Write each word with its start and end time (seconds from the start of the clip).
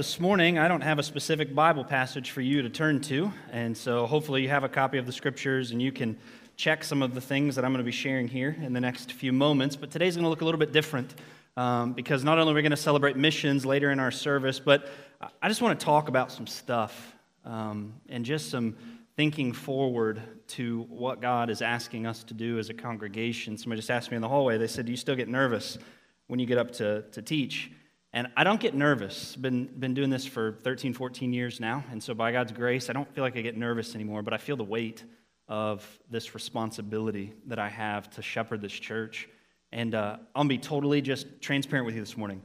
This 0.00 0.18
morning 0.18 0.58
I 0.58 0.66
don't 0.66 0.80
have 0.80 0.98
a 0.98 1.02
specific 1.02 1.54
Bible 1.54 1.84
passage 1.84 2.30
for 2.30 2.40
you 2.40 2.62
to 2.62 2.70
turn 2.70 3.02
to, 3.02 3.30
and 3.52 3.76
so 3.76 4.06
hopefully 4.06 4.40
you 4.40 4.48
have 4.48 4.64
a 4.64 4.68
copy 4.70 4.96
of 4.96 5.04
the 5.04 5.12
scriptures 5.12 5.72
and 5.72 5.82
you 5.82 5.92
can 5.92 6.16
check 6.56 6.84
some 6.84 7.02
of 7.02 7.14
the 7.14 7.20
things 7.20 7.54
that 7.54 7.66
I'm 7.66 7.70
going 7.70 7.84
to 7.84 7.84
be 7.84 7.92
sharing 7.92 8.26
here 8.26 8.56
in 8.62 8.72
the 8.72 8.80
next 8.80 9.12
few 9.12 9.30
moments. 9.30 9.76
But 9.76 9.90
today's 9.90 10.16
going 10.16 10.24
to 10.24 10.30
look 10.30 10.40
a 10.40 10.46
little 10.46 10.58
bit 10.58 10.72
different 10.72 11.14
um, 11.54 11.92
because 11.92 12.24
not 12.24 12.38
only 12.38 12.50
are 12.50 12.54
we 12.54 12.62
going 12.62 12.70
to 12.70 12.78
celebrate 12.78 13.18
missions 13.18 13.66
later 13.66 13.90
in 13.90 14.00
our 14.00 14.10
service, 14.10 14.58
but 14.58 14.88
I 15.42 15.48
just 15.48 15.60
want 15.60 15.78
to 15.78 15.84
talk 15.84 16.08
about 16.08 16.32
some 16.32 16.46
stuff 16.46 17.14
um, 17.44 17.92
and 18.08 18.24
just 18.24 18.48
some 18.48 18.78
thinking 19.16 19.52
forward 19.52 20.22
to 20.46 20.86
what 20.88 21.20
God 21.20 21.50
is 21.50 21.60
asking 21.60 22.06
us 22.06 22.24
to 22.24 22.32
do 22.32 22.58
as 22.58 22.70
a 22.70 22.74
congregation. 22.74 23.58
Somebody 23.58 23.80
just 23.80 23.90
asked 23.90 24.10
me 24.10 24.14
in 24.14 24.22
the 24.22 24.28
hallway, 24.28 24.56
they 24.56 24.66
said, 24.66 24.86
Do 24.86 24.92
you 24.92 24.96
still 24.96 25.14
get 25.14 25.28
nervous 25.28 25.76
when 26.28 26.40
you 26.40 26.46
get 26.46 26.56
up 26.56 26.70
to, 26.76 27.02
to 27.12 27.20
teach? 27.20 27.70
And 28.12 28.26
I 28.36 28.42
don't 28.42 28.60
get 28.60 28.74
nervous. 28.74 29.36
Been 29.36 29.66
been 29.66 29.94
doing 29.94 30.10
this 30.10 30.26
for 30.26 30.58
13, 30.62 30.94
14 30.94 31.32
years 31.32 31.60
now, 31.60 31.84
and 31.92 32.02
so 32.02 32.12
by 32.12 32.32
God's 32.32 32.52
grace, 32.52 32.90
I 32.90 32.92
don't 32.92 33.12
feel 33.14 33.22
like 33.22 33.36
I 33.36 33.40
get 33.40 33.56
nervous 33.56 33.94
anymore, 33.94 34.22
but 34.22 34.34
I 34.34 34.38
feel 34.38 34.56
the 34.56 34.64
weight 34.64 35.04
of 35.46 35.86
this 36.08 36.34
responsibility 36.34 37.32
that 37.46 37.58
I 37.58 37.68
have 37.68 38.08
to 38.10 38.22
shepherd 38.22 38.60
this 38.60 38.72
church. 38.72 39.28
And 39.72 39.94
uh, 39.94 40.18
I'll 40.34 40.44
be 40.44 40.58
totally 40.58 41.00
just 41.02 41.26
transparent 41.40 41.86
with 41.86 41.94
you 41.94 42.00
this 42.00 42.16
morning. 42.16 42.42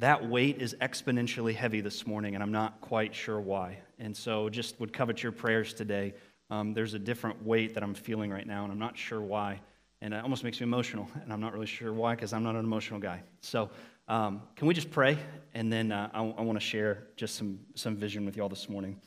That 0.00 0.28
weight 0.28 0.62
is 0.62 0.76
exponentially 0.80 1.54
heavy 1.54 1.80
this 1.80 2.06
morning, 2.06 2.34
and 2.34 2.42
I'm 2.42 2.52
not 2.52 2.80
quite 2.80 3.14
sure 3.14 3.40
why. 3.40 3.78
And 3.98 4.16
so, 4.16 4.48
just 4.48 4.78
would 4.78 4.92
covet 4.92 5.22
your 5.22 5.32
prayers 5.32 5.74
today. 5.74 6.14
Um, 6.50 6.74
there's 6.74 6.94
a 6.94 6.98
different 6.98 7.44
weight 7.44 7.74
that 7.74 7.82
I'm 7.82 7.94
feeling 7.94 8.30
right 8.30 8.46
now, 8.46 8.62
and 8.62 8.72
I'm 8.72 8.78
not 8.78 8.96
sure 8.96 9.20
why. 9.20 9.60
And 10.00 10.14
it 10.14 10.22
almost 10.22 10.44
makes 10.44 10.60
me 10.60 10.64
emotional, 10.64 11.08
and 11.22 11.32
I'm 11.32 11.40
not 11.40 11.52
really 11.52 11.66
sure 11.66 11.92
why 11.92 12.14
because 12.14 12.32
I'm 12.32 12.44
not 12.44 12.54
an 12.54 12.64
emotional 12.64 13.00
guy. 13.00 13.22
So, 13.40 13.70
um, 14.08 14.42
can 14.56 14.66
we 14.66 14.74
just 14.74 14.90
pray? 14.90 15.18
And 15.54 15.72
then 15.72 15.92
uh, 15.92 16.08
I, 16.12 16.20
I 16.20 16.42
want 16.42 16.58
to 16.58 16.64
share 16.64 17.04
just 17.16 17.36
some, 17.36 17.60
some 17.74 17.94
vision 17.94 18.24
with 18.24 18.36
you 18.36 18.42
all 18.42 18.48
this 18.48 18.68
morning. 18.68 19.00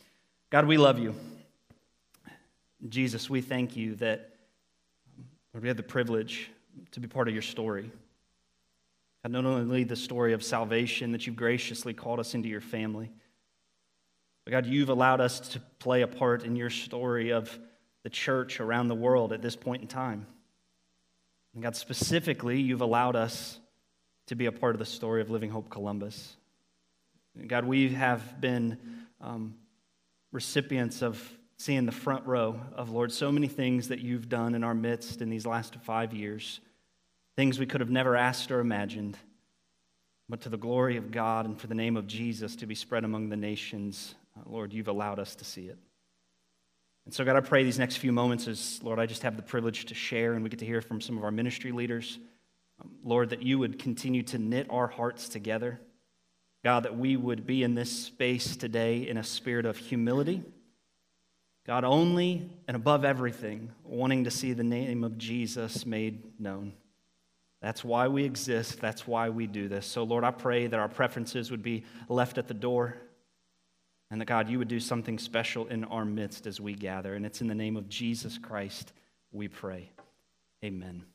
God, 0.52 0.66
we 0.66 0.78
love 0.78 1.00
you. 1.00 1.16
Jesus, 2.88 3.30
we 3.30 3.42
thank 3.42 3.76
you 3.76 3.96
that 3.96 4.30
we 5.60 5.68
have 5.68 5.78
the 5.78 5.84
privilege 5.84 6.50
to 6.92 7.00
be 7.00 7.08
part 7.08 7.28
of 7.28 7.34
your 7.34 7.42
story. 7.42 7.92
God, 9.24 9.32
not 9.32 9.46
only 9.46 9.84
the 9.84 9.96
story 9.96 10.34
of 10.34 10.44
salvation 10.44 11.12
that 11.12 11.26
you've 11.26 11.36
graciously 11.36 11.94
called 11.94 12.20
us 12.20 12.34
into 12.34 12.50
your 12.50 12.62
family, 12.62 13.12
but 14.46 14.52
God, 14.52 14.66
you've 14.66 14.90
allowed 14.90 15.22
us 15.22 15.40
to 15.50 15.60
play 15.80 16.02
a 16.02 16.08
part 16.08 16.44
in 16.44 16.56
your 16.56 16.70
story 16.70 17.32
of 17.32 17.58
the 18.04 18.10
church 18.10 18.60
around 18.60 18.88
the 18.88 18.96
world 18.96 19.34
at 19.34 19.42
this 19.42 19.56
point 19.56 19.82
in 19.82 19.88
time. 19.88 20.26
And 21.54 21.64
God, 21.64 21.76
specifically, 21.76 22.60
you've 22.60 22.82
allowed 22.82 23.16
us 23.16 23.60
to 24.28 24.36
be 24.36 24.46
a 24.46 24.52
part 24.52 24.76
of 24.76 24.80
the 24.80 24.86
story 24.86 25.22
of 25.22 25.30
Living 25.30 25.50
Hope 25.50 25.70
Columbus. 25.70 26.36
God, 27.48 27.66
we 27.66 27.90
have 27.90 28.40
been 28.42 28.78
um, 29.22 29.56
recipients 30.32 31.02
of 31.02 31.22
seeing 31.58 31.86
the 31.86 31.92
front 31.92 32.26
row 32.26 32.60
of, 32.74 32.90
Lord, 32.90 33.12
so 33.12 33.32
many 33.32 33.48
things 33.48 33.90
that 33.90 34.00
you've 34.00 34.30
done 34.30 34.56
in 34.56 34.64
our 34.64 34.74
midst 34.74 35.22
in 35.22 35.30
these 35.30 35.46
last 35.46 35.76
five 35.84 36.14
years, 36.14 36.60
things 37.36 37.60
we 37.60 37.66
could 37.66 37.82
have 37.82 37.90
never 37.90 38.16
asked 38.16 38.52
or 38.52 38.60
imagined, 38.60 39.18
but 40.28 40.42
to 40.42 40.50
the 40.50 40.58
glory 40.58 40.98
of 40.98 41.12
God 41.12 41.46
and 41.46 41.60
for 41.60 41.68
the 41.68 41.76
name 41.76 41.98
of 41.98 42.08
Jesus 42.08 42.56
to 42.58 42.66
be 42.66 42.76
spread 42.76 43.04
among 43.04 43.30
the 43.30 43.38
nations, 43.38 44.16
uh, 44.38 44.50
Lord, 44.50 44.74
you've 44.74 44.88
allowed 44.88 45.20
us 45.20 45.36
to 45.36 45.46
see 45.46 45.68
it. 45.68 45.78
And 47.06 47.14
so, 47.14 47.26
God, 47.26 47.36
I 47.36 47.42
pray 47.42 47.64
these 47.64 47.80
next 47.80 47.98
few 47.98 48.12
moments 48.12 48.48
as, 48.48 48.80
Lord, 48.84 49.00
I 49.00 49.06
just 49.06 49.24
have 49.24 49.36
the 49.36 49.42
privilege 49.42 49.86
to 49.86 49.96
share 49.96 50.34
and 50.34 50.44
we 50.44 50.50
get 50.50 50.60
to 50.60 50.66
hear 50.66 50.82
from 50.82 51.02
some 51.02 51.18
of 51.18 51.24
our 51.24 51.32
ministry 51.32 51.72
leaders. 51.72 52.20
Lord, 53.04 53.30
that 53.30 53.44
you 53.44 53.60
would 53.60 53.80
continue 53.80 54.24
to 54.24 54.38
knit 54.38 54.68
our 54.70 54.88
hearts 54.88 55.30
together. 55.30 55.80
God, 56.64 56.84
that 56.84 56.98
we 56.98 57.18
would 57.18 57.48
be 57.48 57.64
in 57.64 57.76
this 57.76 57.92
space 57.92 58.56
today 58.56 59.08
in 59.08 59.18
a 59.18 59.24
spirit 59.24 59.66
of 59.66 59.78
humility. 59.78 60.44
God, 61.66 61.84
only 61.84 62.50
and 62.68 62.76
above 62.76 63.06
everything, 63.06 63.72
wanting 63.84 64.24
to 64.24 64.32
see 64.32 64.54
the 64.54 64.64
name 64.64 65.04
of 65.04 65.18
Jesus 65.18 65.86
made 65.86 66.40
known. 66.40 66.74
That's 67.62 67.84
why 67.84 68.08
we 68.08 68.24
exist. 68.24 68.82
That's 68.82 69.08
why 69.08 69.30
we 69.30 69.46
do 69.46 69.68
this. 69.68 69.86
So, 69.86 70.04
Lord, 70.04 70.24
I 70.24 70.32
pray 70.32 70.68
that 70.68 70.80
our 70.80 70.90
preferences 70.90 71.52
would 71.52 71.62
be 71.62 71.84
left 72.10 72.38
at 72.40 72.48
the 72.48 72.56
door 72.56 72.98
and 74.10 74.20
that, 74.20 74.26
God, 74.26 74.50
you 74.50 74.58
would 74.58 74.68
do 74.68 74.80
something 74.80 75.20
special 75.20 75.68
in 75.68 75.84
our 75.86 76.04
midst 76.04 76.48
as 76.48 76.60
we 76.60 76.74
gather. 76.74 77.14
And 77.14 77.26
it's 77.26 77.42
in 77.42 77.48
the 77.48 77.56
name 77.56 77.78
of 77.78 77.88
Jesus 77.88 78.38
Christ 78.38 78.92
we 79.32 79.48
pray. 79.48 79.92
Amen. 80.66 81.06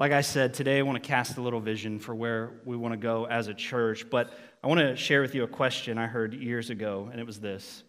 Like 0.00 0.12
I 0.12 0.22
said, 0.22 0.54
today 0.54 0.78
I 0.78 0.82
want 0.82 0.96
to 0.96 1.06
cast 1.06 1.36
a 1.36 1.42
little 1.42 1.60
vision 1.60 1.98
for 1.98 2.14
where 2.14 2.52
we 2.64 2.74
want 2.74 2.94
to 2.94 2.96
go 2.96 3.26
as 3.26 3.48
a 3.48 3.54
church, 3.54 4.08
but 4.08 4.32
I 4.64 4.66
want 4.66 4.80
to 4.80 4.96
share 4.96 5.20
with 5.20 5.34
you 5.34 5.44
a 5.44 5.46
question 5.46 5.98
I 5.98 6.06
heard 6.06 6.32
years 6.32 6.70
ago, 6.70 7.10
and 7.12 7.20
it 7.20 7.26
was 7.26 7.38
this 7.38 7.84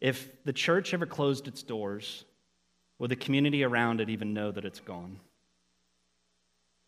If 0.00 0.44
the 0.44 0.52
church 0.52 0.94
ever 0.94 1.04
closed 1.04 1.48
its 1.48 1.64
doors, 1.64 2.24
would 3.00 3.10
the 3.10 3.16
community 3.16 3.64
around 3.64 4.00
it 4.00 4.08
even 4.08 4.34
know 4.34 4.52
that 4.52 4.64
it's 4.64 4.78
gone? 4.78 5.18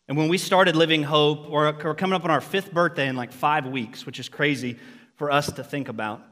And 0.07 0.15
when 0.17 0.29
we 0.29 0.37
started 0.37 0.77
Living 0.77 1.03
Hope, 1.03 1.49
we're, 1.49 1.73
we're 1.83 1.93
coming 1.93 2.15
up 2.15 2.23
on 2.23 2.31
our 2.31 2.39
fifth 2.39 2.71
birthday 2.71 3.09
in 3.09 3.17
like 3.17 3.33
five 3.33 3.65
weeks, 3.65 4.05
which 4.05 4.21
is 4.21 4.29
crazy 4.29 4.79
for 5.17 5.31
us 5.31 5.51
to 5.51 5.65
think 5.65 5.89
about. 5.89 6.23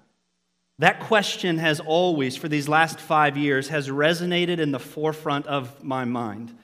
That 0.77 1.01
question 1.01 1.57
has 1.57 1.81
always, 1.81 2.37
for 2.37 2.47
these 2.47 2.69
last 2.69 3.01
five 3.01 3.35
years, 3.35 3.67
has 3.67 3.89
resonated 3.89 4.59
in 4.59 4.71
the 4.71 4.79
forefront 4.79 5.45
of 5.45 5.83
my 5.83 6.05
mind. 6.05 6.55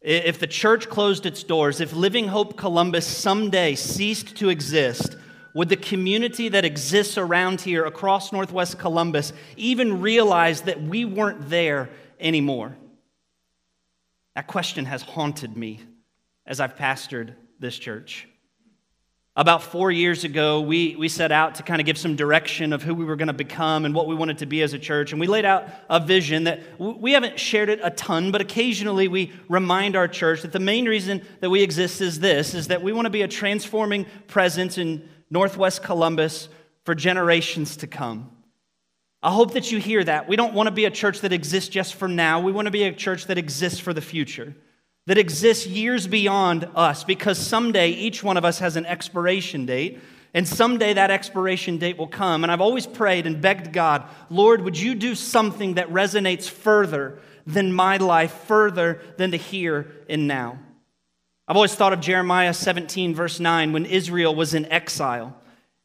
If 0.00 0.38
the 0.38 0.46
church 0.46 0.88
closed 0.88 1.26
its 1.26 1.42
doors, 1.42 1.80
if 1.80 1.92
Living 1.92 2.28
Hope 2.28 2.56
Columbus 2.56 3.06
someday 3.06 3.74
ceased 3.74 4.36
to 4.36 4.48
exist, 4.48 5.16
would 5.54 5.68
the 5.68 5.76
community 5.76 6.48
that 6.50 6.64
exists 6.64 7.18
around 7.18 7.60
here 7.60 7.84
across 7.84 8.32
Northwest 8.32 8.78
Columbus 8.78 9.32
even 9.56 10.00
realize 10.00 10.62
that 10.62 10.80
we 10.80 11.04
weren't 11.04 11.50
there 11.50 11.90
anymore? 12.20 12.76
That 14.36 14.46
question 14.46 14.84
has 14.84 15.02
haunted 15.02 15.56
me 15.56 15.80
as 16.46 16.60
I've 16.60 16.76
pastored 16.76 17.34
this 17.58 17.76
church. 17.76 18.27
About 19.38 19.62
four 19.62 19.92
years 19.92 20.24
ago, 20.24 20.60
we, 20.60 20.96
we 20.96 21.08
set 21.08 21.30
out 21.30 21.54
to 21.54 21.62
kind 21.62 21.80
of 21.80 21.86
give 21.86 21.96
some 21.96 22.16
direction 22.16 22.72
of 22.72 22.82
who 22.82 22.92
we 22.92 23.04
were 23.04 23.14
going 23.14 23.28
to 23.28 23.32
become 23.32 23.84
and 23.84 23.94
what 23.94 24.08
we 24.08 24.16
wanted 24.16 24.38
to 24.38 24.46
be 24.46 24.62
as 24.62 24.72
a 24.72 24.80
church. 24.80 25.12
And 25.12 25.20
we 25.20 25.28
laid 25.28 25.44
out 25.44 25.68
a 25.88 26.00
vision 26.00 26.42
that 26.42 26.60
we 26.80 27.12
haven't 27.12 27.38
shared 27.38 27.68
it 27.68 27.78
a 27.80 27.90
ton, 27.90 28.32
but 28.32 28.40
occasionally 28.40 29.06
we 29.06 29.30
remind 29.48 29.94
our 29.94 30.08
church 30.08 30.42
that 30.42 30.50
the 30.50 30.58
main 30.58 30.86
reason 30.86 31.24
that 31.38 31.50
we 31.50 31.62
exist 31.62 32.00
is 32.00 32.18
this, 32.18 32.52
is 32.52 32.66
that 32.66 32.82
we 32.82 32.92
want 32.92 33.06
to 33.06 33.10
be 33.10 33.22
a 33.22 33.28
transforming 33.28 34.06
presence 34.26 34.76
in 34.76 35.08
Northwest 35.30 35.84
Columbus 35.84 36.48
for 36.82 36.96
generations 36.96 37.76
to 37.76 37.86
come. 37.86 38.32
I 39.22 39.30
hope 39.30 39.52
that 39.52 39.70
you 39.70 39.78
hear 39.78 40.02
that. 40.02 40.28
We 40.28 40.34
don't 40.34 40.52
want 40.52 40.66
to 40.66 40.72
be 40.72 40.86
a 40.86 40.90
church 40.90 41.20
that 41.20 41.32
exists 41.32 41.68
just 41.68 41.94
for 41.94 42.08
now. 42.08 42.40
We 42.40 42.50
want 42.50 42.66
to 42.66 42.72
be 42.72 42.82
a 42.82 42.92
church 42.92 43.26
that 43.26 43.38
exists 43.38 43.78
for 43.78 43.94
the 43.94 44.00
future 44.00 44.56
that 45.08 45.16
exists 45.16 45.66
years 45.66 46.06
beyond 46.06 46.68
us 46.74 47.02
because 47.02 47.38
someday 47.38 47.88
each 47.88 48.22
one 48.22 48.36
of 48.36 48.44
us 48.44 48.58
has 48.58 48.76
an 48.76 48.84
expiration 48.84 49.64
date. 49.64 50.00
And 50.34 50.46
someday 50.46 50.92
that 50.92 51.10
expiration 51.10 51.78
date 51.78 51.96
will 51.96 52.06
come. 52.06 52.42
And 52.42 52.52
I've 52.52 52.60
always 52.60 52.86
prayed 52.86 53.26
and 53.26 53.40
begged 53.40 53.72
God, 53.72 54.04
Lord, 54.28 54.60
would 54.60 54.78
you 54.78 54.94
do 54.94 55.14
something 55.14 55.74
that 55.74 55.88
resonates 55.88 56.46
further 56.46 57.20
than 57.46 57.72
my 57.72 57.96
life, 57.96 58.32
further 58.44 59.00
than 59.16 59.30
the 59.30 59.38
here 59.38 59.90
and 60.10 60.28
now? 60.28 60.58
I've 61.48 61.56
always 61.56 61.74
thought 61.74 61.94
of 61.94 62.00
Jeremiah 62.00 62.52
17, 62.52 63.14
verse 63.14 63.40
9, 63.40 63.72
when 63.72 63.86
Israel 63.86 64.34
was 64.34 64.52
in 64.52 64.66
exile. 64.66 65.34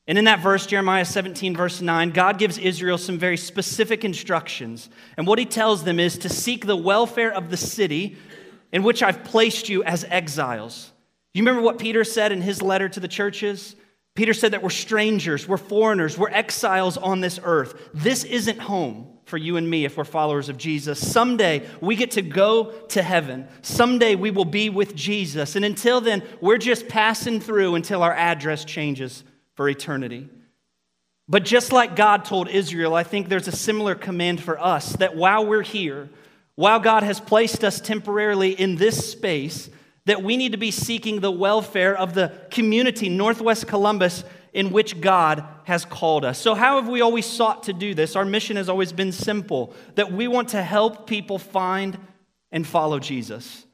And 0.06 0.18
in 0.18 0.26
that 0.26 0.42
verse, 0.42 0.66
Jeremiah 0.66 1.06
17, 1.06 1.56
verse 1.56 1.80
9, 1.80 2.10
God 2.10 2.40
gives 2.40 2.58
Israel 2.58 2.98
some 2.98 3.18
very 3.18 3.38
specific 3.38 4.04
instructions. 4.04 4.90
And 5.16 5.26
what 5.26 5.40
he 5.40 5.46
tells 5.46 5.86
them 5.86 5.98
is 5.98 6.18
to 6.18 6.28
seek 6.28 6.66
the 6.66 6.76
welfare 6.76 7.32
of 7.32 7.50
the 7.50 7.56
city 7.56 8.18
in 8.74 8.84
which 8.84 9.02
I've 9.02 9.24
placed 9.24 9.70
you 9.70 9.84
as 9.84 10.04
exiles. 10.10 10.92
You 11.34 11.44
remember 11.44 11.62
what 11.62 11.80
Peter 11.80 12.04
said 12.04 12.34
in 12.34 12.42
his 12.42 12.62
letter 12.62 12.90
to 12.90 13.00
the 13.00 13.08
churches? 13.08 13.76
Peter 14.16 14.34
said 14.34 14.52
that 14.52 14.62
we're 14.62 14.70
strangers, 14.70 15.48
we're 15.48 15.58
foreigners, 15.58 16.18
we're 16.18 16.30
exiles 16.30 16.98
on 16.98 17.22
this 17.22 17.40
earth. 17.44 17.90
This 17.94 18.24
isn't 18.24 18.60
home 18.60 19.08
for 19.26 19.38
you 19.38 19.58
and 19.58 19.70
me 19.70 19.86
if 19.86 19.96
we're 19.96 20.04
followers 20.04 20.50
of 20.50 20.58
Jesus. 20.58 21.00
Someday 21.00 21.68
we 21.82 21.96
get 21.96 22.12
to 22.12 22.22
go 22.22 22.72
to 22.90 23.02
heaven. 23.02 23.48
Someday 23.62 24.16
we 24.16 24.32
will 24.32 24.46
be 24.46 24.70
with 24.70 24.96
Jesus. 24.96 25.56
And 25.56 25.64
until 25.64 26.02
then, 26.02 26.22
we're 26.42 26.58
just 26.58 26.88
passing 26.88 27.40
through 27.40 27.76
until 27.76 28.04
our 28.04 28.14
address 28.14 28.66
changes 28.66 29.24
for 29.56 29.70
eternity. 29.70 30.30
But 31.28 31.46
just 31.46 31.72
like 31.72 31.96
God 31.96 32.26
told 32.26 32.50
Israel, 32.50 32.96
I 32.96 33.04
think 33.04 33.30
there's 33.30 33.48
a 33.48 33.54
similar 33.54 33.96
command 33.96 34.42
for 34.42 34.60
us 34.60 34.94
that 34.98 35.16
while 35.16 35.46
we're 35.46 35.62
here, 35.62 36.10
while 36.56 36.80
God 36.80 37.04
has 37.04 37.20
placed 37.20 37.64
us 37.64 37.82
temporarily 37.82 38.52
in 38.52 38.76
this 38.76 39.12
space, 39.12 39.70
that 40.06 40.22
we 40.22 40.38
need 40.38 40.52
to 40.52 40.58
be 40.58 40.72
seeking 40.72 41.20
the 41.20 41.32
welfare 41.32 41.96
of 41.98 42.14
the 42.14 42.32
community, 42.52 43.10
Northwest 43.10 43.68
Columbus, 43.68 44.24
in 44.54 44.72
which 44.72 45.02
God 45.02 45.44
has 45.64 45.86
called 45.86 46.26
us. 46.26 46.38
So, 46.38 46.54
how 46.54 46.80
have 46.80 46.90
we 46.90 47.02
always 47.02 47.26
sought 47.26 47.64
to 47.64 47.74
do 47.74 47.94
this? 47.96 48.16
Our 48.16 48.26
mission 48.26 48.58
has 48.58 48.70
always 48.70 48.92
been 48.92 49.12
simple 49.12 49.74
that 49.96 50.12
we 50.12 50.28
want 50.28 50.50
to 50.50 50.62
help 50.62 51.08
people 51.08 51.40
find 51.40 51.98
and 52.52 52.68
follow 52.68 53.00
Jesus. 53.00 53.66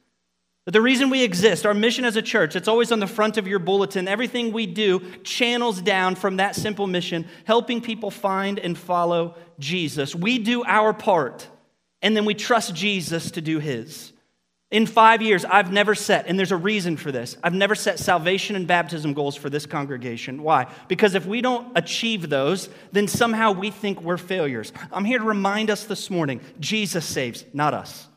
The 0.65 0.81
reason 0.81 1.09
we 1.09 1.23
exist, 1.23 1.65
our 1.65 1.73
mission 1.73 2.05
as 2.05 2.15
a 2.15 2.21
church, 2.21 2.55
it's 2.55 2.67
always 2.67 2.91
on 2.91 2.99
the 2.99 3.07
front 3.07 3.37
of 3.37 3.47
your 3.47 3.57
bulletin. 3.57 4.07
Everything 4.07 4.53
we 4.53 4.67
do 4.67 4.99
channels 5.23 5.81
down 5.81 6.13
from 6.13 6.37
that 6.37 6.55
simple 6.55 6.85
mission, 6.85 7.27
helping 7.45 7.81
people 7.81 8.11
find 8.11 8.59
and 8.59 8.77
follow 8.77 9.35
Jesus. 9.57 10.13
We 10.13 10.37
do 10.37 10.63
our 10.65 10.93
part, 10.93 11.47
and 12.01 12.15
then 12.15 12.25
we 12.25 12.33
trust 12.33 12.73
Jesus 12.75 13.31
to 13.31 13.41
do 13.41 13.59
his. 13.59 14.13
In 14.71 14.85
five 14.85 15.23
years, 15.23 15.45
I've 15.45 15.71
never 15.71 15.95
set, 15.95 16.27
and 16.27 16.37
there's 16.37 16.51
a 16.51 16.57
reason 16.57 16.95
for 16.95 17.11
this, 17.11 17.37
I've 17.43 17.55
never 17.55 17.73
set 17.73 17.97
salvation 17.97 18.55
and 18.55 18.67
baptism 18.67 19.13
goals 19.13 19.35
for 19.35 19.49
this 19.49 19.65
congregation. 19.65 20.43
Why? 20.43 20.67
Because 20.87 21.15
if 21.15 21.25
we 21.25 21.41
don't 21.41 21.75
achieve 21.75 22.29
those, 22.29 22.69
then 22.91 23.07
somehow 23.07 23.51
we 23.51 23.71
think 23.71 24.01
we're 24.01 24.17
failures. 24.17 24.71
I'm 24.91 25.05
here 25.05 25.17
to 25.17 25.25
remind 25.25 25.71
us 25.71 25.85
this 25.85 26.11
morning 26.11 26.41
Jesus 26.59 27.03
saves, 27.03 27.45
not 27.51 27.73
us. 27.73 28.07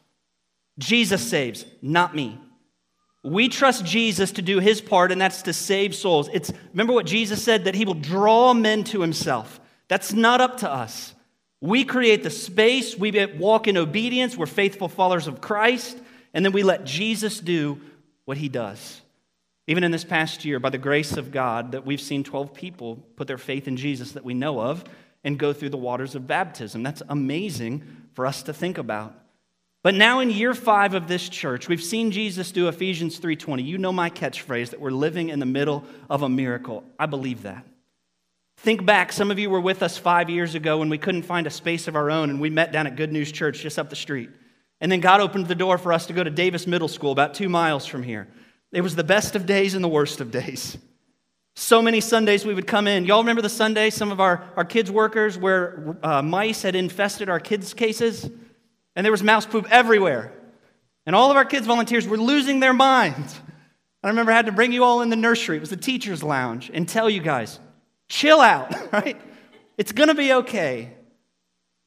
Jesus 0.79 1.27
saves, 1.27 1.65
not 1.81 2.15
me. 2.15 2.39
We 3.25 3.49
trust 3.49 3.87
Jesus 3.87 4.33
to 4.33 4.43
do 4.43 4.59
his 4.59 4.81
part, 4.81 5.13
and 5.13 5.21
that's 5.21 5.43
to 5.43 5.53
save 5.53 5.95
souls. 5.95 6.29
It's 6.33 6.53
remember 6.73 6.93
what 6.93 7.07
Jesus 7.07 7.43
said 7.43 7.65
that 7.65 7.75
he 7.75 7.85
will 7.85 7.95
draw 7.95 8.53
men 8.53 8.85
to 8.85 9.01
himself. 9.01 9.61
That's 9.89 10.13
not 10.13 10.41
up 10.41 10.59
to 10.59 10.71
us. 10.71 11.15
We 11.63 11.85
create 11.85 12.25
the 12.25 12.31
space, 12.31 12.99
we 12.99 13.25
walk 13.37 13.69
in 13.69 13.77
obedience, 13.77 14.37
we're 14.37 14.47
faithful 14.47 14.89
followers 14.89 15.29
of 15.29 15.41
Christ, 15.41 15.97
and 16.35 16.45
then 16.45 16.51
we 16.51 16.65
let 16.65 16.85
Jesus 16.85 17.39
do 17.39 17.81
what 18.25 18.37
he 18.37 18.49
does. 18.49 19.01
Even 19.69 19.85
in 19.85 19.93
this 19.93 20.03
past 20.03 20.45
year, 20.45 20.59
by 20.59 20.71
the 20.71 20.79
grace 20.79 21.17
of 21.17 21.31
God, 21.31 21.71
that 21.71 21.87
we've 21.87 22.01
seen 22.01 22.25
12 22.25 22.53
people 22.53 22.97
put 23.15 23.29
their 23.29 23.39
faith 23.39 23.69
in 23.69 23.77
Jesus 23.77 24.11
that 24.13 24.25
we 24.25 24.35
know 24.35 24.61
of 24.61 24.83
and 25.23 25.39
go 25.39 25.53
through 25.53 25.69
the 25.71 25.77
waters 25.77 26.17
of 26.17 26.27
baptism. 26.27 26.83
That's 26.83 27.03
amazing 27.09 27.85
for 28.15 28.27
us 28.27 28.43
to 28.43 28.53
think 28.53 28.77
about. 28.77 29.15
But 29.85 29.95
now 29.95 30.19
in 30.19 30.33
year 30.33 30.55
5 30.55 30.95
of 30.95 31.07
this 31.07 31.29
church, 31.29 31.69
we've 31.69 31.83
seen 31.83 32.11
Jesus 32.11 32.51
do 32.51 32.67
Ephesians 32.67 33.21
3:20. 33.21 33.63
You 33.63 33.79
know 33.79 33.93
my 33.93 34.11
catchphrase 34.11 34.71
that 34.71 34.81
we're 34.81 34.91
living 34.91 35.29
in 35.29 35.39
the 35.39 35.47
middle 35.47 35.85
of 36.11 36.23
a 36.23 36.29
miracle. 36.29 36.83
I 36.99 37.07
believe 37.07 37.43
that. 37.43 37.65
Think 38.63 38.87
back, 38.87 39.13
some 39.13 39.31
of 39.31 39.39
you 39.39 39.51
were 39.51 39.61
with 39.61 39.83
us 39.83 39.99
5 39.99 40.31
years 40.31 40.55
ago 40.55 40.79
when 40.79 40.89
we 40.89 40.99
couldn't 40.99 41.23
find 41.23 41.47
a 41.47 41.51
space 41.51 41.89
of 41.89 41.97
our 41.97 42.11
own 42.11 42.31
and 42.31 42.41
we 42.41 42.49
met 42.49 42.73
down 42.73 42.87
at 42.87 42.97
Good 42.97 43.13
News 43.13 43.33
Church 43.33 43.61
just 43.61 43.79
up 43.79 43.91
the 43.91 43.97
street. 43.97 44.31
And 44.81 44.91
then 44.91 45.01
God 45.01 45.21
opened 45.21 45.49
the 45.49 45.55
door 45.55 45.79
for 45.79 45.93
us 45.93 46.07
to 46.07 46.13
go 46.13 46.23
to 46.23 46.31
Davis 46.31 46.67
Middle 46.67 46.89
School 46.89 47.13
about 47.13 47.35
2 47.35 47.49
miles 47.49 47.87
from 47.87 48.03
here. 48.03 48.29
It 48.71 48.81
was 48.81 48.97
the 48.97 49.05
best 49.05 49.37
of 49.37 49.47
days 49.47 49.75
and 49.75 49.85
the 49.85 49.89
worst 49.89 50.21
of 50.21 50.31
days. 50.31 50.79
So 51.57 51.83
many 51.83 52.01
Sundays 52.01 52.47
we 52.47 52.55
would 52.55 52.67
come 52.67 52.87
in. 52.87 53.05
Y'all 53.05 53.21
remember 53.21 53.43
the 53.43 53.49
Sunday 53.49 53.91
some 53.91 54.11
of 54.11 54.21
our, 54.21 54.45
our 54.57 54.65
kids' 54.65 54.91
workers 54.91 55.37
where 55.37 55.99
uh, 56.03 56.23
mice 56.23 56.63
had 56.63 56.75
infested 56.75 57.29
our 57.29 57.41
kids' 57.41 57.75
cases? 57.75 58.31
and 58.95 59.05
there 59.05 59.13
was 59.13 59.23
mouse 59.23 59.47
poop 59.47 59.67
everywhere. 59.71 60.33
And 61.07 61.17
all 61.17 61.31
of 61.31 61.37
our 61.37 61.45
kids' 61.45 61.67
volunteers 61.67 62.07
were 62.07 62.17
losing 62.17 62.61
their 62.61 62.73
minds. 62.73 63.41
I 64.03 64.09
remember 64.09 64.33
I 64.33 64.37
had 64.37 64.47
to 64.47 64.53
bring 64.53 64.73
you 64.73 64.85
all 64.85 65.01
in 65.03 65.11
the 65.11 65.17
nursery. 65.17 65.57
It 65.57 65.61
was 65.61 65.71
the 65.71 65.77
teacher's 65.77 66.23
lounge 66.23 66.71
and 66.73 66.89
tell 66.89 67.09
you 67.09 67.21
guys, 67.21 67.59
chill 68.13 68.41
out, 68.41 68.75
right? 68.93 69.21
It's 69.79 69.93
going 69.93 70.09
to 70.09 70.15
be 70.15 70.33
okay. 70.35 70.93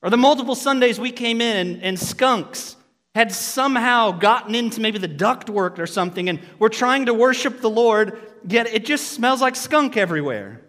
Or 0.01 0.09
the 0.09 0.17
multiple 0.17 0.55
Sundays 0.55 0.99
we 0.99 1.11
came 1.11 1.39
in 1.39 1.81
and, 1.81 1.99
skunks 1.99 2.75
had 3.13 3.31
somehow 3.31 4.11
gotten 4.11 4.53
into 4.55 4.81
maybe 4.81 4.97
the 4.97 5.07
ductwork 5.07 5.79
or 5.79 5.87
something, 5.87 6.27
and 6.27 6.39
we're 6.59 6.69
trying 6.69 7.05
to 7.05 7.13
worship 7.13 7.61
the 7.61 7.69
Lord, 7.69 8.19
yet 8.45 8.67
it 8.67 8.85
just 8.85 9.13
smells 9.13 9.41
like 9.41 9.55
skunk 9.55 9.95
everywhere. 9.95 10.61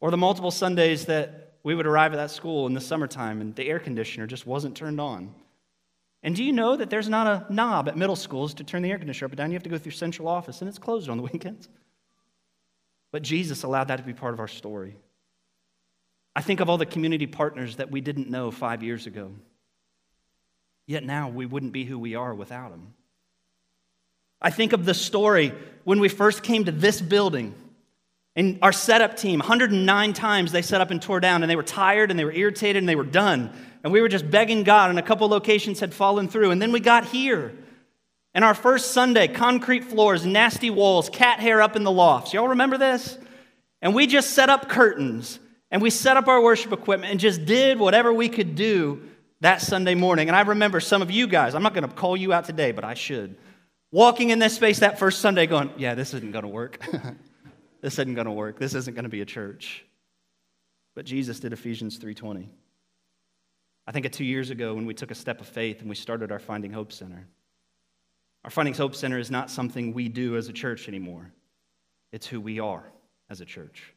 Or 0.00 0.10
the 0.10 0.18
multiple 0.18 0.50
Sundays 0.50 1.06
that 1.06 1.54
we 1.62 1.74
would 1.74 1.86
arrive 1.86 2.12
at 2.12 2.16
that 2.16 2.30
school 2.30 2.66
in 2.66 2.74
the 2.74 2.80
summertime 2.80 3.40
and 3.40 3.54
the 3.54 3.66
air 3.66 3.78
conditioner 3.78 4.26
just 4.26 4.46
wasn't 4.46 4.76
turned 4.76 5.00
on. 5.00 5.34
And 6.22 6.36
do 6.36 6.44
you 6.44 6.52
know 6.52 6.76
that 6.76 6.90
there's 6.90 7.08
not 7.08 7.26
a 7.26 7.52
knob 7.52 7.88
at 7.88 7.96
middle 7.96 8.16
schools 8.16 8.52
to 8.54 8.64
turn 8.64 8.82
the 8.82 8.90
air 8.90 8.98
conditioner 8.98 9.26
up 9.26 9.32
and 9.32 9.38
down? 9.38 9.50
You 9.50 9.54
have 9.54 9.62
to 9.62 9.70
go 9.70 9.78
through 9.78 9.92
central 9.92 10.28
office 10.28 10.60
and 10.60 10.68
it's 10.68 10.78
closed 10.78 11.08
on 11.08 11.16
the 11.16 11.22
weekends. 11.32 11.68
But 13.12 13.22
Jesus 13.22 13.62
allowed 13.62 13.88
that 13.88 13.96
to 13.96 14.02
be 14.02 14.12
part 14.12 14.34
of 14.34 14.40
our 14.40 14.48
story. 14.48 14.96
I 16.34 16.42
think 16.42 16.60
of 16.60 16.68
all 16.68 16.78
the 16.78 16.86
community 16.86 17.26
partners 17.26 17.76
that 17.76 17.90
we 17.90 18.00
didn't 18.00 18.30
know 18.30 18.50
five 18.50 18.82
years 18.82 19.06
ago. 19.06 19.32
Yet 20.86 21.04
now 21.04 21.28
we 21.28 21.46
wouldn't 21.46 21.72
be 21.72 21.84
who 21.84 21.98
we 21.98 22.14
are 22.14 22.34
without 22.34 22.70
them. 22.70 22.94
I 24.40 24.50
think 24.50 24.72
of 24.72 24.84
the 24.84 24.94
story 24.94 25.52
when 25.84 26.00
we 26.00 26.08
first 26.08 26.42
came 26.42 26.64
to 26.64 26.72
this 26.72 27.00
building 27.00 27.54
and 28.36 28.58
our 28.62 28.72
setup 28.72 29.16
team, 29.16 29.40
109 29.40 30.12
times 30.12 30.52
they 30.52 30.62
set 30.62 30.80
up 30.80 30.90
and 30.90 31.02
tore 31.02 31.20
down, 31.20 31.42
and 31.42 31.50
they 31.50 31.56
were 31.56 31.62
tired 31.62 32.10
and 32.10 32.18
they 32.18 32.24
were 32.24 32.32
irritated 32.32 32.80
and 32.80 32.88
they 32.88 32.96
were 32.96 33.04
done. 33.04 33.52
And 33.82 33.92
we 33.92 34.00
were 34.00 34.08
just 34.08 34.30
begging 34.30 34.62
God, 34.62 34.90
and 34.90 34.98
a 34.98 35.02
couple 35.02 35.28
locations 35.28 35.80
had 35.80 35.92
fallen 35.92 36.28
through. 36.28 36.50
And 36.50 36.60
then 36.62 36.70
we 36.70 36.80
got 36.80 37.06
here. 37.06 37.52
And 38.34 38.44
our 38.44 38.54
first 38.54 38.92
Sunday, 38.92 39.26
concrete 39.28 39.84
floors, 39.84 40.24
nasty 40.24 40.70
walls, 40.70 41.08
cat 41.08 41.40
hair 41.40 41.60
up 41.60 41.74
in 41.74 41.82
the 41.82 41.90
lofts. 41.90 42.32
Y'all 42.32 42.48
remember 42.48 42.78
this? 42.78 43.18
And 43.82 43.94
we 43.94 44.06
just 44.06 44.30
set 44.30 44.48
up 44.48 44.68
curtains 44.68 45.40
and 45.70 45.82
we 45.82 45.90
set 45.90 46.16
up 46.16 46.28
our 46.28 46.40
worship 46.40 46.72
equipment 46.72 47.10
and 47.10 47.20
just 47.20 47.44
did 47.44 47.78
whatever 47.78 48.12
we 48.12 48.28
could 48.28 48.54
do 48.54 49.02
that 49.40 49.60
Sunday 49.60 49.94
morning. 49.94 50.28
And 50.28 50.36
I 50.36 50.42
remember 50.42 50.80
some 50.80 51.02
of 51.02 51.10
you 51.10 51.26
guys, 51.26 51.54
I'm 51.54 51.62
not 51.62 51.74
going 51.74 51.88
to 51.88 51.94
call 51.94 52.16
you 52.16 52.32
out 52.32 52.44
today, 52.44 52.72
but 52.72 52.84
I 52.84 52.94
should, 52.94 53.36
walking 53.90 54.30
in 54.30 54.38
this 54.38 54.54
space 54.54 54.80
that 54.80 54.98
first 54.98 55.20
Sunday 55.20 55.46
going, 55.46 55.70
yeah, 55.76 55.94
this 55.94 56.14
isn't 56.14 56.32
going 56.32 56.42
to 56.44 56.48
work. 56.48 56.84
this 57.80 57.94
isn't 57.94 58.14
going 58.14 58.26
to 58.26 58.32
work. 58.32 58.58
This 58.58 58.74
isn't 58.74 58.94
going 58.94 59.04
to 59.04 59.10
be 59.10 59.22
a 59.22 59.26
church. 59.26 59.84
But 60.94 61.04
Jesus 61.04 61.40
did 61.40 61.52
Ephesians 61.52 61.98
3:20. 61.98 62.48
I 63.86 63.92
think 63.92 64.06
of 64.06 64.12
2 64.12 64.24
years 64.24 64.50
ago 64.50 64.74
when 64.74 64.86
we 64.86 64.94
took 64.94 65.10
a 65.10 65.14
step 65.14 65.40
of 65.40 65.48
faith 65.48 65.80
and 65.80 65.88
we 65.88 65.96
started 65.96 66.30
our 66.30 66.38
Finding 66.38 66.72
Hope 66.72 66.92
Center. 66.92 67.26
Our 68.44 68.50
Finding 68.50 68.74
Hope 68.74 68.94
Center 68.94 69.18
is 69.18 69.30
not 69.30 69.50
something 69.50 69.92
we 69.92 70.08
do 70.08 70.36
as 70.36 70.48
a 70.48 70.52
church 70.52 70.88
anymore. 70.88 71.32
It's 72.12 72.26
who 72.26 72.40
we 72.40 72.58
are 72.58 72.84
as 73.28 73.40
a 73.40 73.44
church. 73.44 73.92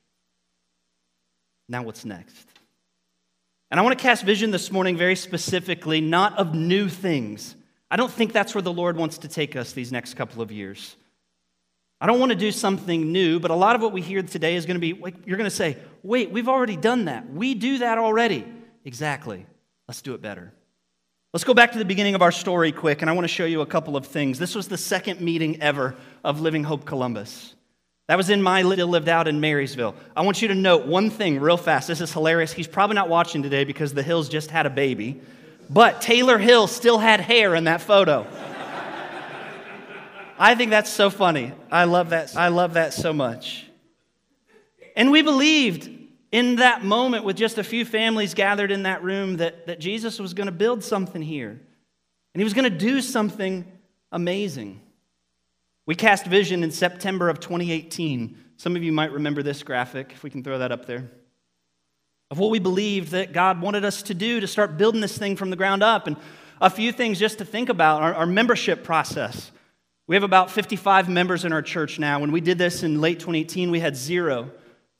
Now 1.70 1.84
what's 1.84 2.06
next? 2.06 2.48
And 3.72 3.80
I 3.80 3.84
want 3.84 3.98
to 3.98 4.04
cast 4.04 4.24
vision 4.24 4.52
this 4.52 4.72
morning 4.72 4.98
very 4.98 5.16
specifically, 5.16 6.02
not 6.02 6.38
of 6.38 6.54
new 6.54 6.90
things. 6.90 7.56
I 7.90 7.96
don't 7.96 8.12
think 8.12 8.34
that's 8.34 8.54
where 8.54 8.62
the 8.62 8.74
Lord 8.74 8.98
wants 8.98 9.20
to 9.20 9.28
take 9.28 9.56
us 9.56 9.72
these 9.72 9.92
next 9.92 10.16
couple 10.16 10.42
of 10.42 10.52
years. 10.52 10.96
I 12.02 12.06
don't 12.06 12.20
want 12.20 12.32
to 12.32 12.38
do 12.38 12.52
something 12.52 13.12
new, 13.12 13.40
but 13.40 13.50
a 13.50 13.56
lot 13.56 13.76
of 13.76 13.82
what 13.82 13.94
we 13.94 14.02
hear 14.02 14.22
today 14.22 14.56
is 14.56 14.66
going 14.66 14.76
to 14.76 14.82
be 14.82 14.94
like, 14.94 15.16
you're 15.26 15.38
going 15.38 15.50
to 15.50 15.56
say, 15.56 15.78
wait, 16.04 16.32
we've 16.32 16.50
already 16.50 16.76
done 16.76 17.06
that. 17.06 17.32
We 17.32 17.54
do 17.54 17.78
that 17.78 17.98
already. 17.98 18.46
Exactly. 18.84 19.46
Let's 19.88 20.02
do 20.02 20.14
it 20.14 20.22
better. 20.22 20.52
Let's 21.34 21.46
go 21.46 21.56
back 21.56 21.72
to 21.72 21.80
the 21.80 21.86
beginning 21.86 22.14
of 22.14 22.22
our 22.22 22.32
story 22.32 22.72
quick, 22.72 23.02
and 23.02 23.10
I 23.10 23.14
want 23.14 23.24
to 23.24 23.28
show 23.28 23.46
you 23.46 23.62
a 23.62 23.66
couple 23.66 23.98
of 23.98 24.06
things. 24.06 24.38
This 24.38 24.54
was 24.54 24.68
the 24.68 24.78
second 24.78 25.20
meeting 25.20 25.60
ever 25.64 25.96
of 26.24 26.42
Living 26.42 26.64
Hope 26.64 26.86
Columbus. 26.86 27.56
That 28.08 28.18
was 28.18 28.30
in 28.30 28.40
my 28.40 28.62
little 28.62 28.88
lived 28.88 29.10
out 29.10 29.28
in 29.28 29.40
Marysville. 29.42 29.96
I 30.16 30.22
want 30.22 30.44
you 30.44 30.50
to 30.50 30.54
note 30.54 30.86
one 30.86 31.10
thing 31.10 31.40
real 31.40 31.58
fast. 31.58 31.88
This 31.88 32.02
is 32.02 32.14
hilarious. 32.14 32.54
He's 32.54 32.68
probably 32.68 32.94
not 32.94 33.10
watching 33.10 33.42
today 33.42 33.64
because 33.64 33.96
the 33.96 34.04
Hills 34.04 34.30
just 34.30 34.52
had 34.52 34.68
a 34.68 34.70
baby, 34.70 35.22
but 35.72 36.02
Taylor 36.02 36.38
Hill 36.38 36.68
still 36.68 37.00
had 37.00 37.20
hair 37.20 37.56
in 37.56 37.64
that 37.64 37.82
photo. 37.82 38.28
I 40.38 40.54
think 40.54 40.70
that's 40.70 40.92
so 40.92 41.10
funny. 41.10 41.52
I 41.72 41.86
love 41.86 42.12
that. 42.12 42.38
I 42.38 42.50
love 42.50 42.76
that 42.76 42.94
so 42.94 43.12
much. 43.12 43.66
And 44.96 45.10
we 45.10 45.24
believed 45.24 45.90
in 46.34 46.56
that 46.56 46.84
moment 46.84 47.24
with 47.24 47.38
just 47.38 47.60
a 47.60 47.64
few 47.64 47.86
families 47.86 48.34
gathered 48.34 48.72
in 48.72 48.84
that 48.84 49.04
room 49.04 49.38
that, 49.38 49.68
that 49.68 49.80
Jesus 49.80 50.18
was 50.18 50.34
going 50.34 50.48
to 50.48 50.52
build 50.52 50.84
something 50.84 51.22
here. 51.22 51.52
And 51.52 52.42
he 52.42 52.44
was 52.44 52.56
going 52.56 52.64
to 52.64 52.76
do 52.76 53.02
something 53.02 53.72
amazing. 54.12 54.82
We 55.86 55.94
cast 55.94 56.26
vision 56.26 56.64
in 56.64 56.72
September 56.72 57.30
of 57.30 57.40
2018. 57.40 58.36
Some 58.58 58.76
of 58.76 58.82
you 58.82 58.92
might 58.92 59.12
remember 59.12 59.44
this 59.44 59.62
graphic, 59.62 60.12
if 60.12 60.24
we 60.24 60.32
can 60.32 60.44
throw 60.44 60.58
that 60.58 60.72
up 60.72 60.88
there, 60.88 61.12
of 62.32 62.40
what 62.40 62.50
we 62.50 62.58
believed 62.58 63.12
that 63.12 63.32
God 63.32 63.62
wanted 63.62 63.86
us 63.86 64.02
to 64.04 64.16
do 64.16 64.40
to 64.40 64.48
start 64.48 64.76
building 64.76 65.02
this 65.02 65.16
thing 65.16 65.36
from 65.36 65.52
the 65.52 65.56
ground 65.56 65.84
up. 65.84 66.08
And 66.08 66.18
a 66.60 66.70
few 66.72 66.92
things 66.92 67.20
just 67.20 67.38
to 67.38 67.46
think 67.46 67.70
about 67.70 68.02
our, 68.02 68.16
our 68.16 68.26
membership 68.26 68.84
process. 68.84 69.52
We 70.08 70.16
have 70.16 70.24
about 70.24 70.50
55 70.50 71.10
members 71.10 71.46
in 71.46 71.54
our 71.54 71.62
church 71.62 72.00
now. 72.00 72.20
When 72.20 72.32
we 72.32 72.42
did 72.42 72.58
this 72.58 72.82
in 72.82 73.02
late 73.02 73.20
2018, 73.20 73.70
we 73.70 73.80
had 73.80 73.96
zero. 73.96 74.50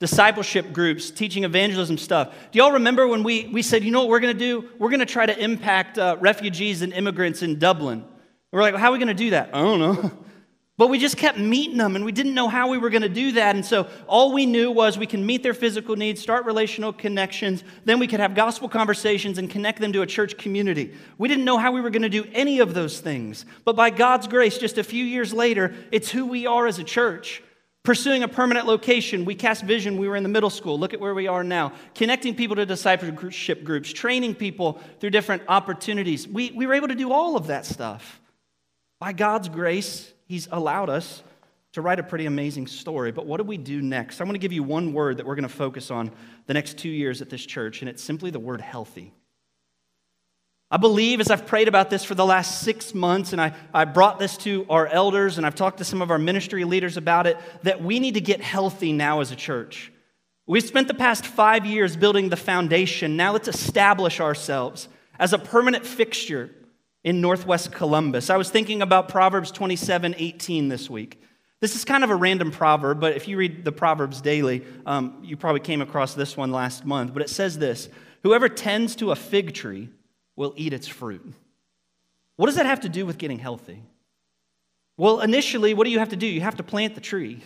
Discipleship 0.00 0.72
groups, 0.72 1.10
teaching 1.10 1.44
evangelism 1.44 1.98
stuff. 1.98 2.34
Do 2.50 2.58
y'all 2.58 2.72
remember 2.72 3.06
when 3.06 3.22
we, 3.22 3.46
we 3.46 3.62
said, 3.62 3.84
you 3.84 3.90
know 3.90 4.00
what 4.00 4.08
we're 4.08 4.20
going 4.20 4.36
to 4.36 4.38
do? 4.38 4.68
We're 4.78 4.90
going 4.90 5.00
to 5.00 5.06
try 5.06 5.24
to 5.24 5.38
impact 5.38 5.98
uh, 5.98 6.16
refugees 6.20 6.82
and 6.82 6.92
immigrants 6.92 7.42
in 7.42 7.58
Dublin. 7.58 8.04
We're 8.50 8.62
like, 8.62 8.74
how 8.74 8.90
are 8.90 8.92
we 8.92 8.98
going 8.98 9.08
to 9.08 9.14
do 9.14 9.30
that? 9.30 9.50
I 9.54 9.60
don't 9.60 9.80
know. 9.80 10.12
But 10.76 10.88
we 10.88 10.98
just 10.98 11.16
kept 11.16 11.38
meeting 11.38 11.76
them 11.76 11.94
and 11.94 12.04
we 12.04 12.10
didn't 12.10 12.34
know 12.34 12.48
how 12.48 12.68
we 12.68 12.78
were 12.78 12.90
going 12.90 13.02
to 13.02 13.08
do 13.08 13.32
that. 13.32 13.54
And 13.54 13.64
so 13.64 13.88
all 14.08 14.32
we 14.32 14.44
knew 14.44 14.72
was 14.72 14.98
we 14.98 15.06
can 15.06 15.24
meet 15.24 15.44
their 15.44 15.54
physical 15.54 15.94
needs, 15.94 16.20
start 16.20 16.46
relational 16.46 16.92
connections, 16.92 17.62
then 17.84 18.00
we 18.00 18.08
could 18.08 18.18
have 18.18 18.34
gospel 18.34 18.68
conversations 18.68 19.38
and 19.38 19.48
connect 19.48 19.80
them 19.80 19.92
to 19.92 20.02
a 20.02 20.06
church 20.06 20.36
community. 20.36 20.92
We 21.16 21.28
didn't 21.28 21.44
know 21.44 21.58
how 21.58 21.70
we 21.70 21.80
were 21.80 21.90
going 21.90 22.02
to 22.02 22.08
do 22.08 22.26
any 22.32 22.58
of 22.58 22.74
those 22.74 22.98
things. 22.98 23.46
But 23.64 23.76
by 23.76 23.90
God's 23.90 24.26
grace, 24.26 24.58
just 24.58 24.76
a 24.76 24.82
few 24.82 25.04
years 25.04 25.32
later, 25.32 25.76
it's 25.92 26.10
who 26.10 26.26
we 26.26 26.44
are 26.46 26.66
as 26.66 26.80
a 26.80 26.84
church. 26.84 27.40
Pursuing 27.84 28.22
a 28.22 28.28
permanent 28.28 28.66
location, 28.66 29.26
we 29.26 29.34
cast 29.34 29.62
vision. 29.62 29.98
We 29.98 30.08
were 30.08 30.16
in 30.16 30.22
the 30.22 30.28
middle 30.30 30.48
school. 30.48 30.78
Look 30.78 30.94
at 30.94 31.00
where 31.00 31.14
we 31.14 31.26
are 31.28 31.44
now. 31.44 31.72
Connecting 31.94 32.34
people 32.34 32.56
to 32.56 32.64
discipleship 32.64 33.62
groups, 33.62 33.92
training 33.92 34.36
people 34.36 34.80
through 35.00 35.10
different 35.10 35.42
opportunities. 35.48 36.26
We, 36.26 36.50
we 36.52 36.66
were 36.66 36.72
able 36.72 36.88
to 36.88 36.94
do 36.94 37.12
all 37.12 37.36
of 37.36 37.48
that 37.48 37.66
stuff 37.66 38.20
By 39.00 39.12
God's 39.12 39.50
grace, 39.50 40.10
He's 40.26 40.48
allowed 40.50 40.88
us 40.88 41.22
to 41.72 41.82
write 41.82 41.98
a 41.98 42.02
pretty 42.02 42.24
amazing 42.24 42.68
story. 42.68 43.12
But 43.12 43.26
what 43.26 43.36
do 43.36 43.44
we 43.44 43.58
do 43.58 43.82
next? 43.82 44.20
I'm 44.20 44.26
going 44.26 44.34
to 44.34 44.38
give 44.38 44.52
you 44.52 44.62
one 44.62 44.94
word 44.94 45.18
that 45.18 45.26
we're 45.26 45.34
going 45.34 45.42
to 45.42 45.54
focus 45.54 45.90
on 45.90 46.10
the 46.46 46.54
next 46.54 46.78
two 46.78 46.88
years 46.88 47.20
at 47.20 47.28
this 47.28 47.44
church, 47.44 47.82
and 47.82 47.88
it's 47.90 48.02
simply 48.02 48.30
the 48.30 48.38
word 48.38 48.62
healthy. 48.62 49.12
I 50.74 50.76
believe 50.76 51.20
as 51.20 51.30
I've 51.30 51.46
prayed 51.46 51.68
about 51.68 51.88
this 51.88 52.02
for 52.02 52.16
the 52.16 52.26
last 52.26 52.62
six 52.62 52.94
months, 52.94 53.30
and 53.30 53.40
I, 53.40 53.54
I 53.72 53.84
brought 53.84 54.18
this 54.18 54.36
to 54.38 54.66
our 54.68 54.88
elders, 54.88 55.38
and 55.38 55.46
I've 55.46 55.54
talked 55.54 55.78
to 55.78 55.84
some 55.84 56.02
of 56.02 56.10
our 56.10 56.18
ministry 56.18 56.64
leaders 56.64 56.96
about 56.96 57.28
it, 57.28 57.38
that 57.62 57.80
we 57.80 58.00
need 58.00 58.14
to 58.14 58.20
get 58.20 58.40
healthy 58.40 58.92
now 58.92 59.20
as 59.20 59.30
a 59.30 59.36
church. 59.36 59.92
We've 60.48 60.64
spent 60.64 60.88
the 60.88 60.94
past 60.94 61.26
five 61.26 61.64
years 61.64 61.96
building 61.96 62.28
the 62.28 62.36
foundation. 62.36 63.16
Now 63.16 63.34
let's 63.34 63.46
establish 63.46 64.18
ourselves 64.18 64.88
as 65.16 65.32
a 65.32 65.38
permanent 65.38 65.86
fixture 65.86 66.50
in 67.04 67.20
Northwest 67.20 67.70
Columbus. 67.70 68.28
I 68.28 68.36
was 68.36 68.50
thinking 68.50 68.82
about 68.82 69.08
Proverbs 69.08 69.52
27 69.52 70.16
18 70.18 70.70
this 70.70 70.90
week. 70.90 71.22
This 71.60 71.76
is 71.76 71.84
kind 71.84 72.02
of 72.02 72.10
a 72.10 72.16
random 72.16 72.50
proverb, 72.50 72.98
but 72.98 73.14
if 73.14 73.28
you 73.28 73.36
read 73.36 73.64
the 73.64 73.70
Proverbs 73.70 74.20
daily, 74.20 74.64
um, 74.86 75.20
you 75.22 75.36
probably 75.36 75.60
came 75.60 75.82
across 75.82 76.14
this 76.14 76.36
one 76.36 76.50
last 76.50 76.84
month. 76.84 77.14
But 77.14 77.22
it 77.22 77.30
says 77.30 77.58
this 77.58 77.88
Whoever 78.24 78.48
tends 78.48 78.96
to 78.96 79.12
a 79.12 79.16
fig 79.16 79.54
tree 79.54 79.90
will 80.36 80.54
eat 80.56 80.72
its 80.72 80.88
fruit. 80.88 81.34
What 82.36 82.46
does 82.46 82.56
that 82.56 82.66
have 82.66 82.80
to 82.80 82.88
do 82.88 83.06
with 83.06 83.18
getting 83.18 83.38
healthy? 83.38 83.82
Well, 84.96 85.20
initially, 85.20 85.74
what 85.74 85.84
do 85.84 85.90
you 85.90 85.98
have 85.98 86.10
to 86.10 86.16
do? 86.16 86.26
You 86.26 86.40
have 86.40 86.56
to 86.56 86.62
plant 86.62 86.94
the 86.94 87.00
tree. 87.00 87.40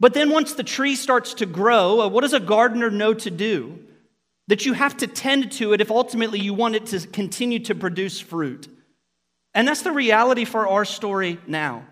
But 0.00 0.14
then 0.14 0.30
once 0.30 0.54
the 0.54 0.64
tree 0.64 0.96
starts 0.96 1.34
to 1.34 1.46
grow, 1.46 2.00
uh, 2.00 2.08
what 2.08 2.22
does 2.22 2.32
a 2.32 2.40
gardener 2.40 2.90
know 2.90 3.14
to 3.14 3.30
do? 3.30 3.78
That 4.48 4.66
you 4.66 4.72
have 4.72 4.96
to 4.98 5.06
tend 5.06 5.52
to 5.52 5.72
it 5.72 5.80
if 5.80 5.90
ultimately 5.90 6.40
you 6.40 6.54
want 6.54 6.74
it 6.74 6.86
to 6.86 7.06
continue 7.06 7.60
to 7.60 7.74
produce 7.74 8.18
fruit. 8.18 8.68
And 9.54 9.68
that's 9.68 9.82
the 9.82 9.92
reality 9.92 10.44
for 10.44 10.66
our 10.66 10.84
story 10.84 11.38
now. 11.46 11.84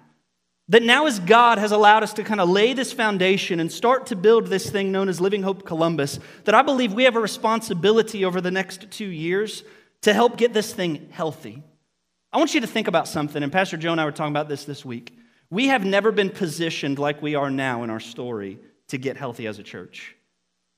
That 0.69 0.83
now, 0.83 1.07
as 1.07 1.19
God 1.19 1.59
has 1.59 1.73
allowed 1.73 2.03
us 2.03 2.13
to 2.15 2.23
kind 2.23 2.41
of 2.41 2.49
lay 2.49 2.73
this 2.75 2.93
foundation 2.93 3.61
and 3.61 3.71
start 3.71 4.07
to 4.07 4.17
build 4.17 4.47
this 4.47 4.71
thing 4.71 4.93
known 4.93 5.09
as 5.09 5.21
Living 5.21 5.43
Hope 5.43 5.65
Columbus, 5.65 6.21
that 6.45 6.55
I 6.55 6.63
believe 6.63 6.93
we 6.93 7.05
have 7.05 7.17
a 7.17 7.21
responsibility 7.21 8.25
over 8.25 8.41
the 8.41 8.53
next 8.53 8.91
two 8.91 9.07
years 9.07 9.65
to 10.03 10.13
help 10.13 10.37
get 10.37 10.53
this 10.53 10.73
thing 10.73 11.09
healthy. 11.11 11.63
I 12.33 12.39
want 12.39 12.55
you 12.55 12.61
to 12.61 12.67
think 12.67 12.89
about 12.89 13.09
something, 13.09 13.43
and 13.43 13.53
Pastor 13.53 13.77
Joe 13.77 13.93
and 13.93 14.01
I 14.01 14.05
were 14.05 14.13
talking 14.13 14.33
about 14.33 14.49
this 14.49 14.65
this 14.65 14.85
week. 14.85 15.17
We 15.51 15.67
have 15.67 15.85
never 15.85 16.13
been 16.13 16.31
positioned 16.31 16.99
like 16.99 17.21
we 17.21 17.35
are 17.35 17.51
now 17.51 17.83
in 17.83 17.91
our 17.91 18.01
story 18.01 18.59
to 18.89 18.99
get 18.99 19.17
healthy 19.17 19.47
as 19.47 19.59
a 19.59 19.65
church. 19.65 20.15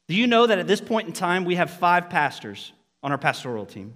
Do 0.09 0.15
you 0.15 0.27
know 0.27 0.47
that 0.47 0.59
at 0.59 0.67
this 0.67 0.81
point 0.81 1.09
in 1.09 1.13
time, 1.13 1.45
we 1.45 1.57
have 1.57 1.71
five 1.71 2.09
pastors 2.09 2.73
on 3.03 3.13
our 3.13 3.19
pastoral 3.19 3.67
team? 3.67 3.95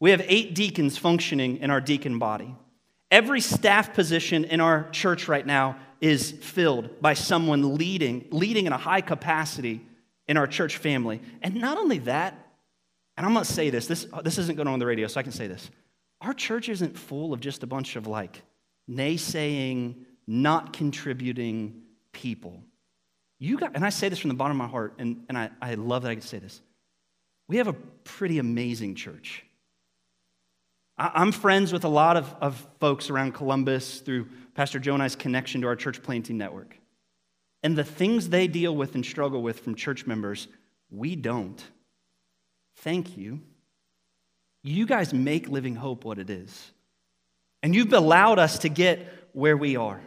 We 0.00 0.10
have 0.10 0.22
eight 0.26 0.54
deacons 0.54 0.98
functioning 0.98 1.58
in 1.58 1.70
our 1.70 1.80
deacon 1.80 2.18
body. 2.18 2.54
Every 3.10 3.40
staff 3.40 3.94
position 3.94 4.44
in 4.44 4.60
our 4.60 4.88
church 4.90 5.28
right 5.28 5.44
now 5.44 5.76
is 6.00 6.30
filled 6.30 7.00
by 7.00 7.14
someone 7.14 7.76
leading, 7.76 8.26
leading 8.30 8.66
in 8.66 8.72
a 8.72 8.78
high 8.78 9.00
capacity 9.00 9.84
in 10.26 10.36
our 10.36 10.46
church 10.46 10.76
family. 10.76 11.20
And 11.42 11.56
not 11.56 11.76
only 11.76 11.98
that, 11.98 12.39
and 13.20 13.26
I'm 13.26 13.34
going 13.34 13.44
to 13.44 13.52
say 13.52 13.68
this, 13.68 13.86
this, 13.86 14.06
uh, 14.14 14.22
this 14.22 14.38
isn't 14.38 14.56
going 14.56 14.66
on 14.66 14.78
the 14.78 14.86
radio, 14.86 15.06
so 15.06 15.20
I 15.20 15.22
can 15.22 15.30
say 15.30 15.46
this. 15.46 15.70
Our 16.22 16.32
church 16.32 16.70
isn't 16.70 16.96
full 16.96 17.34
of 17.34 17.40
just 17.40 17.62
a 17.62 17.66
bunch 17.66 17.96
of 17.96 18.06
like 18.06 18.40
naysaying, 18.90 20.06
not 20.26 20.72
contributing 20.72 21.82
people. 22.12 22.62
You 23.38 23.58
got, 23.58 23.72
and 23.74 23.84
I 23.84 23.90
say 23.90 24.08
this 24.08 24.18
from 24.18 24.28
the 24.28 24.36
bottom 24.36 24.58
of 24.58 24.66
my 24.66 24.70
heart, 24.70 24.94
and, 24.98 25.22
and 25.28 25.36
I, 25.36 25.50
I 25.60 25.74
love 25.74 26.04
that 26.04 26.08
I 26.08 26.14
can 26.14 26.22
say 26.22 26.38
this. 26.38 26.62
We 27.46 27.58
have 27.58 27.68
a 27.68 27.74
pretty 27.74 28.38
amazing 28.38 28.94
church. 28.94 29.44
I, 30.96 31.10
I'm 31.12 31.30
friends 31.30 31.74
with 31.74 31.84
a 31.84 31.88
lot 31.88 32.16
of, 32.16 32.34
of 32.40 32.66
folks 32.80 33.10
around 33.10 33.32
Columbus 33.34 34.00
through 34.00 34.28
Pastor 34.54 34.78
Joe 34.78 34.94
and 34.94 35.02
I's 35.02 35.14
connection 35.14 35.60
to 35.60 35.66
our 35.66 35.76
church 35.76 36.02
planting 36.02 36.38
network. 36.38 36.74
And 37.62 37.76
the 37.76 37.84
things 37.84 38.30
they 38.30 38.46
deal 38.46 38.74
with 38.74 38.94
and 38.94 39.04
struggle 39.04 39.42
with 39.42 39.60
from 39.60 39.74
church 39.74 40.06
members, 40.06 40.48
we 40.90 41.16
don't. 41.16 41.62
Thank 42.80 43.16
you. 43.16 43.40
You 44.62 44.86
guys 44.86 45.12
make 45.12 45.48
Living 45.48 45.74
Hope 45.74 46.04
what 46.04 46.18
it 46.18 46.30
is. 46.30 46.72
And 47.62 47.74
you've 47.74 47.92
allowed 47.92 48.38
us 48.38 48.60
to 48.60 48.68
get 48.68 49.06
where 49.32 49.56
we 49.56 49.76
are. 49.76 50.00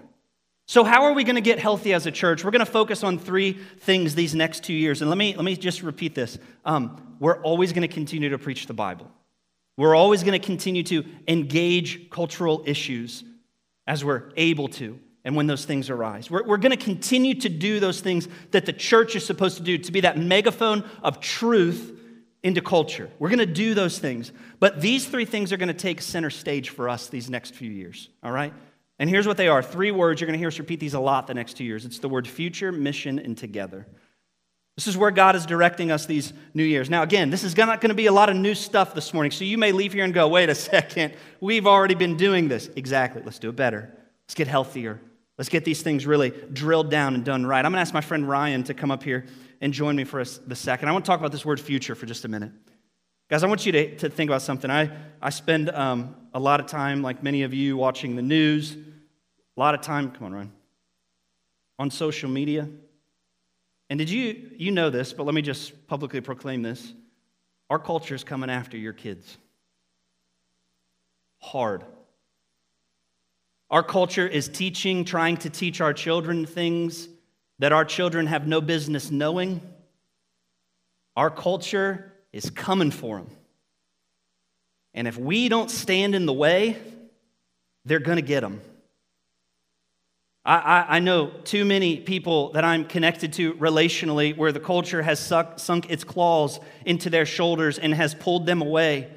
So, 0.65 0.83
how 0.83 1.03
are 1.03 1.13
we 1.13 1.23
going 1.23 1.35
to 1.35 1.41
get 1.41 1.59
healthy 1.59 1.93
as 1.93 2.05
a 2.07 2.11
church? 2.11 2.43
We're 2.43 2.51
going 2.51 2.65
to 2.65 2.71
focus 2.71 3.03
on 3.03 3.19
three 3.19 3.53
things 3.81 4.15
these 4.15 4.33
next 4.33 4.63
two 4.63 4.73
years. 4.73 5.01
And 5.01 5.09
let 5.09 5.17
me, 5.17 5.35
let 5.35 5.45
me 5.45 5.55
just 5.55 5.83
repeat 5.83 6.15
this. 6.15 6.37
Um, 6.65 7.15
we're 7.19 7.41
always 7.41 7.73
going 7.73 7.87
to 7.87 7.93
continue 7.93 8.29
to 8.29 8.37
preach 8.37 8.65
the 8.65 8.73
Bible, 8.73 9.09
we're 9.77 9.95
always 9.95 10.23
going 10.23 10.39
to 10.39 10.45
continue 10.45 10.83
to 10.83 11.03
engage 11.27 12.09
cultural 12.09 12.63
issues 12.65 13.23
as 13.85 14.03
we're 14.03 14.31
able 14.37 14.69
to 14.69 14.99
and 15.25 15.35
when 15.35 15.47
those 15.47 15.65
things 15.65 15.89
arise. 15.89 16.31
We're, 16.31 16.43
we're 16.43 16.57
going 16.57 16.71
to 16.71 16.83
continue 16.83 17.35
to 17.35 17.49
do 17.49 17.79
those 17.79 18.01
things 18.01 18.27
that 18.51 18.65
the 18.65 18.73
church 18.73 19.15
is 19.15 19.25
supposed 19.25 19.57
to 19.57 19.63
do, 19.63 19.77
to 19.77 19.91
be 19.91 20.01
that 20.01 20.17
megaphone 20.17 20.89
of 21.01 21.19
truth 21.19 21.99
into 22.43 22.61
culture. 22.61 23.09
We're 23.19 23.29
going 23.29 23.39
to 23.39 23.45
do 23.45 23.73
those 23.73 23.97
things. 23.97 24.31
But 24.59 24.81
these 24.81 25.07
three 25.07 25.25
things 25.25 25.53
are 25.53 25.57
going 25.57 25.69
to 25.69 25.73
take 25.73 26.01
center 26.01 26.29
stage 26.29 26.69
for 26.69 26.89
us 26.89 27.07
these 27.07 27.29
next 27.29 27.55
few 27.55 27.71
years, 27.71 28.09
all 28.21 28.31
right? 28.31 28.53
And 28.99 29.09
here's 29.09 29.25
what 29.25 29.37
they 29.37 29.47
are 29.47 29.63
three 29.63 29.91
words. 29.91 30.21
You're 30.21 30.27
going 30.27 30.37
to 30.37 30.39
hear 30.39 30.49
us 30.49 30.59
repeat 30.59 30.79
these 30.79 30.93
a 30.93 30.99
lot 30.99 31.27
the 31.27 31.33
next 31.33 31.55
two 31.55 31.63
years. 31.63 31.85
It's 31.85 31.99
the 31.99 32.09
word 32.09 32.27
future, 32.27 32.71
mission, 32.71 33.17
and 33.17 33.37
together. 33.37 33.87
This 34.75 34.87
is 34.87 34.97
where 34.97 35.11
God 35.11 35.35
is 35.35 35.45
directing 35.45 35.91
us 35.91 36.05
these 36.05 36.33
new 36.53 36.63
years. 36.63 36.89
Now, 36.89 37.03
again, 37.03 37.29
this 37.29 37.43
is 37.43 37.55
not 37.55 37.79
going 37.79 37.89
to 37.89 37.95
be 37.95 38.07
a 38.07 38.11
lot 38.11 38.29
of 38.29 38.35
new 38.35 38.55
stuff 38.55 38.95
this 38.95 39.13
morning. 39.13 39.31
So 39.31 39.45
you 39.45 39.57
may 39.57 39.71
leave 39.71 39.93
here 39.93 40.03
and 40.03 40.13
go, 40.13 40.27
wait 40.27 40.49
a 40.49 40.55
second, 40.55 41.13
we've 41.39 41.67
already 41.67 41.95
been 41.95 42.17
doing 42.17 42.47
this. 42.47 42.69
Exactly. 42.75 43.21
Let's 43.23 43.39
do 43.39 43.49
it 43.49 43.55
better. 43.55 43.93
Let's 44.25 44.35
get 44.35 44.47
healthier. 44.47 44.99
Let's 45.37 45.49
get 45.49 45.65
these 45.65 45.81
things 45.81 46.05
really 46.05 46.31
drilled 46.51 46.89
down 46.89 47.15
and 47.15 47.23
done 47.23 47.45
right. 47.45 47.63
I'm 47.63 47.71
going 47.71 47.77
to 47.77 47.81
ask 47.81 47.93
my 47.93 48.01
friend 48.01 48.27
Ryan 48.27 48.63
to 48.65 48.73
come 48.73 48.91
up 48.91 49.03
here 49.03 49.25
and 49.63 49.73
join 49.73 49.95
me 49.95 50.03
for 50.03 50.19
a, 50.19 50.25
the 50.45 50.57
second. 50.57 50.89
I 50.89 50.91
want 50.91 51.05
to 51.05 51.09
talk 51.09 51.21
about 51.21 51.31
this 51.31 51.45
word 51.45 51.57
future 51.57 51.95
for 51.95 52.05
just 52.05 52.25
a 52.25 52.27
minute. 52.27 52.51
Guys, 53.29 53.45
I 53.45 53.47
want 53.47 53.65
you 53.65 53.71
to, 53.71 53.95
to 53.95 54.09
think 54.09 54.29
about 54.29 54.41
something. 54.41 54.69
I, 54.69 54.91
I 55.21 55.29
spend 55.29 55.69
um, 55.69 56.17
a 56.33 56.39
lot 56.39 56.59
of 56.59 56.65
time, 56.65 57.01
like 57.01 57.23
many 57.23 57.43
of 57.43 57.53
you, 57.53 57.77
watching 57.77 58.17
the 58.17 58.21
news, 58.21 58.73
a 58.75 59.59
lot 59.59 59.73
of 59.73 59.79
time, 59.79 60.11
come 60.11 60.25
on, 60.25 60.33
Ryan, 60.33 60.51
on 61.79 61.89
social 61.89 62.29
media. 62.29 62.67
And 63.89 63.97
did 63.97 64.09
you, 64.09 64.51
you 64.57 64.71
know 64.71 64.89
this, 64.89 65.13
but 65.13 65.23
let 65.23 65.33
me 65.33 65.41
just 65.41 65.87
publicly 65.87 66.19
proclaim 66.19 66.61
this. 66.61 66.93
Our 67.69 67.79
culture 67.79 68.15
is 68.15 68.25
coming 68.25 68.49
after 68.49 68.75
your 68.75 68.91
kids. 68.91 69.37
Hard. 71.39 71.85
Our 73.71 73.81
culture 73.81 74.27
is 74.27 74.49
teaching, 74.49 75.05
trying 75.05 75.37
to 75.37 75.49
teach 75.49 75.79
our 75.79 75.93
children 75.93 76.45
things 76.45 77.07
that 77.63 77.71
our 77.71 77.85
children 77.85 78.27
have 78.27 78.45
no 78.45 78.59
business 78.59 79.09
knowing. 79.09 79.61
Our 81.15 81.29
culture 81.29 82.11
is 82.33 82.49
coming 82.49 82.91
for 82.91 83.19
them. 83.19 83.29
And 84.93 85.07
if 85.07 85.17
we 85.17 85.47
don't 85.47 85.71
stand 85.71 86.13
in 86.13 86.25
the 86.25 86.33
way, 86.33 86.75
they're 87.85 87.99
going 87.99 88.17
to 88.17 88.21
get 88.21 88.41
them. 88.41 88.59
I, 90.43 90.57
I, 90.57 90.85
I, 90.97 90.99
know 90.99 91.29
too 91.45 91.63
many 91.63 92.01
people 92.01 92.51
that 92.51 92.65
I'm 92.65 92.83
connected 92.83 93.31
to 93.33 93.53
relationally 93.53 94.35
where 94.35 94.51
the 94.51 94.59
culture 94.59 95.01
has 95.01 95.17
suck, 95.17 95.57
sunk 95.57 95.89
its 95.89 96.03
claws 96.03 96.59
into 96.85 97.09
their 97.09 97.25
shoulders 97.25 97.79
and 97.79 97.93
has 97.93 98.13
pulled 98.13 98.45
them 98.45 98.61
away 98.61 99.09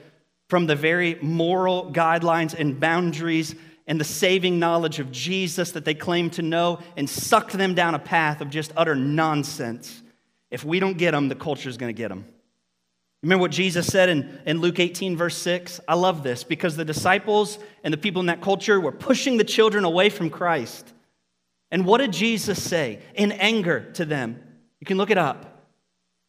from 0.49 0.67
the 0.67 0.77
very 0.77 1.19
moral 1.21 1.91
guidelines 1.91 2.55
and 2.55 2.79
boundaries 2.79 3.57
and 3.87 4.01
the 4.01 4.05
saving 4.05 4.59
knowledge 4.59 4.99
of 4.99 5.13
Jesus 5.13 5.73
that 5.73 5.85
they 5.85 5.95
claim 5.95 6.31
to 6.31 6.43
know 6.43 6.81
and 6.97 7.09
sucked 7.09 7.53
them 7.53 7.75
down 7.75 7.95
a 7.95 7.99
path 7.99 8.41
of 8.41 8.51
just 8.51 8.73
utter 8.77 8.95
nonsense. 8.95 10.03
If 10.51 10.65
we 10.65 10.81
don't 10.81 10.99
get 10.99 11.13
them, 11.13 11.29
the 11.29 11.35
culture 11.35 11.69
is 11.69 11.77
going 11.77 11.95
to 11.95 11.97
get 11.97 12.09
them. 12.09 12.27
Remember 13.23 13.43
what 13.43 13.51
Jesus 13.51 13.87
said 13.87 14.09
in, 14.09 14.41
in 14.47 14.61
Luke 14.61 14.79
18, 14.79 15.17
verse 15.17 15.37
6? 15.39 15.81
I 15.89 15.95
love 15.95 16.23
this 16.23 16.45
because 16.45 16.77
the 16.77 16.85
disciples 16.85 17.59
and 17.83 17.93
the 17.93 17.99
people 17.99 18.21
in 18.21 18.27
that 18.27 18.41
culture 18.41 18.81
were 18.81 18.93
pushing 18.93 19.37
the 19.37 19.45
children 19.45 19.85
away 19.85 20.11
from 20.11 20.31
Christ. 20.31 20.93
And 21.71 21.85
what 21.85 21.99
did 21.99 22.13
Jesus 22.13 22.63
say 22.63 23.01
in 23.15 23.33
anger 23.33 23.91
to 23.95 24.05
them? 24.05 24.41
You 24.81 24.87
can 24.87 24.97
look 24.97 25.11
it 25.11 25.19
up. 25.19 25.65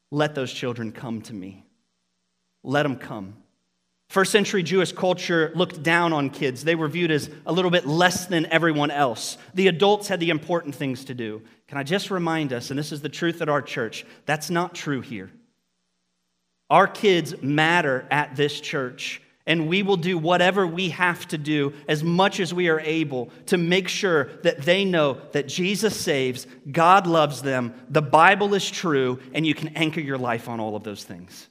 Let 0.10 0.36
those 0.36 0.52
children 0.52 0.92
come 0.92 1.22
to 1.24 1.34
me. 1.34 1.66
Let 2.64 2.84
them 2.84 2.96
come. 2.96 3.36
First 4.10 4.32
century 4.32 4.64
Jewish 4.64 4.94
culture 4.94 5.52
looked 5.54 5.84
down 5.84 6.14
on 6.14 6.30
kids. 6.30 6.64
They 6.64 6.76
were 6.76 6.88
viewed 6.88 7.12
as 7.12 7.30
a 7.46 7.52
little 7.52 7.72
bit 7.72 7.86
less 7.86 8.26
than 8.26 8.46
everyone 8.46 8.90
else. 8.90 9.38
The 9.54 9.68
adults 9.68 10.08
had 10.08 10.22
the 10.22 10.30
important 10.30 10.76
things 10.76 11.06
to 11.06 11.14
do. 11.14 11.42
Can 11.68 11.78
I 11.78 11.84
just 11.84 12.10
remind 12.10 12.54
us, 12.54 12.70
and 12.70 12.80
this 12.80 12.94
is 12.94 13.02
the 13.02 13.10
truth 13.10 13.42
at 13.42 13.50
our 13.50 13.62
church, 13.62 14.06
that's 14.26 14.50
not 14.50 14.74
true 14.74 15.02
here. 15.02 15.30
Our 16.70 16.88
kids 16.88 17.42
matter 17.42 18.06
at 18.10 18.36
this 18.38 18.62
church, 18.62 19.22
and 19.46 19.68
we 19.68 19.84
will 19.84 19.98
do 19.98 20.18
whatever 20.18 20.66
we 20.66 20.90
have 20.90 21.28
to 21.30 21.38
do 21.38 21.74
as 21.90 22.04
much 22.04 22.40
as 22.40 22.54
we 22.54 22.70
are 22.70 22.80
able 22.80 23.30
to 23.48 23.58
make 23.58 23.90
sure 23.90 24.26
that 24.44 24.62
they 24.62 24.86
know 24.86 25.18
that 25.34 25.50
Jesus 25.50 26.00
saves, 26.00 26.48
God 26.70 27.08
loves 27.08 27.42
them, 27.42 27.74
the 27.90 28.02
Bible 28.02 28.54
is 28.54 28.70
true, 28.70 29.20
and 29.34 29.46
you 29.46 29.54
can 29.54 29.70
anchor 29.70 30.02
your 30.02 30.18
life 30.18 30.48
on 30.48 30.62
all 30.62 30.78
of 30.78 30.84
those 30.84 31.04
things. 31.04 31.48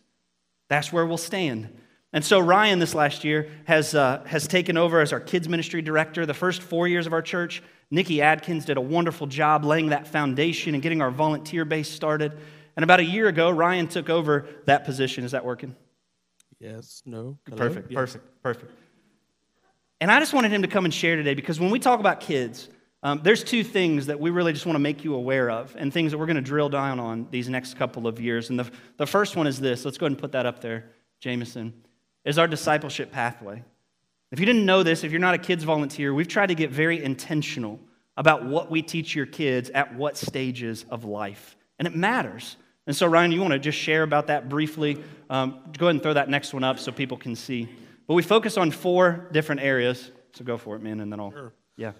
That's 0.68 0.92
where 0.92 1.06
we'll 1.06 1.18
stand. 1.18 1.68
And 2.16 2.24
so 2.24 2.40
Ryan, 2.40 2.78
this 2.78 2.94
last 2.94 3.24
year, 3.24 3.50
has, 3.66 3.94
uh, 3.94 4.24
has 4.24 4.48
taken 4.48 4.78
over 4.78 5.02
as 5.02 5.12
our 5.12 5.20
kids 5.20 5.50
ministry 5.50 5.82
director. 5.82 6.24
The 6.24 6.32
first 6.32 6.62
four 6.62 6.88
years 6.88 7.06
of 7.06 7.12
our 7.12 7.20
church, 7.20 7.62
Nikki 7.90 8.22
Adkins 8.22 8.64
did 8.64 8.78
a 8.78 8.80
wonderful 8.80 9.26
job 9.26 9.66
laying 9.66 9.90
that 9.90 10.06
foundation 10.06 10.72
and 10.72 10.82
getting 10.82 11.02
our 11.02 11.10
volunteer 11.10 11.66
base 11.66 11.90
started. 11.90 12.32
And 12.74 12.84
about 12.84 13.00
a 13.00 13.04
year 13.04 13.28
ago, 13.28 13.50
Ryan 13.50 13.86
took 13.86 14.08
over 14.08 14.46
that 14.64 14.86
position. 14.86 15.24
Is 15.24 15.32
that 15.32 15.44
working? 15.44 15.76
Yes, 16.58 17.02
no. 17.04 17.36
Hello? 17.44 17.58
Perfect, 17.58 17.90
yes. 17.90 17.96
perfect, 17.98 18.42
perfect. 18.42 18.72
And 20.00 20.10
I 20.10 20.18
just 20.18 20.32
wanted 20.32 20.52
him 20.52 20.62
to 20.62 20.68
come 20.68 20.86
and 20.86 20.94
share 20.94 21.16
today 21.16 21.34
because 21.34 21.60
when 21.60 21.68
we 21.68 21.78
talk 21.78 22.00
about 22.00 22.20
kids, 22.20 22.70
um, 23.02 23.20
there's 23.24 23.44
two 23.44 23.62
things 23.62 24.06
that 24.06 24.18
we 24.18 24.30
really 24.30 24.54
just 24.54 24.64
want 24.64 24.76
to 24.76 24.80
make 24.80 25.04
you 25.04 25.16
aware 25.16 25.50
of 25.50 25.76
and 25.78 25.92
things 25.92 26.12
that 26.12 26.18
we're 26.18 26.24
going 26.24 26.36
to 26.36 26.40
drill 26.40 26.70
down 26.70 26.98
on 26.98 27.28
these 27.30 27.50
next 27.50 27.74
couple 27.76 28.06
of 28.06 28.18
years. 28.18 28.48
And 28.48 28.58
the, 28.58 28.70
the 28.96 29.06
first 29.06 29.36
one 29.36 29.46
is 29.46 29.60
this. 29.60 29.84
Let's 29.84 29.98
go 29.98 30.06
ahead 30.06 30.12
and 30.12 30.18
put 30.18 30.32
that 30.32 30.46
up 30.46 30.62
there, 30.62 30.92
Jameson, 31.20 31.74
is 32.26 32.38
our 32.38 32.46
discipleship 32.46 33.12
pathway. 33.12 33.62
If 34.32 34.40
you 34.40 34.44
didn't 34.44 34.66
know 34.66 34.82
this, 34.82 35.04
if 35.04 35.12
you're 35.12 35.20
not 35.20 35.34
a 35.34 35.38
kids 35.38 35.64
volunteer, 35.64 36.12
we've 36.12 36.28
tried 36.28 36.48
to 36.48 36.54
get 36.54 36.70
very 36.70 37.02
intentional 37.02 37.80
about 38.16 38.44
what 38.44 38.70
we 38.70 38.82
teach 38.82 39.14
your 39.14 39.26
kids 39.26 39.70
at 39.70 39.94
what 39.94 40.16
stages 40.16 40.84
of 40.90 41.04
life. 41.04 41.56
And 41.78 41.86
it 41.86 41.94
matters. 41.94 42.56
And 42.86 42.94
so, 42.94 43.06
Ryan, 43.06 43.32
you 43.32 43.40
want 43.40 43.52
to 43.52 43.58
just 43.58 43.78
share 43.78 44.02
about 44.02 44.26
that 44.26 44.48
briefly? 44.48 45.02
Um, 45.30 45.60
go 45.78 45.86
ahead 45.86 45.94
and 45.94 46.02
throw 46.02 46.14
that 46.14 46.28
next 46.28 46.52
one 46.52 46.64
up 46.64 46.78
so 46.78 46.90
people 46.90 47.16
can 47.16 47.36
see. 47.36 47.68
But 48.08 48.14
we 48.14 48.22
focus 48.22 48.56
on 48.56 48.70
four 48.72 49.28
different 49.32 49.60
areas. 49.60 50.10
So 50.34 50.44
go 50.44 50.58
for 50.58 50.76
it, 50.76 50.82
man, 50.82 51.00
and 51.00 51.12
then 51.12 51.20
I'll. 51.20 51.30
Sure. 51.30 51.52
Yeah. 51.76 51.92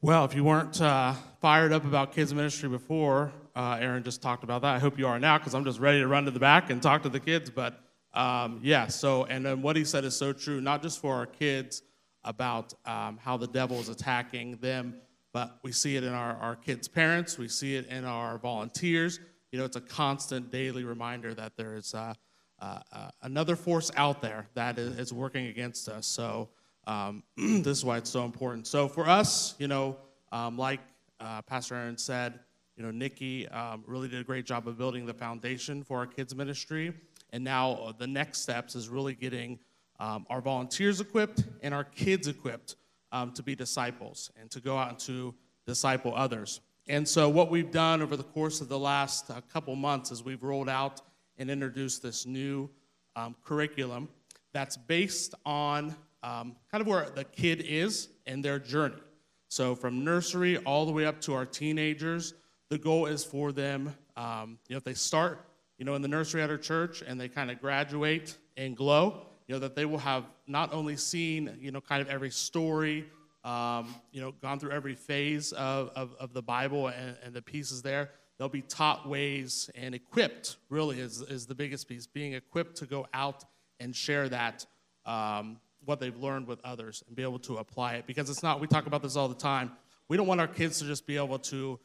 Well, 0.00 0.24
if 0.24 0.34
you 0.34 0.44
weren't 0.44 0.80
uh, 0.80 1.14
fired 1.40 1.72
up 1.72 1.84
about 1.84 2.12
kids 2.12 2.34
ministry 2.34 2.68
before, 2.68 3.32
uh, 3.56 3.78
Aaron 3.80 4.02
just 4.02 4.20
talked 4.20 4.44
about 4.44 4.62
that. 4.62 4.74
I 4.74 4.78
hope 4.78 4.98
you 4.98 5.06
are 5.06 5.18
now 5.18 5.38
because 5.38 5.54
I'm 5.54 5.64
just 5.64 5.78
ready 5.78 6.00
to 6.00 6.06
run 6.06 6.24
to 6.24 6.30
the 6.30 6.40
back 6.40 6.70
and 6.70 6.82
talk 6.82 7.04
to 7.04 7.08
the 7.08 7.20
kids. 7.20 7.50
But 7.50 7.80
um, 8.14 8.60
yeah, 8.62 8.86
so, 8.86 9.24
and 9.24 9.44
then 9.44 9.62
what 9.62 9.76
he 9.76 9.84
said 9.84 10.04
is 10.04 10.16
so 10.16 10.32
true, 10.32 10.60
not 10.60 10.82
just 10.82 11.00
for 11.00 11.14
our 11.14 11.26
kids 11.26 11.82
about 12.24 12.72
um, 12.86 13.18
how 13.22 13.36
the 13.36 13.46
devil 13.46 13.78
is 13.78 13.88
attacking 13.88 14.56
them, 14.56 14.94
but 15.32 15.58
we 15.62 15.72
see 15.72 15.96
it 15.96 16.04
in 16.04 16.12
our, 16.12 16.36
our 16.36 16.56
kids' 16.56 16.88
parents, 16.88 17.38
we 17.38 17.48
see 17.48 17.74
it 17.74 17.86
in 17.88 18.04
our 18.04 18.38
volunteers 18.38 19.18
you 19.54 19.60
know, 19.60 19.66
it's 19.66 19.76
a 19.76 19.80
constant 19.80 20.50
daily 20.50 20.82
reminder 20.82 21.32
that 21.32 21.56
there 21.56 21.76
is 21.76 21.94
uh, 21.94 22.12
uh, 22.60 22.80
uh, 22.92 23.10
another 23.22 23.54
force 23.54 23.92
out 23.96 24.20
there 24.20 24.48
that 24.54 24.80
is, 24.80 24.98
is 24.98 25.12
working 25.12 25.46
against 25.46 25.88
us. 25.88 26.08
So 26.08 26.48
um, 26.88 27.22
this 27.36 27.78
is 27.78 27.84
why 27.84 27.98
it's 27.98 28.10
so 28.10 28.24
important. 28.24 28.66
So 28.66 28.88
for 28.88 29.08
us, 29.08 29.54
you 29.60 29.68
know, 29.68 29.96
um, 30.32 30.58
like 30.58 30.80
uh, 31.20 31.40
Pastor 31.42 31.76
Aaron 31.76 31.96
said, 31.96 32.40
you 32.76 32.82
know, 32.82 32.90
Nikki 32.90 33.46
um, 33.50 33.84
really 33.86 34.08
did 34.08 34.20
a 34.20 34.24
great 34.24 34.44
job 34.44 34.66
of 34.66 34.76
building 34.76 35.06
the 35.06 35.14
foundation 35.14 35.84
for 35.84 35.98
our 35.98 36.06
kids 36.08 36.34
ministry. 36.34 36.92
And 37.34 37.42
now 37.42 37.72
uh, 37.72 37.92
the 37.98 38.06
next 38.06 38.42
steps 38.42 38.76
is 38.76 38.88
really 38.88 39.16
getting 39.16 39.58
um, 39.98 40.24
our 40.30 40.40
volunteers 40.40 41.00
equipped 41.00 41.42
and 41.62 41.74
our 41.74 41.82
kids 41.82 42.28
equipped 42.28 42.76
um, 43.10 43.32
to 43.32 43.42
be 43.42 43.56
disciples 43.56 44.30
and 44.40 44.48
to 44.52 44.60
go 44.60 44.78
out 44.78 44.90
and 44.90 44.98
to 45.00 45.34
disciple 45.66 46.14
others. 46.14 46.60
And 46.86 47.08
so, 47.08 47.28
what 47.28 47.50
we've 47.50 47.72
done 47.72 48.02
over 48.02 48.16
the 48.16 48.22
course 48.22 48.60
of 48.60 48.68
the 48.68 48.78
last 48.78 49.32
uh, 49.32 49.40
couple 49.52 49.74
months 49.74 50.12
is 50.12 50.22
we've 50.22 50.44
rolled 50.44 50.68
out 50.68 51.00
and 51.36 51.50
introduced 51.50 52.04
this 52.04 52.24
new 52.24 52.70
um, 53.16 53.34
curriculum 53.42 54.08
that's 54.52 54.76
based 54.76 55.34
on 55.44 55.96
um, 56.22 56.54
kind 56.70 56.82
of 56.82 56.86
where 56.86 57.10
the 57.16 57.24
kid 57.24 57.64
is 57.66 58.10
and 58.26 58.44
their 58.44 58.60
journey. 58.60 59.00
So, 59.48 59.74
from 59.74 60.04
nursery 60.04 60.58
all 60.58 60.86
the 60.86 60.92
way 60.92 61.04
up 61.04 61.20
to 61.22 61.34
our 61.34 61.46
teenagers, 61.46 62.34
the 62.68 62.78
goal 62.78 63.06
is 63.06 63.24
for 63.24 63.50
them, 63.50 63.92
um, 64.16 64.58
you 64.68 64.74
know, 64.74 64.78
if 64.78 64.84
they 64.84 64.94
start, 64.94 65.44
you 65.78 65.84
know, 65.84 65.94
in 65.94 66.02
the 66.02 66.08
nursery 66.08 66.42
at 66.42 66.50
our 66.50 66.58
church 66.58 67.02
and 67.06 67.20
they 67.20 67.28
kind 67.28 67.50
of 67.50 67.60
graduate 67.60 68.36
and 68.56 68.76
glow, 68.76 69.26
you 69.46 69.54
know, 69.54 69.58
that 69.58 69.74
they 69.74 69.84
will 69.84 69.98
have 69.98 70.24
not 70.46 70.72
only 70.72 70.96
seen, 70.96 71.56
you 71.60 71.70
know, 71.70 71.80
kind 71.80 72.00
of 72.00 72.08
every 72.08 72.30
story 72.30 73.06
um, 73.44 73.94
you 74.10 74.20
know, 74.20 74.32
gone 74.32 74.58
through 74.58 74.70
every 74.70 74.94
phase 74.94 75.52
of, 75.52 75.90
of, 75.94 76.14
of 76.18 76.32
the 76.32 76.42
Bible 76.42 76.88
and, 76.88 77.16
and, 77.22 77.34
the 77.34 77.42
pieces 77.42 77.82
there. 77.82 78.10
They'll 78.38 78.48
be 78.48 78.62
taught 78.62 79.06
ways 79.06 79.70
and 79.74 79.94
equipped, 79.94 80.56
really, 80.70 80.98
is, 80.98 81.20
is 81.20 81.46
the 81.46 81.54
biggest 81.54 81.86
piece, 81.86 82.06
being 82.06 82.32
equipped 82.32 82.76
to 82.76 82.86
go 82.86 83.06
out 83.12 83.44
and 83.80 83.94
share 83.94 84.30
that, 84.30 84.64
um, 85.04 85.60
what 85.84 86.00
they've 86.00 86.16
learned 86.16 86.46
with 86.46 86.58
others 86.64 87.04
and 87.06 87.14
be 87.14 87.22
able 87.22 87.38
to 87.40 87.58
apply 87.58 87.94
it. 87.94 88.06
Because 88.06 88.30
it's 88.30 88.42
not, 88.42 88.60
we 88.60 88.66
talk 88.66 88.86
about 88.86 89.02
this 89.02 89.14
all 89.14 89.28
the 89.28 89.34
time. 89.34 89.72
We 90.08 90.16
don't 90.16 90.26
want 90.26 90.40
our 90.40 90.48
kids 90.48 90.78
to 90.78 90.86
just 90.86 91.06
be 91.06 91.18
able 91.18 91.38
to, 91.40 91.78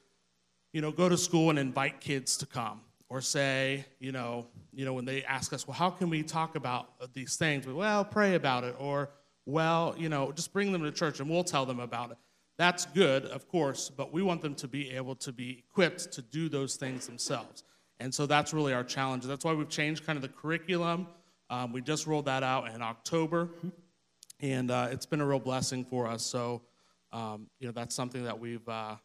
you 0.72 0.82
know, 0.82 0.92
go 0.92 1.10
to 1.10 1.18
school 1.18 1.50
and 1.50 1.60
invite 1.60 2.00
kids 2.00 2.38
to 2.38 2.46
come 2.46 2.82
or 3.10 3.22
say, 3.22 3.86
you 4.00 4.12
know, 4.12 4.48
you 4.72 4.86
know, 4.86 4.94
when 4.94 5.06
they 5.06 5.24
ask 5.24 5.52
us, 5.52 5.68
well, 5.68 5.76
how 5.76 5.90
can 5.90 6.10
we 6.10 6.24
talk 6.24 6.56
about 6.56 7.14
these 7.14 7.36
things? 7.36 7.66
We, 7.66 7.74
Well, 7.74 8.06
pray 8.06 8.36
about 8.36 8.64
it 8.64 8.76
or 8.80 9.10
well, 9.46 9.96
you 9.98 10.10
know, 10.10 10.32
just 10.32 10.54
bring 10.54 10.72
them 10.72 10.84
to 10.84 10.92
church 10.92 11.20
and 11.20 11.30
we'll 11.30 11.44
tell 11.44 11.66
them 11.66 11.80
about 11.80 12.12
it. 12.12 12.18
That's 12.58 12.86
good, 12.86 13.26
of 13.26 13.48
course, 13.48 13.90
but 13.90 14.14
we 14.14 14.22
want 14.22 14.42
them 14.42 14.54
to 14.56 14.68
be 14.68 14.92
able 14.92 15.16
to 15.16 15.32
be 15.32 15.64
equipped 15.66 16.12
to 16.12 16.22
do 16.22 16.50
those 16.50 16.76
things 16.76 17.08
themselves. 17.08 17.64
And 18.00 18.14
so 18.14 18.26
that's 18.26 18.54
really 18.54 18.74
our 18.74 18.84
challenge. 18.84 19.24
That's 19.24 19.44
why 19.44 19.54
we've 19.54 19.70
changed 19.70 20.06
kind 20.06 20.18
of 20.18 20.22
the 20.22 20.30
curriculum. 20.30 21.08
Um, 21.50 21.74
we 21.74 21.82
just 21.82 22.06
rolled 22.06 22.26
that 22.26 22.44
out 22.44 22.74
in 22.74 22.82
October, 22.82 23.50
and 24.40 24.70
uh, 24.70 24.90
it's 24.92 25.06
been 25.06 25.20
a 25.20 25.26
real 25.26 25.40
blessing 25.40 25.84
for 25.84 26.06
us. 26.06 26.24
So, 26.24 26.62
um, 27.12 27.48
you 27.60 27.68
know, 27.68 27.74
that's 27.74 27.96
something 27.96 28.24
that 28.26 28.40
we've 28.40 28.68
uh, 28.70 28.96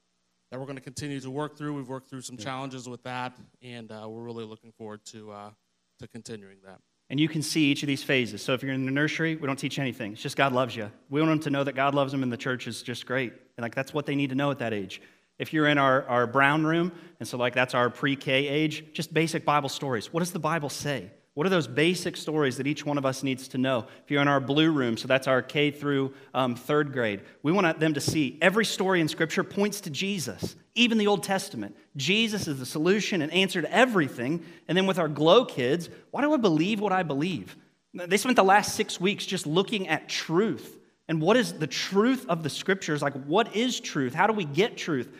that 0.54 0.60
we're 0.60 0.66
going 0.66 0.76
to 0.76 0.82
continue 0.82 1.18
to 1.18 1.30
work 1.32 1.58
through. 1.58 1.74
We've 1.74 1.88
worked 1.88 2.08
through 2.08 2.20
some 2.20 2.36
challenges 2.36 2.88
with 2.88 3.02
that, 3.02 3.36
and 3.60 3.90
uh, 3.90 4.06
we're 4.08 4.22
really 4.22 4.44
looking 4.44 4.70
forward 4.70 5.04
to 5.06 5.32
uh, 5.32 5.50
to 5.98 6.06
continuing 6.06 6.58
that. 6.64 6.78
And 7.10 7.18
you 7.18 7.28
can 7.28 7.42
see 7.42 7.72
each 7.72 7.82
of 7.82 7.88
these 7.88 8.04
phases. 8.04 8.40
So 8.40 8.52
if 8.52 8.62
you're 8.62 8.72
in 8.72 8.86
the 8.86 8.92
nursery, 8.92 9.34
we 9.34 9.48
don't 9.48 9.58
teach 9.58 9.80
anything. 9.80 10.12
It's 10.12 10.22
just 10.22 10.36
God 10.36 10.52
loves 10.52 10.76
you. 10.76 10.92
We 11.10 11.20
want 11.20 11.30
them 11.32 11.40
to 11.40 11.50
know 11.50 11.64
that 11.64 11.74
God 11.74 11.92
loves 11.96 12.12
them 12.12 12.22
and 12.22 12.32
the 12.32 12.36
church 12.36 12.68
is 12.68 12.82
just 12.82 13.04
great. 13.04 13.32
And 13.56 13.62
like 13.62 13.74
that's 13.74 13.92
what 13.92 14.06
they 14.06 14.14
need 14.14 14.30
to 14.30 14.36
know 14.36 14.52
at 14.52 14.60
that 14.60 14.72
age. 14.72 15.02
If 15.40 15.52
you're 15.52 15.66
in 15.66 15.76
our, 15.76 16.04
our 16.04 16.28
brown 16.28 16.64
room, 16.64 16.92
and 17.18 17.28
so 17.28 17.36
like 17.36 17.52
that's 17.52 17.74
our 17.74 17.90
pre-K 17.90 18.46
age, 18.46 18.84
just 18.92 19.12
basic 19.12 19.44
Bible 19.44 19.68
stories. 19.68 20.12
What 20.12 20.20
does 20.20 20.30
the 20.30 20.38
Bible 20.38 20.68
say? 20.68 21.10
What 21.34 21.48
are 21.48 21.50
those 21.50 21.66
basic 21.66 22.16
stories 22.16 22.58
that 22.58 22.66
each 22.68 22.86
one 22.86 22.96
of 22.96 23.04
us 23.04 23.24
needs 23.24 23.48
to 23.48 23.58
know? 23.58 23.86
If 24.04 24.10
you're 24.10 24.22
in 24.22 24.28
our 24.28 24.38
blue 24.38 24.70
room, 24.70 24.96
so 24.96 25.08
that's 25.08 25.26
our 25.26 25.42
K 25.42 25.72
through 25.72 26.14
um, 26.32 26.54
third 26.54 26.92
grade, 26.92 27.22
we 27.42 27.50
want 27.50 27.80
them 27.80 27.94
to 27.94 28.00
see 28.00 28.38
every 28.40 28.64
story 28.64 29.00
in 29.00 29.08
Scripture 29.08 29.42
points 29.42 29.80
to 29.82 29.90
Jesus, 29.90 30.54
even 30.76 30.96
the 30.96 31.08
Old 31.08 31.24
Testament. 31.24 31.76
Jesus 31.96 32.46
is 32.46 32.60
the 32.60 32.66
solution 32.66 33.20
and 33.20 33.32
answer 33.32 33.60
to 33.60 33.72
everything. 33.72 34.44
And 34.68 34.78
then 34.78 34.86
with 34.86 35.00
our 35.00 35.08
glow 35.08 35.44
kids, 35.44 35.90
why 36.12 36.22
do 36.22 36.32
I 36.32 36.36
believe 36.36 36.78
what 36.78 36.92
I 36.92 37.02
believe? 37.02 37.56
They 37.92 38.16
spent 38.16 38.36
the 38.36 38.44
last 38.44 38.76
six 38.76 39.00
weeks 39.00 39.26
just 39.26 39.44
looking 39.44 39.88
at 39.88 40.08
truth. 40.08 40.78
And 41.08 41.20
what 41.20 41.36
is 41.36 41.52
the 41.52 41.66
truth 41.66 42.26
of 42.28 42.44
the 42.44 42.50
scriptures? 42.50 43.02
Like, 43.02 43.12
what 43.24 43.54
is 43.56 43.78
truth? 43.78 44.14
How 44.14 44.26
do 44.26 44.32
we 44.32 44.44
get 44.44 44.76
truth? 44.76 45.12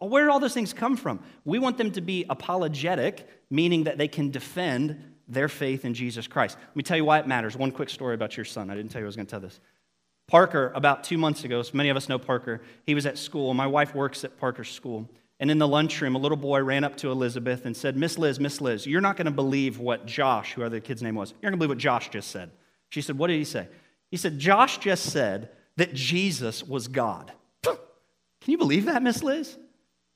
Where 0.00 0.24
do 0.24 0.30
all 0.32 0.40
those 0.40 0.52
things 0.52 0.72
come 0.72 0.96
from? 0.96 1.20
We 1.44 1.58
want 1.60 1.78
them 1.78 1.92
to 1.92 2.00
be 2.00 2.26
apologetic, 2.28 3.26
meaning 3.50 3.84
that 3.84 3.98
they 3.98 4.08
can 4.08 4.30
defend 4.30 5.02
their 5.30 5.48
faith 5.48 5.84
in 5.84 5.94
Jesus 5.94 6.26
Christ. 6.26 6.58
Let 6.60 6.76
me 6.76 6.82
tell 6.82 6.96
you 6.96 7.04
why 7.04 7.18
it 7.18 7.26
matters. 7.26 7.56
One 7.56 7.70
quick 7.70 7.88
story 7.88 8.14
about 8.14 8.36
your 8.36 8.44
son. 8.44 8.70
I 8.70 8.74
didn't 8.74 8.90
tell 8.90 9.00
you 9.00 9.06
I 9.06 9.08
was 9.08 9.16
going 9.16 9.26
to 9.26 9.30
tell 9.30 9.40
this. 9.40 9.60
Parker, 10.28 10.70
about 10.74 11.02
two 11.04 11.18
months 11.18 11.44
ago, 11.44 11.62
so 11.62 11.72
many 11.74 11.88
of 11.88 11.96
us 11.96 12.08
know 12.08 12.18
Parker, 12.18 12.60
he 12.86 12.94
was 12.94 13.06
at 13.06 13.18
school. 13.18 13.52
My 13.54 13.66
wife 13.66 13.94
works 13.94 14.24
at 14.24 14.38
Parker's 14.38 14.70
school. 14.70 15.08
And 15.40 15.50
in 15.50 15.58
the 15.58 15.66
lunchroom, 15.66 16.14
a 16.14 16.18
little 16.18 16.36
boy 16.36 16.62
ran 16.62 16.84
up 16.84 16.96
to 16.98 17.10
Elizabeth 17.10 17.64
and 17.64 17.76
said, 17.76 17.96
Miss 17.96 18.18
Liz, 18.18 18.38
Miss 18.38 18.60
Liz, 18.60 18.86
you're 18.86 19.00
not 19.00 19.16
going 19.16 19.24
to 19.24 19.30
believe 19.32 19.78
what 19.78 20.06
Josh, 20.06 20.52
whoever 20.52 20.70
the 20.70 20.80
kid's 20.80 21.02
name 21.02 21.14
was, 21.14 21.32
you're 21.40 21.50
going 21.50 21.52
to 21.52 21.56
believe 21.56 21.70
what 21.70 21.78
Josh 21.78 22.10
just 22.10 22.30
said. 22.30 22.50
She 22.90 23.00
said, 23.00 23.16
What 23.16 23.28
did 23.28 23.38
he 23.38 23.44
say? 23.44 23.66
He 24.10 24.16
said, 24.16 24.38
Josh 24.38 24.78
just 24.78 25.06
said 25.10 25.48
that 25.76 25.94
Jesus 25.94 26.62
was 26.62 26.88
God. 26.88 27.32
Can 27.62 27.78
you 28.46 28.58
believe 28.58 28.84
that, 28.84 29.02
Miss 29.02 29.22
Liz? 29.22 29.56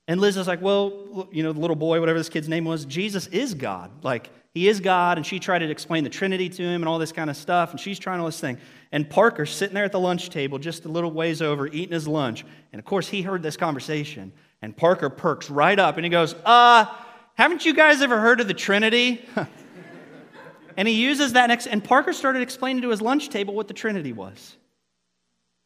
And 0.07 0.21
Liz 0.21 0.37
is 0.37 0.47
like, 0.47 0.61
Well, 0.61 1.27
you 1.31 1.43
know, 1.43 1.53
the 1.53 1.59
little 1.59 1.75
boy, 1.75 1.99
whatever 1.99 2.19
this 2.19 2.29
kid's 2.29 2.49
name 2.49 2.65
was, 2.65 2.85
Jesus 2.85 3.27
is 3.27 3.53
God. 3.53 3.91
Like, 4.03 4.29
he 4.55 4.69
is 4.69 4.79
God, 4.79 5.17
and 5.17 5.25
she 5.25 5.37
tried 5.37 5.59
to 5.59 5.69
explain 5.69 6.05
the 6.05 6.09
Trinity 6.09 6.47
to 6.47 6.63
him 6.63 6.81
and 6.81 6.87
all 6.87 6.97
this 6.97 7.11
kind 7.11 7.29
of 7.29 7.35
stuff, 7.35 7.71
and 7.71 7.79
she's 7.79 7.99
trying 7.99 8.21
all 8.21 8.25
this 8.25 8.39
thing. 8.39 8.57
And 8.93 9.09
Parker's 9.09 9.51
sitting 9.51 9.75
there 9.75 9.83
at 9.83 9.91
the 9.91 9.99
lunch 9.99 10.29
table, 10.29 10.59
just 10.59 10.85
a 10.85 10.87
little 10.87 11.11
ways 11.11 11.41
over, 11.41 11.67
eating 11.67 11.91
his 11.91 12.07
lunch. 12.07 12.45
And 12.71 12.79
of 12.79 12.85
course, 12.85 13.09
he 13.09 13.21
heard 13.21 13.43
this 13.43 13.57
conversation, 13.57 14.31
and 14.61 14.75
Parker 14.75 15.09
perks 15.09 15.49
right 15.49 15.77
up 15.77 15.97
and 15.97 16.05
he 16.05 16.09
goes, 16.09 16.35
Uh, 16.45 16.85
haven't 17.33 17.65
you 17.65 17.73
guys 17.73 18.01
ever 18.01 18.17
heard 18.17 18.39
of 18.39 18.47
the 18.47 18.53
Trinity? 18.53 19.27
and 20.77 20.87
he 20.87 20.93
uses 20.93 21.33
that 21.33 21.47
next, 21.47 21.67
and 21.67 21.83
Parker 21.83 22.13
started 22.13 22.41
explaining 22.41 22.81
to 22.83 22.89
his 22.89 23.01
lunch 23.01 23.27
table 23.27 23.53
what 23.53 23.67
the 23.67 23.73
Trinity 23.73 24.13
was. 24.13 24.55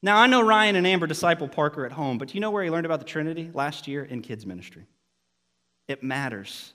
Now, 0.02 0.18
I 0.18 0.28
know 0.28 0.42
Ryan 0.42 0.76
and 0.76 0.88
Amber 0.88 1.08
disciple 1.08 1.48
Parker 1.48 1.86
at 1.86 1.92
home, 1.92 2.18
but 2.18 2.30
do 2.30 2.34
you 2.36 2.40
know 2.40 2.52
where 2.52 2.64
he 2.64 2.70
learned 2.70 2.86
about 2.86 3.00
the 3.00 3.06
Trinity? 3.06 3.52
Last 3.54 3.88
year 3.88 4.04
in 4.04 4.22
kids' 4.22 4.46
ministry. 4.46 4.86
It 5.88 6.04
matters 6.04 6.74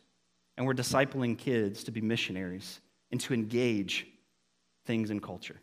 and 0.57 0.67
we're 0.67 0.75
discipling 0.75 1.37
kids 1.37 1.85
to 1.85 1.91
be 1.91 2.01
missionaries 2.01 2.81
and 3.11 3.21
to 3.21 3.35
engage 3.35 4.07
things 4.87 5.11
in 5.11 5.21
culture. 5.21 5.61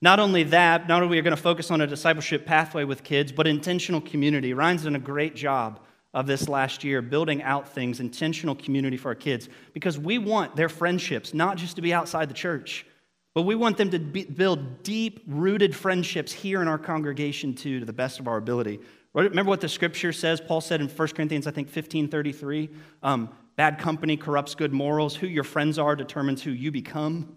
Not 0.00 0.20
only 0.20 0.42
that, 0.44 0.86
not 0.86 1.02
only 1.02 1.16
are 1.16 1.20
we 1.20 1.22
going 1.22 1.36
to 1.36 1.42
focus 1.42 1.70
on 1.70 1.80
a 1.80 1.86
discipleship 1.86 2.44
pathway 2.44 2.84
with 2.84 3.02
kids, 3.02 3.32
but 3.32 3.46
intentional 3.46 4.00
community. 4.00 4.52
Ryan's 4.52 4.84
done 4.84 4.96
a 4.96 5.00
great 5.00 5.34
job 5.34 5.80
of 6.12 6.26
this 6.26 6.48
last 6.48 6.84
year, 6.84 7.02
building 7.02 7.42
out 7.42 7.68
things, 7.68 8.00
intentional 8.00 8.54
community 8.54 8.96
for 8.96 9.08
our 9.08 9.14
kids, 9.14 9.48
because 9.72 9.98
we 9.98 10.18
want 10.18 10.54
their 10.54 10.68
friendships 10.68 11.34
not 11.34 11.56
just 11.56 11.76
to 11.76 11.82
be 11.82 11.92
outside 11.92 12.28
the 12.28 12.34
church, 12.34 12.86
But 13.34 13.42
we 13.42 13.56
want 13.56 13.76
them 13.76 13.90
to 13.90 13.98
be, 13.98 14.24
build 14.24 14.84
deep 14.84 15.20
rooted 15.26 15.74
friendships 15.74 16.32
here 16.32 16.62
in 16.62 16.68
our 16.68 16.78
congregation 16.78 17.54
too, 17.54 17.80
to 17.80 17.86
the 17.86 17.92
best 17.92 18.20
of 18.20 18.28
our 18.28 18.36
ability. 18.36 18.78
Remember 19.12 19.50
what 19.50 19.60
the 19.60 19.68
scripture 19.68 20.12
says? 20.12 20.40
Paul 20.40 20.60
said 20.60 20.80
in 20.80 20.88
1 20.88 21.08
Corinthians, 21.08 21.46
I 21.46 21.50
think 21.50 21.68
15 21.68 22.08
33, 22.08 22.70
um, 23.02 23.28
bad 23.56 23.78
company 23.78 24.16
corrupts 24.16 24.54
good 24.54 24.72
morals. 24.72 25.16
Who 25.16 25.26
your 25.26 25.44
friends 25.44 25.78
are 25.78 25.96
determines 25.96 26.42
who 26.42 26.50
you 26.52 26.70
become. 26.70 27.36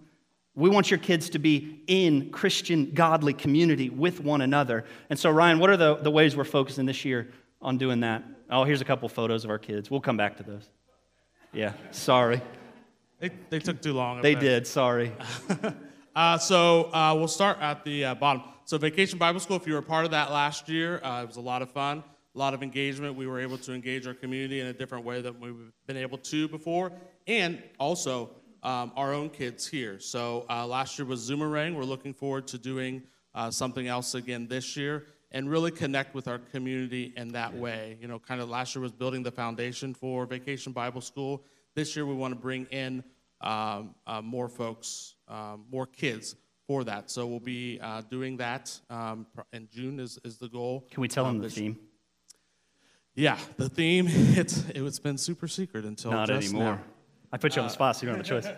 We 0.56 0.70
want 0.70 0.90
your 0.90 0.98
kids 0.98 1.30
to 1.32 1.40
be 1.40 1.84
in 1.86 2.32
Christian, 2.32 2.92
godly 2.94 3.34
community 3.34 3.90
with 3.90 4.20
one 4.22 4.42
another. 4.42 4.86
And 5.12 5.20
so, 5.20 5.30
Ryan, 5.30 5.60
what 5.60 5.70
are 5.70 5.78
the, 5.78 5.98
the 5.98 6.10
ways 6.10 6.36
we're 6.36 6.46
focusing 6.46 6.88
this 6.88 7.06
year 7.06 7.32
on 7.62 7.78
doing 7.78 8.00
that? 8.00 8.24
Oh, 8.50 8.64
here's 8.64 8.82
a 8.82 8.86
couple 8.86 9.08
photos 9.08 9.44
of 9.44 9.52
our 9.52 9.60
kids. 9.60 9.92
We'll 9.92 10.02
come 10.02 10.18
back 10.18 10.38
to 10.38 10.44
those. 10.44 10.68
Yeah, 11.54 11.74
sorry. 11.92 12.42
They, 13.20 13.30
they 13.50 13.60
took 13.60 13.82
too 13.82 13.94
long. 13.94 14.22
They 14.22 14.36
did, 14.36 14.66
sorry. 14.66 15.12
uh, 16.18 16.36
so 16.36 16.92
uh, 16.94 17.14
we'll 17.16 17.28
start 17.28 17.60
at 17.62 17.84
the 17.84 18.06
uh, 18.06 18.16
bottom. 18.16 18.42
So, 18.66 18.80
Vacation 18.80 19.20
Bible 19.20 19.40
School, 19.40 19.56
if 19.56 19.68
you 19.68 19.74
were 19.74 19.80
a 19.80 19.84
part 19.84 20.04
of 20.04 20.10
that 20.12 20.32
last 20.32 20.68
year, 20.68 21.00
uh, 21.04 21.22
it 21.22 21.28
was 21.28 21.38
a 21.38 21.42
lot 21.42 21.62
of 21.62 21.70
fun, 21.70 22.04
a 22.34 22.38
lot 22.40 22.56
of 22.56 22.64
engagement. 22.64 23.14
We 23.14 23.28
were 23.28 23.40
able 23.40 23.60
to 23.60 23.72
engage 23.72 24.08
our 24.08 24.16
community 24.16 24.60
in 24.60 24.66
a 24.66 24.74
different 24.74 25.06
way 25.06 25.22
than 25.22 25.40
we've 25.40 25.72
been 25.86 25.96
able 25.96 26.18
to 26.18 26.48
before. 26.48 26.92
And 27.28 27.62
also, 27.80 28.32
um, 28.64 28.94
our 28.96 29.14
own 29.14 29.30
kids 29.30 29.68
here. 29.68 30.00
So 30.00 30.48
uh, 30.50 30.66
last 30.66 30.98
year 30.98 31.06
was 31.06 31.30
Zoomerang. 31.30 31.76
We're 31.76 31.84
looking 31.84 32.16
forward 32.16 32.48
to 32.48 32.58
doing 32.58 33.04
uh, 33.36 33.52
something 33.52 33.88
else 33.88 34.16
again 34.16 34.48
this 34.48 34.76
year 34.76 35.06
and 35.32 35.48
really 35.48 35.70
connect 35.70 36.16
with 36.16 36.28
our 36.28 36.40
community 36.40 37.14
in 37.16 37.28
that 37.34 37.54
way. 37.54 37.96
You 38.02 38.08
know, 38.08 38.18
kind 38.18 38.42
of 38.42 38.50
last 38.50 38.76
year 38.76 38.82
was 38.82 38.92
building 38.92 39.22
the 39.22 39.32
foundation 39.32 39.94
for 39.94 40.26
Vacation 40.26 40.74
Bible 40.74 41.02
School. 41.02 41.44
This 41.76 41.96
year 41.96 42.08
we 42.08 42.16
want 42.16 42.34
to 42.34 42.40
bring 42.40 42.66
in 42.72 43.04
um, 43.42 43.94
uh, 44.08 44.20
more 44.24 44.50
folks, 44.50 45.14
um, 45.28 45.66
more 45.72 45.86
kids 45.86 46.36
for 46.68 46.84
that. 46.84 47.10
So 47.10 47.26
we'll 47.28 47.40
be 47.40 47.80
uh, 47.82 48.02
doing 48.10 48.38
that 48.38 48.80
um, 48.90 49.26
in 49.54 49.68
June 49.72 50.00
is, 50.00 50.20
is 50.24 50.38
the 50.38 50.50
goal. 50.50 50.86
Can 50.92 51.02
we 51.02 51.08
tell 51.08 51.26
them 51.26 51.40
the 51.40 51.50
theme? 51.50 51.78
Yeah, 53.16 53.38
the 53.58 53.70
theme, 53.70 54.06
it's, 54.10 54.64
it's 54.70 55.00
been 55.00 55.18
super 55.18 55.48
secret 55.48 55.86
until 55.86 56.12
Not 56.12 56.28
just 56.28 56.50
anymore. 56.50 56.76
now. 56.76 56.82
I 57.32 57.38
put 57.38 57.56
you 57.56 57.62
on 57.62 57.68
the 57.68 57.74
spot, 57.74 57.96
so 57.96 58.04
you 58.04 58.08
don't 58.08 58.18
have 58.18 58.26
a 58.26 58.42
choice. 58.42 58.48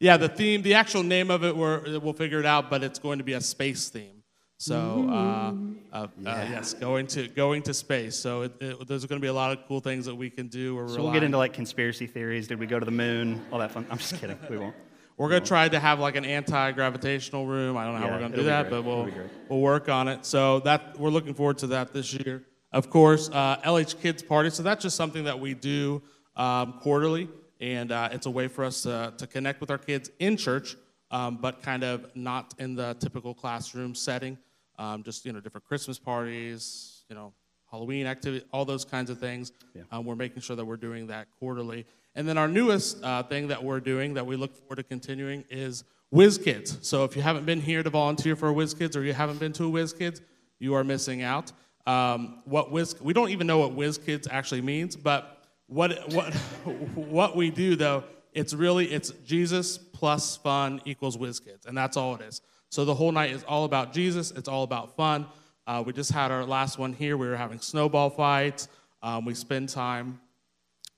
Yeah, 0.00 0.16
the 0.16 0.28
theme, 0.28 0.60
the 0.62 0.74
actual 0.74 1.04
name 1.04 1.30
of 1.30 1.44
it, 1.44 1.56
we're, 1.56 1.98
we'll 2.00 2.12
figure 2.12 2.40
it 2.40 2.44
out, 2.44 2.68
but 2.68 2.82
it's 2.82 2.98
going 2.98 3.18
to 3.18 3.24
be 3.24 3.34
a 3.34 3.40
space 3.40 3.88
theme. 3.88 4.24
So, 4.58 5.08
uh, 5.08 5.52
uh, 5.92 5.96
uh, 5.96 6.06
yes, 6.24 6.74
going 6.74 7.06
to 7.08 7.28
going 7.28 7.62
to 7.62 7.74
space. 7.74 8.16
So 8.16 8.42
it, 8.42 8.52
it, 8.60 8.88
there's 8.88 9.04
going 9.04 9.20
to 9.20 9.24
be 9.24 9.28
a 9.28 9.32
lot 9.32 9.52
of 9.52 9.66
cool 9.66 9.80
things 9.80 10.06
that 10.06 10.14
we 10.14 10.30
can 10.30 10.48
do. 10.48 10.74
We're 10.74 10.88
so 10.88 11.02
we'll 11.02 11.12
get 11.12 11.22
into 11.22 11.38
like 11.38 11.52
conspiracy 11.52 12.06
theories. 12.06 12.48
Did 12.48 12.58
we 12.58 12.66
go 12.66 12.78
to 12.78 12.84
the 12.84 12.90
moon? 12.90 13.44
All 13.52 13.58
that 13.58 13.72
fun. 13.72 13.86
I'm 13.90 13.98
just 13.98 14.18
kidding. 14.20 14.38
We 14.48 14.58
won't. 14.58 14.74
We're 15.16 15.28
going 15.28 15.42
to 15.42 15.48
try 15.48 15.68
to 15.68 15.78
have 15.78 16.00
like 16.00 16.16
an 16.16 16.24
anti-gravitational 16.24 17.46
room. 17.46 17.76
I 17.76 17.84
don't 17.84 17.94
know 17.94 18.00
how 18.00 18.06
yeah, 18.06 18.12
we're 18.12 18.18
going 18.18 18.32
to 18.32 18.38
do 18.38 18.44
that, 18.44 18.70
but 18.70 18.82
we'll 18.82 19.08
we'll 19.48 19.60
work 19.60 19.88
on 19.88 20.08
it. 20.08 20.26
So 20.26 20.60
that 20.60 20.98
we're 20.98 21.10
looking 21.10 21.34
forward 21.34 21.58
to 21.58 21.68
that 21.68 21.92
this 21.92 22.12
year. 22.12 22.42
Of 22.72 22.90
course, 22.90 23.30
uh, 23.32 23.58
LH 23.58 24.00
Kids 24.00 24.22
Party. 24.22 24.50
So 24.50 24.64
that's 24.64 24.82
just 24.82 24.96
something 24.96 25.24
that 25.24 25.38
we 25.38 25.54
do 25.54 26.02
um, 26.36 26.74
quarterly 26.80 27.28
and 27.60 27.92
uh, 27.92 28.08
it's 28.12 28.26
a 28.26 28.30
way 28.30 28.48
for 28.48 28.64
us 28.64 28.82
to, 28.82 29.14
to 29.16 29.26
connect 29.26 29.60
with 29.60 29.70
our 29.70 29.78
kids 29.78 30.10
in 30.18 30.36
church, 30.36 30.76
um, 31.10 31.36
but 31.36 31.62
kind 31.62 31.82
of 31.82 32.14
not 32.14 32.54
in 32.58 32.74
the 32.74 32.94
typical 33.00 33.32
classroom 33.34 33.94
setting. 33.94 34.36
Um, 34.78 35.02
just 35.02 35.24
you 35.24 35.32
know, 35.32 35.40
different 35.40 35.64
Christmas 35.64 35.98
parties, 35.98 37.04
you 37.08 37.14
know, 37.14 37.32
Halloween 37.70 38.06
activity, 38.06 38.44
all 38.52 38.64
those 38.64 38.84
kinds 38.84 39.08
of 39.08 39.18
things. 39.18 39.52
Um, 39.90 40.04
we're 40.04 40.16
making 40.16 40.42
sure 40.42 40.56
that 40.56 40.64
we're 40.64 40.76
doing 40.76 41.06
that 41.06 41.28
quarterly. 41.38 41.86
And 42.14 42.28
then 42.28 42.38
our 42.38 42.48
newest 42.48 43.02
uh, 43.02 43.22
thing 43.24 43.48
that 43.48 43.62
we're 43.62 43.80
doing 43.80 44.14
that 44.14 44.26
we 44.26 44.36
look 44.36 44.54
forward 44.54 44.76
to 44.76 44.82
continuing 44.82 45.44
is 45.50 45.84
Whiz 46.10 46.38
Kids. 46.38 46.78
So 46.82 47.04
if 47.04 47.16
you 47.16 47.22
haven't 47.22 47.44
been 47.44 47.60
here 47.60 47.82
to 47.82 47.90
volunteer 47.90 48.36
for 48.36 48.52
Whiz 48.52 48.74
Kids 48.74 48.96
or 48.96 49.02
you 49.02 49.12
haven't 49.12 49.40
been 49.40 49.52
to 49.54 49.64
a 49.64 49.68
Whiz 49.68 49.92
Kids, 49.92 50.20
you 50.58 50.74
are 50.74 50.84
missing 50.84 51.22
out. 51.22 51.52
Um, 51.86 52.42
what 52.44 52.70
Whiz, 52.70 53.00
we 53.00 53.12
don't 53.12 53.30
even 53.30 53.46
know 53.46 53.58
what 53.58 53.74
Whiz 53.74 53.98
Kids 53.98 54.28
actually 54.30 54.62
means, 54.62 54.96
but 54.96 55.44
what, 55.66 56.12
what, 56.12 56.32
what 56.94 57.36
we 57.36 57.50
do, 57.50 57.74
though, 57.76 58.04
it's 58.32 58.52
really, 58.52 58.86
it's 58.92 59.10
Jesus 59.24 59.78
plus 59.78 60.36
fun 60.36 60.80
equals 60.84 61.16
WizKids, 61.16 61.66
and 61.66 61.76
that's 61.76 61.96
all 61.96 62.16
it 62.16 62.22
is. 62.22 62.42
So 62.68 62.84
the 62.84 62.94
whole 62.94 63.12
night 63.12 63.30
is 63.30 63.44
all 63.44 63.64
about 63.64 63.92
Jesus. 63.92 64.32
It's 64.32 64.48
all 64.48 64.64
about 64.64 64.96
fun. 64.96 65.26
Uh, 65.66 65.82
we 65.86 65.92
just 65.92 66.10
had 66.10 66.30
our 66.30 66.44
last 66.44 66.78
one 66.78 66.92
here. 66.92 67.16
We 67.16 67.28
were 67.28 67.36
having 67.36 67.60
snowball 67.60 68.10
fights. 68.10 68.68
Um, 69.02 69.24
we 69.24 69.34
spend 69.34 69.68
time, 69.68 70.20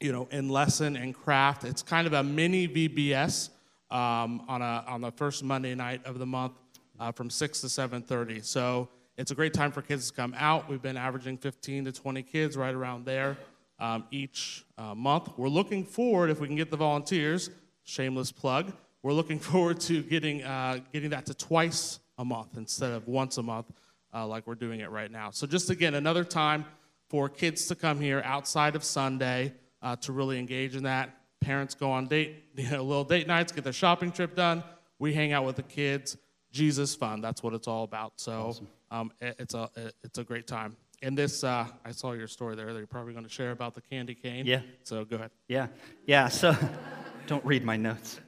you 0.01 0.13
know, 0.13 0.29
in 0.31 0.49
lesson 0.49 0.97
and 0.97 1.15
craft. 1.15 1.65
It's 1.65 1.83
kind 1.83 2.07
of 2.07 2.13
a 2.13 2.23
mini 2.23 2.69
VBS 2.69 3.51
um, 3.91 4.43
on, 4.49 4.63
a, 4.63 4.85
on 4.87 5.01
the 5.01 5.11
first 5.13 5.43
Monday 5.43 5.75
night 5.75 6.05
of 6.05 6.19
the 6.19 6.27
month 6.27 6.53
uh, 7.01 7.13
from 7.13 7.31
6 7.31 7.61
to 7.63 7.67
7.30. 7.67 8.45
So 8.45 8.89
it's 9.17 9.31
a 9.31 9.35
great 9.35 9.55
time 9.55 9.73
for 9.73 9.83
kids 9.83 10.11
to 10.11 10.17
come 10.17 10.35
out. 10.37 10.69
We've 10.69 10.83
been 10.83 10.97
averaging 10.97 11.39
15 11.39 11.87
to 11.87 11.93
20 11.93 12.23
kids 12.23 12.57
right 12.57 12.75
around 12.75 13.07
there 13.07 13.39
um, 13.79 14.05
each 14.11 14.65
uh, 14.77 14.95
month. 14.95 15.31
We're 15.37 15.49
looking 15.49 15.85
forward, 15.85 16.31
if 16.31 16.41
we 16.41 16.47
can 16.47 16.57
get 16.57 16.71
the 16.71 16.77
volunteers, 16.77 17.51
shameless 17.85 18.33
plug, 18.33 18.73
we're 19.03 19.13
looking 19.13 19.39
forward 19.41 19.81
to 19.81 20.03
getting, 20.03 20.43
uh, 20.43 20.81
getting 20.93 21.11
that 21.11 21.27
to 21.27 21.35
twice 21.35 22.01
a 22.19 22.25
month 22.25 22.57
instead 22.57 22.93
of 22.93 23.07
once 23.09 23.39
a 23.39 23.43
month 23.43 23.67
uh, 24.15 24.27
like 24.27 24.47
we're 24.47 24.55
doing 24.55 24.81
it 24.81 24.91
right 24.91 25.11
now. 25.11 25.31
So, 25.31 25.47
just 25.47 25.69
again, 25.69 25.95
another 25.95 26.25
time 26.25 26.65
for 27.09 27.29
kids 27.29 27.67
to 27.67 27.75
come 27.75 28.01
here 28.01 28.23
outside 28.25 28.75
of 28.75 28.83
Sunday 28.83 29.53
uh, 29.87 29.95
to 29.95 30.13
really 30.13 30.37
engage 30.39 30.75
in 30.75 30.83
that. 30.83 31.11
Parents 31.41 31.75
go 31.75 31.93
on 31.93 32.07
date, 32.07 32.45
you 32.57 32.69
know, 32.71 32.83
little 32.83 33.05
date 33.05 33.29
nights, 33.29 33.53
get 33.53 33.63
their 33.63 33.73
shopping 33.73 34.11
trip 34.11 34.35
done. 34.35 34.65
We 34.99 35.15
hang 35.15 35.33
out 35.33 35.45
with 35.45 35.57
the 35.57 35.63
kids. 35.63 36.17
Jesus 36.51 36.95
fun. 36.95 37.21
That's 37.21 37.43
what 37.43 37.55
it's 37.55 37.69
all 37.69 37.85
about. 37.85 38.15
So 38.17 38.33
awesome. 38.33 38.69
um, 38.91 39.13
it, 39.21 39.37
it's 39.39 39.55
a 39.55 39.71
it, 39.77 39.95
it's 40.03 40.19
a 40.19 40.25
great 40.25 40.47
time. 40.47 40.77
And 41.03 41.17
this, 41.17 41.45
uh, 41.45 41.67
I 41.85 41.93
saw 41.93 42.13
your 42.13 42.27
story 42.27 42.57
there 42.57 42.73
that 42.73 42.79
you're 42.79 42.87
probably 42.87 43.13
going 43.13 43.27
to 43.27 43.31
share 43.31 43.51
about 43.51 43.75
the 43.75 43.83
candy 43.83 44.15
cane. 44.15 44.47
Yeah. 44.47 44.63
So 44.83 45.05
go 45.05 45.17
ahead. 45.17 45.31
Yeah. 45.47 45.67
Yeah. 46.07 46.29
So 46.29 46.57
don't 47.27 47.45
read 47.45 47.63
my 47.63 47.77
notes. 47.77 48.19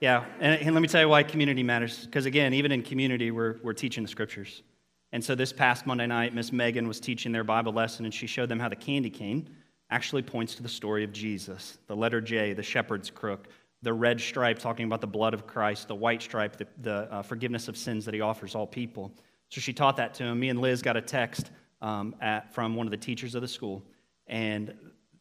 Yeah. 0.00 0.24
And, 0.40 0.60
and 0.60 0.74
let 0.74 0.80
me 0.80 0.88
tell 0.88 1.00
you 1.00 1.08
why 1.08 1.22
community 1.22 1.62
matters. 1.62 2.04
Because 2.04 2.26
again, 2.26 2.52
even 2.54 2.72
in 2.72 2.82
community, 2.82 3.30
we're, 3.30 3.58
we're 3.62 3.72
teaching 3.72 4.02
the 4.02 4.08
scriptures. 4.08 4.64
And 5.12 5.24
so 5.24 5.36
this 5.36 5.52
past 5.52 5.86
Monday 5.86 6.08
night, 6.08 6.34
Miss 6.34 6.52
Megan 6.52 6.88
was 6.88 6.98
teaching 6.98 7.30
their 7.30 7.44
Bible 7.44 7.72
lesson, 7.72 8.04
and 8.04 8.12
she 8.12 8.26
showed 8.26 8.48
them 8.48 8.58
how 8.58 8.68
the 8.68 8.76
candy 8.76 9.10
cane 9.10 9.48
actually 9.90 10.22
points 10.22 10.54
to 10.56 10.62
the 10.62 10.68
story 10.68 11.04
of 11.04 11.12
Jesus. 11.12 11.78
The 11.86 11.96
letter 11.96 12.20
J, 12.20 12.52
the 12.52 12.62
shepherd's 12.62 13.10
crook, 13.10 13.48
the 13.82 13.92
red 13.92 14.20
stripe 14.20 14.58
talking 14.58 14.86
about 14.86 15.00
the 15.00 15.06
blood 15.06 15.34
of 15.34 15.46
Christ, 15.46 15.88
the 15.88 15.94
white 15.94 16.22
stripe, 16.22 16.56
the, 16.56 16.66
the 16.82 17.12
uh, 17.12 17.22
forgiveness 17.22 17.68
of 17.68 17.76
sins 17.76 18.04
that 18.04 18.14
he 18.14 18.20
offers 18.20 18.54
all 18.54 18.66
people. 18.66 19.12
So 19.50 19.60
she 19.60 19.72
taught 19.72 19.96
that 19.96 20.14
to 20.14 20.24
him. 20.24 20.40
Me 20.40 20.48
and 20.48 20.60
Liz 20.60 20.82
got 20.82 20.96
a 20.96 21.00
text 21.00 21.50
um, 21.80 22.14
at, 22.20 22.52
from 22.52 22.74
one 22.74 22.86
of 22.86 22.90
the 22.90 22.96
teachers 22.96 23.34
of 23.34 23.42
the 23.42 23.48
school. 23.48 23.84
And 24.26 24.74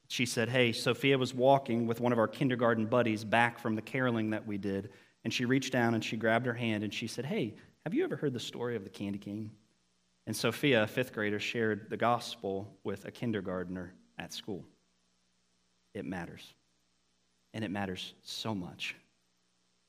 she 0.07 0.25
said, 0.25 0.49
Hey, 0.49 0.71
Sophia 0.71 1.17
was 1.17 1.33
walking 1.33 1.85
with 1.87 1.99
one 1.99 2.11
of 2.11 2.19
our 2.19 2.27
kindergarten 2.27 2.87
buddies 2.87 3.23
back 3.23 3.59
from 3.59 3.75
the 3.75 3.81
caroling 3.81 4.31
that 4.31 4.45
we 4.45 4.57
did. 4.57 4.89
And 5.23 5.33
she 5.33 5.45
reached 5.45 5.71
down 5.71 5.93
and 5.93 6.03
she 6.03 6.17
grabbed 6.17 6.45
her 6.45 6.53
hand 6.53 6.83
and 6.83 6.93
she 6.93 7.07
said, 7.07 7.25
Hey, 7.25 7.55
have 7.85 7.93
you 7.93 8.03
ever 8.03 8.15
heard 8.15 8.33
the 8.33 8.39
story 8.39 8.75
of 8.75 8.83
the 8.83 8.89
candy 8.89 9.19
cane? 9.19 9.51
And 10.25 10.35
Sophia, 10.35 10.83
a 10.83 10.87
fifth 10.87 11.13
grader, 11.13 11.39
shared 11.39 11.89
the 11.89 11.95
gospel 11.95 12.75
with 12.83 13.05
a 13.05 13.11
kindergartner 13.11 13.93
at 14.17 14.33
school. 14.33 14.63
It 15.93 16.05
matters. 16.05 16.53
And 17.53 17.63
it 17.63 17.71
matters 17.71 18.13
so 18.23 18.53
much. 18.53 18.95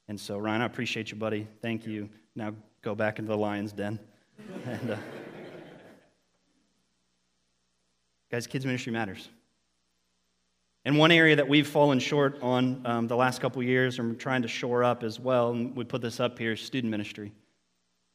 And 0.09 0.19
so, 0.19 0.38
Ryan, 0.38 0.62
I 0.62 0.64
appreciate 0.67 1.11
you, 1.11 1.17
buddy. 1.17 1.47
Thank 1.61 1.87
you. 1.87 2.09
Now 2.35 2.55
go 2.83 2.95
back 2.95 3.19
into 3.19 3.31
the 3.31 3.37
lion's 3.37 3.73
den. 3.73 3.99
and, 4.64 4.93
uh, 4.93 4.97
Guys, 8.31 8.47
kids' 8.47 8.67
ministry 8.67 8.93
matters. 8.93 9.29
And 10.85 10.99
one 10.99 11.11
area 11.11 11.37
that 11.37 11.49
we've 11.49 11.67
fallen 11.67 11.99
short 11.99 12.38
on 12.43 12.83
um, 12.85 13.09
the 13.09 13.17
last 13.17 13.41
couple 13.41 13.62
years 13.62 13.99
and 13.99 14.09
we're 14.09 14.14
trying 14.14 14.43
to 14.43 14.49
shore 14.49 14.85
up 14.85 15.03
as 15.03 15.19
well, 15.19 15.51
and 15.51 15.75
we 15.75 15.85
put 15.85 16.03
this 16.03 16.21
up 16.21 16.38
here, 16.38 16.55
student 16.55 16.91
ministry. 16.91 17.33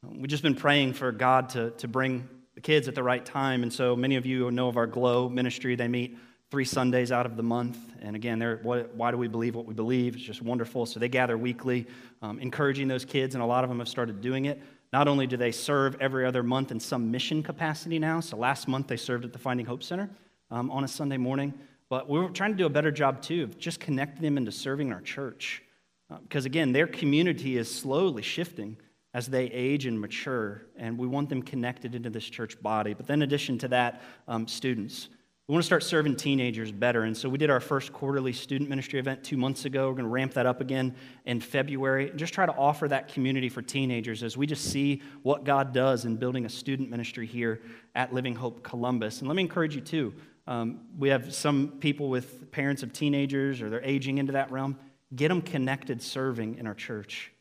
We've 0.03 0.27
just 0.27 0.43
been 0.43 0.55
praying 0.55 0.93
for 0.93 1.11
God 1.11 1.49
to, 1.49 1.71
to 1.71 1.87
bring 1.87 2.27
the 2.55 2.61
kids 2.61 2.87
at 2.87 2.95
the 2.95 3.03
right 3.03 3.25
time. 3.25 3.63
And 3.63 3.71
so 3.71 3.95
many 3.95 4.15
of 4.15 4.25
you 4.25 4.49
know 4.51 4.67
of 4.67 4.77
our 4.77 4.87
Glow 4.87 5.29
ministry. 5.29 5.75
They 5.75 5.87
meet 5.87 6.17
three 6.51 6.65
Sundays 6.65 7.11
out 7.11 7.25
of 7.25 7.35
the 7.35 7.43
month. 7.43 7.77
And 8.01 8.15
again, 8.15 8.37
they're, 8.37 8.59
what, 8.61 8.93
why 8.93 9.09
do 9.09 9.17
we 9.17 9.27
believe 9.27 9.55
what 9.55 9.65
we 9.65 9.73
believe? 9.73 10.15
It's 10.15 10.23
just 10.23 10.41
wonderful. 10.41 10.85
So 10.85 10.99
they 10.99 11.09
gather 11.09 11.37
weekly, 11.37 11.87
um, 12.21 12.37
encouraging 12.39 12.87
those 12.87 13.05
kids, 13.05 13.33
and 13.33 13.43
a 13.43 13.47
lot 13.47 13.63
of 13.63 13.71
them 13.71 13.79
have 13.79 13.89
started 13.89 14.21
doing 14.21 14.45
it. 14.45 14.61
Not 14.91 15.07
only 15.07 15.25
do 15.25 15.35
they 15.35 15.51
serve 15.51 15.97
every 15.99 16.25
other 16.27 16.43
month 16.43 16.69
in 16.69 16.79
some 16.79 17.09
mission 17.09 17.41
capacity 17.41 17.97
now, 17.97 18.19
so 18.19 18.37
last 18.37 18.67
month 18.67 18.85
they 18.85 18.97
served 18.97 19.25
at 19.25 19.33
the 19.33 19.39
Finding 19.39 19.65
Hope 19.65 19.81
Center 19.81 20.11
um, 20.51 20.69
on 20.69 20.83
a 20.83 20.87
Sunday 20.87 21.17
morning, 21.17 21.55
but 21.89 22.07
we're 22.07 22.29
trying 22.29 22.51
to 22.51 22.57
do 22.57 22.67
a 22.67 22.69
better 22.69 22.91
job 22.91 23.19
too 23.19 23.41
of 23.41 23.57
just 23.57 23.79
connecting 23.79 24.21
them 24.21 24.37
into 24.37 24.51
serving 24.51 24.93
our 24.93 25.01
church. 25.01 25.63
Uh, 26.11 26.17
because 26.19 26.45
again, 26.45 26.71
their 26.71 26.85
community 26.85 27.57
is 27.57 27.73
slowly 27.73 28.21
shifting 28.21 28.77
as 29.13 29.27
they 29.27 29.45
age 29.45 29.85
and 29.85 29.99
mature, 29.99 30.63
and 30.75 30.97
we 30.97 31.07
want 31.07 31.29
them 31.29 31.43
connected 31.43 31.93
into 31.95 32.09
this 32.09 32.25
church 32.25 32.59
body. 32.61 32.93
But 32.93 33.07
then, 33.07 33.19
in 33.19 33.23
addition 33.23 33.57
to 33.59 33.67
that, 33.69 34.01
um, 34.27 34.47
students. 34.47 35.09
We 35.45 35.51
want 35.51 35.63
to 35.63 35.65
start 35.65 35.83
serving 35.83 36.15
teenagers 36.15 36.71
better. 36.71 37.03
And 37.03 37.17
so 37.17 37.27
we 37.27 37.37
did 37.37 37.49
our 37.49 37.59
first 37.59 37.91
quarterly 37.91 38.31
student 38.31 38.69
ministry 38.69 38.97
event 38.97 39.25
two 39.25 39.35
months 39.35 39.65
ago. 39.65 39.89
We're 39.89 39.95
going 39.95 40.05
to 40.05 40.09
ramp 40.09 40.33
that 40.35 40.45
up 40.45 40.61
again 40.61 40.95
in 41.25 41.41
February 41.41 42.11
and 42.11 42.17
just 42.17 42.33
try 42.33 42.45
to 42.45 42.53
offer 42.53 42.87
that 42.87 43.09
community 43.09 43.49
for 43.49 43.61
teenagers 43.61 44.23
as 44.23 44.37
we 44.37 44.47
just 44.47 44.63
see 44.63 45.01
what 45.21 45.43
God 45.43 45.73
does 45.73 46.05
in 46.05 46.15
building 46.15 46.45
a 46.45 46.49
student 46.49 46.89
ministry 46.89 47.25
here 47.25 47.59
at 47.93 48.13
Living 48.13 48.35
Hope 48.35 48.63
Columbus. 48.63 49.19
And 49.19 49.27
let 49.27 49.35
me 49.35 49.43
encourage 49.43 49.75
you 49.75 49.81
too. 49.81 50.13
Um, 50.47 50.79
we 50.97 51.09
have 51.09 51.33
some 51.33 51.73
people 51.81 52.07
with 52.07 52.49
parents 52.51 52.81
of 52.81 52.93
teenagers 52.93 53.61
or 53.61 53.69
they're 53.69 53.83
aging 53.83 54.19
into 54.19 54.31
that 54.31 54.49
realm. 54.49 54.79
Get 55.13 55.27
them 55.27 55.41
connected 55.41 56.01
serving 56.01 56.55
in 56.55 56.67
our 56.67 56.73
church. 56.73 57.32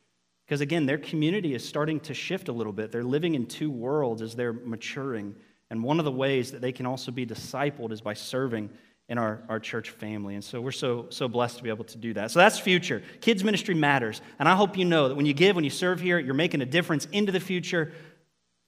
Because 0.53 0.61
again, 0.61 0.85
their 0.85 0.99
community 0.99 1.55
is 1.55 1.67
starting 1.67 1.99
to 2.01 2.13
shift 2.13 2.47
a 2.47 2.51
little 2.51 2.73
bit. 2.73 2.91
They're 2.91 3.03
living 3.03 3.33
in 3.33 3.47
two 3.47 3.71
worlds 3.71 4.21
as 4.21 4.35
they're 4.35 4.53
maturing. 4.53 5.33
And 5.71 5.83
one 5.83 5.97
of 5.97 6.05
the 6.05 6.11
ways 6.11 6.51
that 6.51 6.61
they 6.61 6.71
can 6.71 6.85
also 6.85 7.11
be 7.11 7.25
discipled 7.25 7.91
is 7.91 8.01
by 8.01 8.13
serving 8.13 8.69
in 9.09 9.17
our, 9.17 9.41
our 9.49 9.59
church 9.59 9.89
family. 9.89 10.35
And 10.35 10.43
so 10.43 10.61
we're 10.61 10.69
so, 10.69 11.07
so 11.09 11.27
blessed 11.27 11.57
to 11.57 11.63
be 11.63 11.69
able 11.69 11.85
to 11.85 11.97
do 11.97 12.13
that. 12.13 12.29
So 12.29 12.37
that's 12.37 12.59
future. 12.59 13.01
Kids 13.19 13.43
ministry 13.43 13.73
matters. 13.73 14.21
And 14.37 14.47
I 14.47 14.55
hope 14.55 14.77
you 14.77 14.85
know 14.85 15.07
that 15.07 15.15
when 15.15 15.25
you 15.25 15.33
give, 15.33 15.55
when 15.55 15.63
you 15.63 15.71
serve 15.71 15.99
here, 15.99 16.19
you're 16.19 16.35
making 16.35 16.61
a 16.61 16.67
difference 16.67 17.07
into 17.11 17.31
the 17.31 17.39
future. 17.39 17.91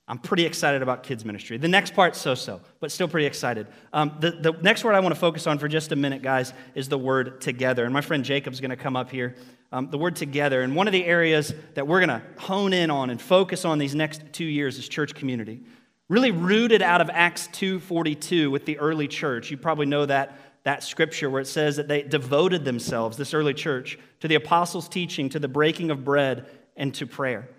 I'm 0.08 0.18
pretty 0.18 0.48
excited 0.48 0.82
about 0.82 1.04
kids 1.04 1.24
ministry. 1.24 1.60
The 1.60 1.68
next 1.68 1.94
part, 1.94 2.16
so 2.16 2.34
so, 2.34 2.62
but 2.80 2.92
still 2.92 3.08
pretty 3.08 3.28
excited. 3.28 3.68
Um, 3.94 4.18
the, 4.20 4.32
the 4.32 4.52
next 4.64 4.84
word 4.84 4.96
I 4.96 5.02
want 5.02 5.14
to 5.14 5.22
focus 5.22 5.46
on 5.46 5.60
for 5.60 5.68
just 5.68 5.92
a 5.92 5.96
minute, 5.96 6.24
guys, 6.24 6.52
is 6.74 6.90
the 6.90 6.98
word 6.98 7.42
together. 7.42 7.86
And 7.86 7.94
my 7.94 8.02
friend 8.02 8.26
Jacob's 8.26 8.60
going 8.60 8.72
to 8.72 8.76
come 8.76 8.96
up 8.96 9.12
here. 9.12 9.36
Um, 9.76 9.90
the 9.92 9.98
word 9.98 10.16
together. 10.16 10.62
And 10.62 10.74
one 10.74 10.88
of 10.88 10.94
the 10.94 11.04
areas 11.04 11.54
that 11.74 11.86
we're 11.86 12.00
going 12.00 12.22
to 12.22 12.22
hone 12.38 12.72
in 12.72 12.90
on 12.90 13.10
and 13.10 13.22
focus 13.22 13.66
on 13.66 13.78
these 13.78 13.94
next 13.94 14.22
two 14.32 14.46
years 14.46 14.78
is 14.78 14.88
church 14.88 15.14
community 15.14 15.64
really 16.08 16.32
rooted 16.32 16.82
out 16.82 17.02
of 17.02 17.10
Acts 17.10 17.48
2:42 17.48 18.50
with 18.52 18.66
the 18.66 18.78
early 18.80 19.10
church. 19.10 19.52
You 19.52 19.58
probably 19.58 19.86
know 19.86 20.06
that 20.06 20.40
that 20.64 20.82
scripture 20.82 21.30
where 21.30 21.42
it 21.42 21.48
says 21.48 21.76
that 21.76 21.90
they 21.90 22.04
devoted 22.04 22.64
themselves, 22.64 23.18
this 23.18 23.34
early 23.34 23.54
church, 23.54 24.00
to 24.22 24.30
the 24.30 24.36
apostles' 24.36 24.88
teaching, 24.88 25.28
to 25.30 25.40
the 25.40 25.50
breaking 25.50 25.92
of 25.92 26.06
bread, 26.06 26.46
and 26.78 26.94
to 26.94 27.06
prayer. 27.06 27.50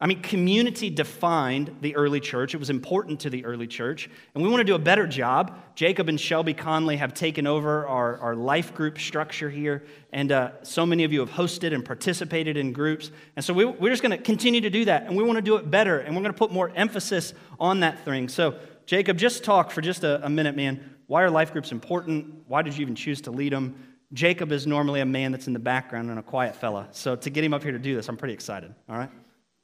I 0.00 0.06
mean, 0.06 0.22
community 0.22 0.90
defined 0.90 1.76
the 1.80 1.94
early 1.94 2.18
church. 2.18 2.52
It 2.52 2.58
was 2.58 2.68
important 2.68 3.20
to 3.20 3.30
the 3.30 3.44
early 3.44 3.68
church. 3.68 4.10
And 4.34 4.42
we 4.42 4.50
want 4.50 4.60
to 4.60 4.64
do 4.64 4.74
a 4.74 4.78
better 4.78 5.06
job. 5.06 5.56
Jacob 5.76 6.08
and 6.08 6.20
Shelby 6.20 6.52
Conley 6.52 6.96
have 6.96 7.14
taken 7.14 7.46
over 7.46 7.86
our, 7.86 8.18
our 8.18 8.34
life 8.34 8.74
group 8.74 8.98
structure 8.98 9.48
here. 9.48 9.84
And 10.12 10.32
uh, 10.32 10.50
so 10.62 10.84
many 10.84 11.04
of 11.04 11.12
you 11.12 11.20
have 11.20 11.30
hosted 11.30 11.72
and 11.72 11.84
participated 11.84 12.56
in 12.56 12.72
groups. 12.72 13.12
And 13.36 13.44
so 13.44 13.54
we, 13.54 13.64
we're 13.64 13.92
just 13.92 14.02
going 14.02 14.16
to 14.18 14.22
continue 14.22 14.60
to 14.62 14.70
do 14.70 14.84
that. 14.86 15.04
And 15.06 15.16
we 15.16 15.22
want 15.22 15.36
to 15.36 15.42
do 15.42 15.56
it 15.56 15.70
better. 15.70 16.00
And 16.00 16.14
we're 16.16 16.22
going 16.22 16.34
to 16.34 16.38
put 16.38 16.50
more 16.50 16.72
emphasis 16.74 17.32
on 17.60 17.80
that 17.80 18.04
thing. 18.04 18.28
So, 18.28 18.58
Jacob, 18.86 19.16
just 19.16 19.44
talk 19.44 19.70
for 19.70 19.80
just 19.80 20.02
a, 20.02 20.26
a 20.26 20.28
minute, 20.28 20.56
man. 20.56 20.96
Why 21.06 21.22
are 21.22 21.30
life 21.30 21.52
groups 21.52 21.70
important? 21.70 22.42
Why 22.48 22.62
did 22.62 22.76
you 22.76 22.82
even 22.82 22.96
choose 22.96 23.20
to 23.22 23.30
lead 23.30 23.52
them? 23.52 23.76
Jacob 24.12 24.50
is 24.52 24.66
normally 24.66 25.00
a 25.00 25.06
man 25.06 25.32
that's 25.32 25.46
in 25.46 25.52
the 25.52 25.58
background 25.58 26.10
and 26.10 26.18
a 26.18 26.22
quiet 26.22 26.56
fella. 26.56 26.88
So, 26.90 27.14
to 27.14 27.30
get 27.30 27.44
him 27.44 27.54
up 27.54 27.62
here 27.62 27.72
to 27.72 27.78
do 27.78 27.94
this, 27.94 28.08
I'm 28.08 28.16
pretty 28.16 28.34
excited. 28.34 28.74
All 28.88 28.98
right? 28.98 29.10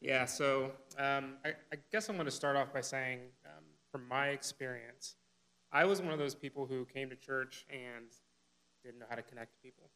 Yeah, 0.01 0.25
so 0.25 0.73
um, 0.99 1.35
I, 1.45 1.51
I, 1.73 1.77
guess 1.93 2.09
I'm 2.09 2.17
going 2.17 2.25
to 2.25 2.31
start 2.31 2.57
off 2.57 2.73
by 2.73 2.81
saying, 2.81 3.21
um, 3.45 3.65
from 3.93 4.09
my 4.09 4.29
experience, 4.29 5.17
I 5.73 5.85
was 5.85 6.01
one 6.01 6.13
of 6.13 6.19
those 6.19 6.35
people 6.35 6.65
who 6.65 6.87
came 6.87 7.11
to 7.11 7.17
church 7.17 7.67
and 7.69 8.07
didn't 8.83 8.99
know 8.99 9.07
how 9.11 9.17
to 9.17 9.23
connect 9.23 9.53
to 9.53 9.59
people. 9.63 9.91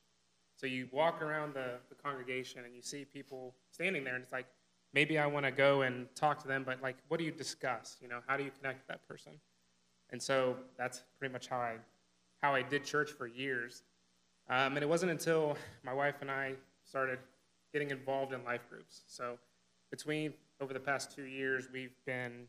So 0.57 0.67
you 0.67 0.89
walk 0.93 1.23
around 1.23 1.55
the, 1.55 1.79
the 1.89 1.95
congregation 1.95 2.65
and 2.67 2.77
you 2.77 2.83
see 2.83 3.07
people 3.07 3.55
standing 3.71 4.05
there, 4.05 4.15
and 4.15 4.23
it's 4.23 4.33
like, 4.33 4.47
maybe 4.93 5.19
I 5.19 5.27
want 5.27 5.47
to 5.47 5.51
go 5.51 5.83
and 5.83 6.07
talk 6.15 6.41
to 6.43 6.49
them, 6.49 6.65
but 6.65 6.83
like, 6.83 6.97
what 7.09 7.17
do 7.19 7.25
you 7.25 7.33
discuss? 7.33 7.97
You 8.03 8.09
know, 8.09 8.21
how 8.27 8.37
do 8.37 8.45
you 8.45 8.51
connect 8.51 8.81
with 8.81 8.89
that 8.89 9.09
person? 9.09 9.33
And 10.11 10.23
so 10.23 10.57
that's 10.77 11.03
pretty 11.19 11.33
much 11.33 11.49
how 11.49 11.57
I, 11.57 11.77
how 12.43 12.55
I 12.55 12.61
did 12.61 12.85
church 12.85 13.11
for 13.11 13.27
years. 13.27 13.85
Um, 14.51 14.75
and 14.75 14.83
it 14.83 14.89
wasn't 14.89 15.13
until 15.13 15.57
my 15.83 15.95
wife 15.95 16.17
and 16.21 16.31
I 16.31 16.53
started 16.85 17.19
getting 17.73 17.91
involved 17.91 18.35
in 18.35 18.45
life 18.45 18.69
groups. 18.69 19.03
So 19.07 19.39
between 19.95 20.35
over 20.61 20.73
the 20.73 20.81
past 20.81 21.15
two 21.15 21.23
years, 21.23 21.69
we've 21.73 21.95
been 22.05 22.49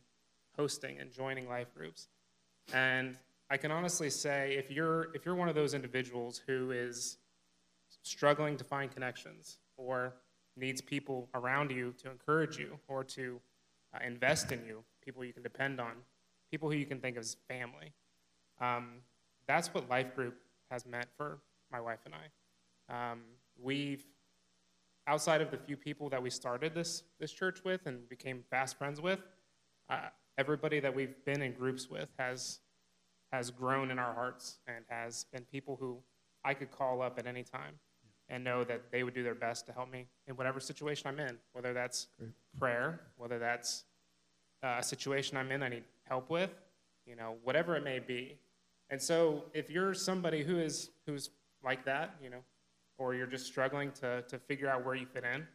hosting 0.58 1.00
and 1.00 1.12
joining 1.12 1.48
life 1.48 1.72
groups. 1.76 2.08
And 2.74 3.18
I 3.52 3.58
can 3.58 3.70
honestly 3.70 4.10
say 4.10 4.56
if 4.58 4.72
you're 4.72 5.14
if 5.14 5.26
you're 5.26 5.36
one 5.36 5.48
of 5.48 5.54
those 5.54 5.76
individuals 5.76 6.42
who 6.48 6.72
is 6.72 7.18
struggling 8.02 8.58
to 8.58 8.64
find 8.64 8.92
connections 8.92 9.60
or 9.78 10.14
needs 10.58 10.82
people 10.82 11.30
around 11.36 11.70
you 11.70 11.94
to 12.02 12.10
encourage 12.10 12.58
you 12.58 12.80
or 12.88 13.04
to 13.04 13.40
uh, 13.94 14.00
invest 14.04 14.52
in 14.52 14.66
you, 14.66 14.84
people 15.04 15.24
you 15.24 15.34
can 15.34 15.44
depend 15.44 15.80
on, 15.80 15.92
people 16.50 16.72
who 16.72 16.78
you 16.78 16.88
can 16.88 17.00
think 17.00 17.16
of 17.16 17.22
as 17.22 17.38
family. 17.48 17.94
Um, 18.60 19.02
that's 19.48 19.72
what 19.72 19.88
life 19.88 20.16
group 20.16 20.36
has 20.72 20.84
meant 20.88 21.10
for 21.16 21.38
my 21.72 21.80
wife 21.80 22.00
and 22.06 22.16
I. 22.16 23.12
Um, 23.12 23.20
we've 23.62 24.04
outside 25.08 25.42
of 25.42 25.52
the 25.52 25.58
few 25.58 25.78
people 25.78 26.10
that 26.10 26.22
we 26.22 26.30
started 26.30 26.74
this, 26.74 27.04
this 27.20 27.32
church 27.32 27.64
with 27.64 27.86
and 27.86 28.08
became 28.10 28.44
fast 28.50 28.78
friends 28.78 29.00
with, 29.02 29.20
uh, 29.90 30.00
everybody 30.38 30.80
that 30.80 30.94
we've 30.94 31.24
been 31.26 31.42
in 31.42 31.54
groups 31.54 31.90
with 31.90 32.10
has, 32.18 32.60
has 33.32 33.52
grown 33.52 33.92
in 33.92 34.00
our 34.00 34.14
hearts 34.14 34.60
and 34.68 34.84
has 34.90 35.26
been 35.32 35.44
people 35.52 35.78
who 35.80 35.98
I 36.44 36.54
could 36.54 36.72
call 36.72 37.02
up 37.02 37.20
at 37.20 37.28
any 37.28 37.44
time 37.44 37.76
and 38.30 38.44
know 38.44 38.64
that 38.64 38.92
they 38.92 39.04
would 39.04 39.14
do 39.14 39.24
their 39.24 39.36
best 39.36 39.66
to 39.68 39.72
help 39.74 39.92
me 39.92 40.08
in 40.28 40.36
whatever 40.36 40.60
situation 40.60 41.08
I'm 41.08 41.20
in, 41.20 41.38
whether 41.54 41.74
that's 41.74 42.08
Great. 42.18 42.32
prayer, 42.60 43.02
whether 43.18 43.38
that's 43.38 43.84
uh, 44.64 44.78
a 44.80 44.84
situation 44.84 45.38
I'm 45.38 45.52
in 45.52 45.62
I 45.62 45.70
need 45.70 45.84
help 46.08 46.30
with, 46.30 46.50
you 47.06 47.16
know, 47.16 47.36
whatever 47.44 47.76
it 47.76 47.84
may 47.84 48.00
be. 48.00 48.38
And 48.90 49.02
so 49.02 49.46
if 49.54 49.70
you're 49.70 49.94
somebody 49.94 50.44
who 50.44 50.60
is 50.60 50.90
who's 51.06 51.30
like 51.64 51.86
that, 51.86 52.16
you 52.22 52.30
know, 52.30 52.44
or 52.98 53.14
you're 53.14 53.28
just 53.28 53.46
struggling 53.46 53.92
to, 53.92 54.24
to 54.24 54.40
figure 54.40 54.70
out 54.70 54.86
where 54.86 54.96
you 54.96 55.06
fit 55.06 55.24
in, 55.24 55.46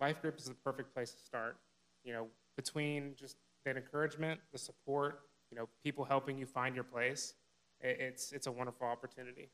Life 0.00 0.20
Group 0.20 0.38
is 0.38 0.46
the 0.46 0.54
perfect 0.54 0.94
place 0.94 1.12
to 1.12 1.22
start. 1.22 1.56
You 2.04 2.12
know, 2.12 2.26
between 2.56 3.14
just 3.16 3.36
that 3.64 3.76
encouragement, 3.76 4.40
the 4.52 4.58
support, 4.58 5.20
you 5.50 5.56
know, 5.56 5.68
people 5.84 6.04
helping 6.04 6.38
you 6.38 6.46
find 6.46 6.74
your 6.74 6.84
place, 6.84 7.34
it's, 7.80 8.32
it's 8.32 8.46
a 8.46 8.52
wonderful 8.52 8.86
opportunity. 8.86 9.48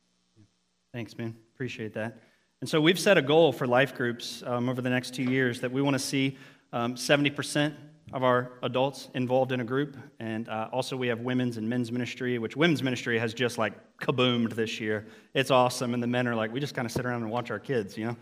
Thanks, 0.92 1.16
man. 1.16 1.36
Appreciate 1.54 1.92
that. 1.94 2.18
And 2.60 2.68
so 2.68 2.80
we've 2.80 2.98
set 2.98 3.18
a 3.18 3.22
goal 3.22 3.52
for 3.52 3.66
life 3.66 3.94
groups 3.94 4.42
um, 4.44 4.68
over 4.68 4.80
the 4.82 4.90
next 4.90 5.14
two 5.14 5.22
years 5.22 5.60
that 5.60 5.70
we 5.70 5.82
want 5.82 5.94
to 5.94 5.98
see 5.98 6.36
um, 6.72 6.94
70% 6.94 7.74
of 8.12 8.24
our 8.24 8.52
adults 8.62 9.08
involved 9.14 9.52
in 9.52 9.60
a 9.60 9.64
group. 9.64 9.96
And 10.18 10.48
uh, 10.48 10.68
also, 10.72 10.96
we 10.96 11.08
have 11.08 11.20
women's 11.20 11.56
and 11.56 11.68
men's 11.68 11.92
ministry, 11.92 12.38
which 12.38 12.56
women's 12.56 12.82
ministry 12.82 13.18
has 13.18 13.34
just 13.34 13.58
like 13.58 13.74
kaboomed 13.98 14.54
this 14.54 14.80
year. 14.80 15.06
It's 15.34 15.50
awesome. 15.50 15.94
And 15.94 16.02
the 16.02 16.06
men 16.06 16.26
are 16.26 16.34
like, 16.34 16.52
we 16.52 16.60
just 16.60 16.74
kind 16.74 16.86
of 16.86 16.92
sit 16.92 17.04
around 17.04 17.22
and 17.22 17.30
watch 17.30 17.50
our 17.50 17.58
kids, 17.58 17.96
you 17.96 18.06
know? 18.06 18.16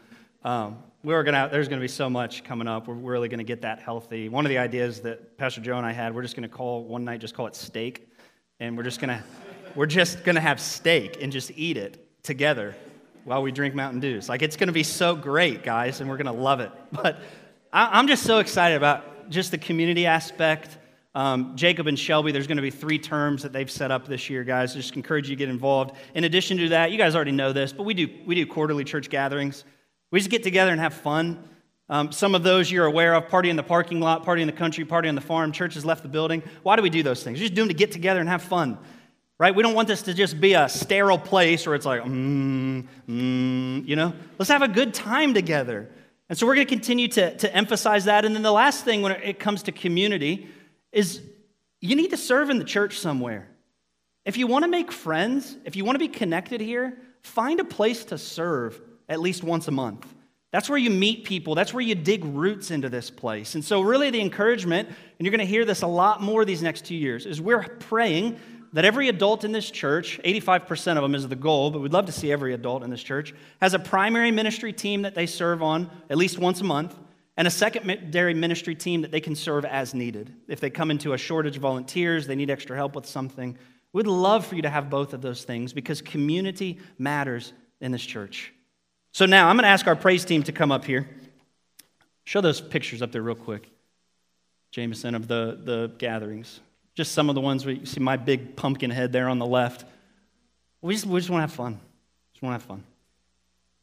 Um, 0.44 0.78
we 1.02 1.14
are 1.14 1.22
gonna, 1.22 1.48
there's 1.50 1.68
going 1.68 1.80
to 1.80 1.84
be 1.84 1.88
so 1.88 2.10
much 2.10 2.42
coming 2.44 2.66
up. 2.66 2.88
We're 2.88 2.94
really 2.94 3.28
going 3.28 3.38
to 3.38 3.44
get 3.44 3.62
that 3.62 3.80
healthy. 3.80 4.28
One 4.28 4.44
of 4.44 4.48
the 4.48 4.58
ideas 4.58 5.00
that 5.02 5.38
Pastor 5.38 5.60
Joe 5.60 5.76
and 5.76 5.86
I 5.86 5.92
had, 5.92 6.14
we're 6.14 6.22
just 6.22 6.36
going 6.36 6.48
to 6.48 6.54
call 6.54 6.84
one 6.84 7.04
night, 7.04 7.20
just 7.20 7.34
call 7.34 7.46
it 7.46 7.54
steak. 7.54 8.08
And 8.58 8.76
we're 8.76 8.82
just 8.82 9.00
going 9.00 9.10
to, 9.10 9.22
we're 9.74 9.86
just 9.86 10.24
going 10.24 10.34
to 10.34 10.40
have 10.40 10.60
steak 10.60 11.18
and 11.22 11.32
just 11.32 11.52
eat 11.54 11.76
it 11.76 12.08
together 12.22 12.74
while 13.24 13.42
we 13.42 13.52
drink 13.52 13.74
Mountain 13.74 14.00
Dews. 14.00 14.28
Like, 14.28 14.42
it's 14.42 14.56
going 14.56 14.68
to 14.68 14.72
be 14.72 14.82
so 14.82 15.14
great, 15.14 15.62
guys, 15.62 16.00
and 16.00 16.08
we're 16.08 16.16
going 16.16 16.26
to 16.26 16.42
love 16.42 16.60
it. 16.60 16.70
But 16.92 17.18
I, 17.72 17.98
I'm 17.98 18.06
just 18.06 18.22
so 18.22 18.38
excited 18.38 18.76
about 18.76 19.15
just 19.28 19.50
the 19.50 19.58
community 19.58 20.06
aspect. 20.06 20.78
Um, 21.14 21.56
Jacob 21.56 21.86
and 21.86 21.98
Shelby, 21.98 22.30
there's 22.30 22.46
going 22.46 22.58
to 22.58 22.62
be 22.62 22.70
three 22.70 22.98
terms 22.98 23.42
that 23.42 23.52
they've 23.52 23.70
set 23.70 23.90
up 23.90 24.06
this 24.06 24.28
year, 24.28 24.44
guys. 24.44 24.74
Just 24.74 24.94
encourage 24.96 25.30
you 25.30 25.34
to 25.34 25.38
get 25.38 25.48
involved. 25.48 25.96
In 26.14 26.24
addition 26.24 26.58
to 26.58 26.68
that, 26.68 26.92
you 26.92 26.98
guys 26.98 27.14
already 27.14 27.32
know 27.32 27.54
this, 27.54 27.72
but 27.72 27.84
we 27.84 27.94
do, 27.94 28.08
we 28.26 28.34
do 28.34 28.46
quarterly 28.46 28.84
church 28.84 29.08
gatherings. 29.08 29.64
We 30.10 30.20
just 30.20 30.30
get 30.30 30.42
together 30.42 30.72
and 30.72 30.80
have 30.80 30.92
fun. 30.92 31.42
Um, 31.88 32.10
some 32.10 32.34
of 32.34 32.42
those 32.42 32.70
you're 32.70 32.86
aware 32.86 33.14
of 33.14 33.28
party 33.28 33.48
in 33.48 33.56
the 33.56 33.62
parking 33.62 34.00
lot, 34.00 34.24
party 34.24 34.42
in 34.42 34.46
the 34.46 34.52
country, 34.52 34.84
party 34.84 35.08
on 35.08 35.14
the 35.14 35.20
farm, 35.20 35.52
church 35.52 35.74
has 35.74 35.84
left 35.84 36.02
the 36.02 36.08
building. 36.08 36.42
Why 36.62 36.76
do 36.76 36.82
we 36.82 36.90
do 36.90 37.02
those 37.02 37.22
things? 37.22 37.38
We 37.38 37.44
just 37.44 37.54
do 37.54 37.62
them 37.62 37.68
to 37.68 37.74
get 37.74 37.92
together 37.92 38.20
and 38.20 38.28
have 38.28 38.42
fun, 38.42 38.76
right? 39.38 39.54
We 39.54 39.62
don't 39.62 39.74
want 39.74 39.86
this 39.88 40.02
to 40.02 40.14
just 40.14 40.40
be 40.40 40.54
a 40.54 40.68
sterile 40.68 41.18
place 41.18 41.64
where 41.64 41.76
it's 41.76 41.86
like, 41.86 42.02
mm, 42.02 42.86
mm, 43.08 43.88
you 43.88 43.94
know? 43.94 44.12
Let's 44.38 44.50
have 44.50 44.62
a 44.62 44.68
good 44.68 44.92
time 44.92 45.32
together. 45.32 45.88
And 46.28 46.36
so 46.36 46.46
we're 46.46 46.56
going 46.56 46.66
to 46.66 46.74
continue 46.74 47.08
to, 47.08 47.36
to 47.36 47.54
emphasize 47.54 48.06
that. 48.06 48.24
And 48.24 48.34
then 48.34 48.42
the 48.42 48.52
last 48.52 48.84
thing 48.84 49.02
when 49.02 49.12
it 49.12 49.38
comes 49.38 49.62
to 49.64 49.72
community 49.72 50.48
is 50.92 51.22
you 51.80 51.94
need 51.94 52.10
to 52.10 52.16
serve 52.16 52.50
in 52.50 52.58
the 52.58 52.64
church 52.64 52.98
somewhere. 52.98 53.48
If 54.24 54.36
you 54.36 54.46
want 54.48 54.64
to 54.64 54.70
make 54.70 54.90
friends, 54.90 55.56
if 55.64 55.76
you 55.76 55.84
want 55.84 55.94
to 55.94 56.00
be 56.00 56.08
connected 56.08 56.60
here, 56.60 56.98
find 57.22 57.60
a 57.60 57.64
place 57.64 58.04
to 58.06 58.18
serve 58.18 58.80
at 59.08 59.20
least 59.20 59.44
once 59.44 59.68
a 59.68 59.70
month. 59.70 60.04
That's 60.52 60.68
where 60.68 60.78
you 60.78 60.90
meet 60.90 61.24
people. 61.24 61.54
That's 61.54 61.74
where 61.74 61.82
you 61.82 61.94
dig 61.94 62.24
roots 62.24 62.70
into 62.70 62.88
this 62.88 63.10
place. 63.10 63.54
And 63.54 63.64
so, 63.64 63.82
really, 63.82 64.10
the 64.10 64.20
encouragement, 64.20 64.88
and 64.88 64.96
you're 65.20 65.30
going 65.30 65.40
to 65.40 65.44
hear 65.44 65.64
this 65.64 65.82
a 65.82 65.86
lot 65.86 66.22
more 66.22 66.44
these 66.44 66.62
next 66.62 66.86
two 66.86 66.94
years, 66.94 67.26
is 67.26 67.40
we're 67.40 67.62
praying 67.62 68.40
that 68.76 68.84
every 68.84 69.08
adult 69.08 69.44
in 69.44 69.52
this 69.52 69.70
church, 69.70 70.20
85% 70.24 70.96
of 70.96 71.02
them 71.02 71.14
is 71.14 71.26
the 71.26 71.36
goal, 71.36 71.70
but 71.70 71.80
we'd 71.80 71.92
love 71.92 72.06
to 72.06 72.12
see 72.12 72.30
every 72.30 72.54
adult 72.54 72.82
in 72.82 72.90
this 72.90 73.02
church, 73.02 73.34
has 73.60 73.74
a 73.74 73.78
primary 73.78 74.30
ministry 74.30 74.72
team 74.72 75.02
that 75.02 75.14
they 75.14 75.26
serve 75.26 75.62
on 75.62 75.90
at 76.08 76.16
least 76.16 76.38
once 76.38 76.60
a 76.60 76.64
month, 76.64 76.96
and 77.36 77.46
a 77.46 77.50
secondary 77.50 78.32
ministry 78.32 78.74
team 78.74 79.02
that 79.02 79.10
they 79.10 79.20
can 79.20 79.34
serve 79.34 79.64
as 79.64 79.92
needed. 79.92 80.32
If 80.48 80.60
they 80.60 80.70
come 80.70 80.90
into 80.90 81.12
a 81.12 81.18
shortage 81.18 81.56
of 81.56 81.62
volunteers, 81.62 82.26
they 82.26 82.34
need 82.34 82.50
extra 82.50 82.76
help 82.76 82.94
with 82.94 83.04
something, 83.04 83.58
We'd 83.96 84.06
love 84.06 84.44
for 84.44 84.56
you 84.56 84.60
to 84.60 84.68
have 84.68 84.90
both 84.90 85.14
of 85.14 85.22
those 85.22 85.44
things 85.44 85.72
because 85.72 86.02
community 86.02 86.80
matters 86.98 87.54
in 87.80 87.92
this 87.92 88.04
church. 88.04 88.52
So 89.12 89.24
now 89.24 89.48
I'm 89.48 89.56
going 89.56 89.62
to 89.62 89.70
ask 89.70 89.86
our 89.86 89.96
praise 89.96 90.26
team 90.26 90.42
to 90.42 90.52
come 90.52 90.70
up 90.70 90.84
here. 90.84 91.08
Show 92.24 92.42
those 92.42 92.60
pictures 92.60 93.00
up 93.00 93.10
there 93.10 93.22
real 93.22 93.34
quick, 93.34 93.70
Jameson, 94.70 95.14
of 95.14 95.28
the, 95.28 95.58
the 95.64 95.92
gatherings. 95.96 96.60
Just 96.96 97.12
some 97.12 97.28
of 97.28 97.36
the 97.36 97.40
ones 97.40 97.64
where 97.64 97.74
you 97.74 97.86
see 97.86 98.00
my 98.00 98.16
big 98.16 98.56
pumpkin 98.56 98.90
head 98.90 99.12
there 99.12 99.28
on 99.28 99.38
the 99.38 99.46
left. 99.46 99.84
We 100.82 100.94
just, 100.94 101.06
we 101.06 101.20
just 101.20 101.30
want 101.30 101.38
to 101.38 101.42
have 101.42 101.52
fun. 101.52 101.78
Just 102.32 102.42
want 102.42 102.58
to 102.58 102.58
have 102.58 102.68
fun. 102.68 102.82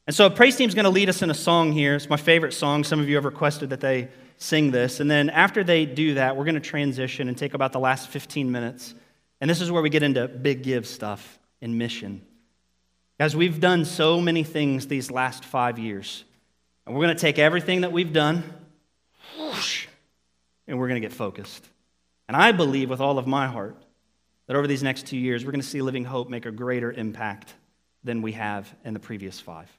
And 0.05 0.15
so, 0.15 0.25
a 0.25 0.29
praise 0.29 0.57
team's 0.57 0.75
going 0.75 0.83
to 0.83 0.89
lead 0.89 1.07
us 1.07 1.21
in 1.21 1.29
a 1.29 1.35
song 1.35 1.71
here. 1.71 1.95
It's 1.95 2.09
my 2.09 2.17
favorite 2.17 2.53
song. 2.53 2.83
Some 2.83 2.99
of 2.99 3.07
you 3.07 3.15
have 3.15 3.23
requested 3.23 3.69
that 3.69 3.79
they 3.79 4.09
sing 4.37 4.71
this. 4.71 4.99
And 4.99 5.09
then, 5.09 5.29
after 5.29 5.63
they 5.63 5.85
do 5.85 6.15
that, 6.15 6.35
we're 6.35 6.43
going 6.43 6.55
to 6.55 6.61
transition 6.61 7.29
and 7.29 7.37
take 7.37 7.53
about 7.53 7.71
the 7.71 7.79
last 7.79 8.09
15 8.09 8.51
minutes. 8.51 8.93
And 9.39 9.49
this 9.49 9.61
is 9.61 9.71
where 9.71 9.81
we 9.81 9.89
get 9.89 10.03
into 10.03 10.27
big 10.27 10.63
give 10.63 10.85
stuff 10.85 11.39
and 11.61 11.77
mission. 11.77 12.21
Guys, 13.19 13.35
we've 13.35 13.59
done 13.59 13.85
so 13.85 14.19
many 14.19 14.43
things 14.43 14.87
these 14.87 15.11
last 15.11 15.45
five 15.45 15.79
years. 15.79 16.25
And 16.85 16.95
we're 16.95 17.03
going 17.03 17.15
to 17.15 17.21
take 17.21 17.39
everything 17.39 17.81
that 17.81 17.91
we've 17.91 18.11
done 18.11 18.43
and 20.67 20.79
we're 20.79 20.87
going 20.87 21.01
to 21.01 21.07
get 21.07 21.13
focused. 21.13 21.67
And 22.27 22.37
I 22.37 22.51
believe 22.51 22.89
with 22.89 23.01
all 23.01 23.17
of 23.17 23.27
my 23.27 23.47
heart 23.47 23.77
that 24.47 24.55
over 24.55 24.67
these 24.67 24.83
next 24.83 25.07
two 25.07 25.17
years, 25.17 25.45
we're 25.45 25.51
going 25.51 25.61
to 25.61 25.67
see 25.67 25.81
Living 25.81 26.05
Hope 26.05 26.29
make 26.29 26.45
a 26.45 26.51
greater 26.51 26.91
impact 26.91 27.53
than 28.03 28.21
we 28.21 28.33
have 28.33 28.73
in 28.83 28.93
the 28.93 28.99
previous 28.99 29.39
five. 29.39 29.69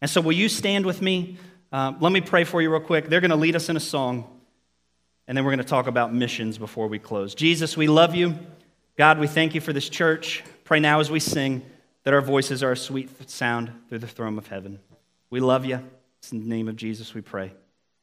And 0.00 0.10
so, 0.10 0.20
will 0.20 0.32
you 0.32 0.48
stand 0.48 0.86
with 0.86 1.00
me? 1.02 1.38
Uh, 1.72 1.92
let 2.00 2.12
me 2.12 2.20
pray 2.20 2.44
for 2.44 2.62
you 2.62 2.70
real 2.70 2.80
quick. 2.80 3.08
They're 3.08 3.20
going 3.20 3.30
to 3.30 3.36
lead 3.36 3.56
us 3.56 3.68
in 3.68 3.76
a 3.76 3.80
song, 3.80 4.40
and 5.26 5.36
then 5.36 5.44
we're 5.44 5.52
going 5.52 5.64
to 5.64 5.68
talk 5.68 5.86
about 5.86 6.14
missions 6.14 6.58
before 6.58 6.86
we 6.86 6.98
close. 6.98 7.34
Jesus, 7.34 7.76
we 7.76 7.88
love 7.88 8.14
you. 8.14 8.38
God, 8.96 9.18
we 9.18 9.26
thank 9.26 9.54
you 9.54 9.60
for 9.60 9.72
this 9.72 9.88
church. 9.88 10.42
Pray 10.64 10.80
now 10.80 11.00
as 11.00 11.10
we 11.10 11.20
sing 11.20 11.62
that 12.04 12.14
our 12.14 12.20
voices 12.20 12.62
are 12.62 12.72
a 12.72 12.76
sweet 12.76 13.28
sound 13.28 13.72
through 13.88 13.98
the 13.98 14.06
throne 14.06 14.38
of 14.38 14.46
heaven. 14.46 14.78
We 15.28 15.40
love 15.40 15.64
you. 15.64 15.80
It's 16.18 16.32
in 16.32 16.40
the 16.40 16.48
name 16.48 16.68
of 16.68 16.76
Jesus 16.76 17.14
we 17.14 17.20
pray. 17.20 17.52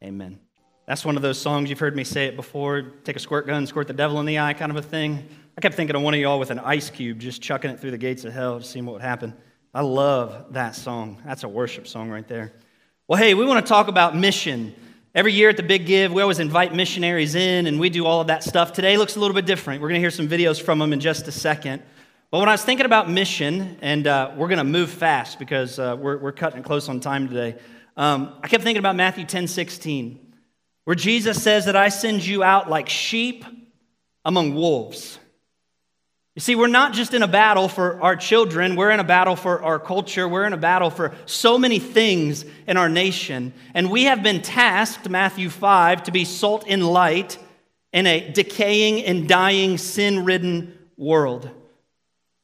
Amen. 0.04 0.40
That's 0.86 1.06
one 1.06 1.16
of 1.16 1.22
those 1.22 1.40
songs 1.40 1.70
you've 1.70 1.80
heard 1.80 1.96
me 1.96 2.04
say 2.04 2.26
it 2.26 2.36
before 2.36 2.82
take 3.06 3.16
a 3.16 3.20
squirt 3.20 3.48
gun, 3.48 3.66
squirt 3.66 3.88
the 3.88 3.94
devil 3.94 4.20
in 4.20 4.26
the 4.26 4.40
eye 4.40 4.54
kind 4.54 4.70
of 4.70 4.78
a 4.78 4.82
thing. 4.82 5.28
I 5.58 5.62
kept 5.62 5.76
thinking 5.76 5.96
of 5.96 6.02
one 6.02 6.14
of 6.14 6.20
y'all 6.20 6.40
with 6.40 6.52
an 6.52 6.60
ice 6.60 6.90
cube 6.90 7.20
just 7.20 7.42
chucking 7.42 7.72
it 7.72 7.80
through 7.80 7.92
the 7.92 7.98
gates 7.98 8.26
of 8.26 8.34
hell 8.34 8.60
to 8.60 8.66
see 8.66 8.82
what 8.82 8.94
would 8.94 9.02
happen. 9.02 9.34
I 9.74 9.82
love 9.82 10.54
that 10.54 10.76
song. 10.76 11.22
That's 11.26 11.44
a 11.44 11.48
worship 11.48 11.88
song 11.88 12.10
right 12.10 12.28
there. 12.28 12.52
Well, 13.08 13.18
hey, 13.18 13.34
we 13.34 13.46
want 13.46 13.66
to 13.66 13.70
talk 13.70 13.88
about 13.88 14.16
mission. 14.16 14.76
Every 15.16 15.32
year 15.32 15.50
at 15.50 15.58
the 15.58 15.64
Big 15.64 15.86
Give, 15.86 16.12
we 16.12 16.22
always 16.22 16.40
invite 16.40 16.76
missionaries 16.76 17.36
in 17.36 17.68
and 17.68 17.80
we 17.80 17.90
do 17.90 18.06
all 18.06 18.20
of 18.20 18.28
that 18.28 18.44
stuff. 18.44 18.74
Today 18.74 18.98
looks 18.98 19.16
a 19.16 19.20
little 19.22 19.36
bit 19.36 19.46
different. 19.46 19.82
We're 19.82 19.90
going 19.90 20.02
to 20.02 20.04
hear 20.04 20.12
some 20.12 20.28
videos 20.28 20.62
from 20.62 20.80
them 20.80 20.92
in 20.92 21.00
just 21.00 21.28
a 21.30 21.32
second. 21.32 21.82
But 22.30 22.40
when 22.40 22.50
I 22.50 22.54
was 22.54 22.66
thinking 22.66 22.86
about 22.86 23.10
mission, 23.10 23.78
and 23.82 24.06
uh, 24.06 24.32
we're 24.36 24.48
going 24.48 24.58
to 24.58 24.64
move 24.64 24.90
fast 24.90 25.40
because 25.40 25.80
uh, 25.80 25.96
we're, 25.98 26.18
we're 26.18 26.32
cutting 26.32 26.64
close 26.64 26.90
on 26.90 27.00
time 27.00 27.30
today, 27.30 27.60
um, 27.96 28.34
I 28.42 28.48
kept 28.48 28.64
thinking 28.64 28.80
about 28.80 28.96
Matthew 28.96 29.24
10 29.24 29.48
16, 29.48 30.20
where 30.86 30.96
Jesus 30.96 31.42
says 31.42 31.66
that 31.66 31.76
I 31.76 31.90
send 31.90 32.26
you 32.26 32.44
out 32.44 32.70
like 32.70 32.90
sheep 32.90 33.46
among 34.26 34.54
wolves. 34.56 35.20
You 36.36 36.40
see, 36.40 36.56
we're 36.56 36.68
not 36.68 36.94
just 36.94 37.14
in 37.14 37.22
a 37.22 37.28
battle 37.28 37.68
for 37.68 38.02
our 38.02 38.16
children, 38.16 38.76
we're 38.76 38.90
in 38.90 39.00
a 39.00 39.04
battle 39.04 39.36
for 39.36 39.62
our 39.62 39.78
culture, 39.78 40.28
we're 40.28 40.46
in 40.46 40.54
a 40.54 40.58
battle 40.58 40.90
for 40.90 41.14
so 41.28 41.60
many 41.60 41.78
things 41.78 42.44
in 42.66 42.76
our 42.76 42.90
nation. 42.90 43.54
And 43.76 43.92
we 43.92 44.06
have 44.06 44.24
been 44.24 44.42
tasked, 44.42 45.08
Matthew 45.08 45.50
5, 45.50 46.04
to 46.04 46.12
be 46.12 46.26
salt 46.26 46.66
and 46.68 46.88
light 46.88 47.38
in 47.92 48.08
a 48.08 48.32
decaying 48.32 49.04
and 49.06 49.30
dying, 49.30 49.78
sin 49.78 50.26
ridden 50.26 50.76
world. 50.98 51.50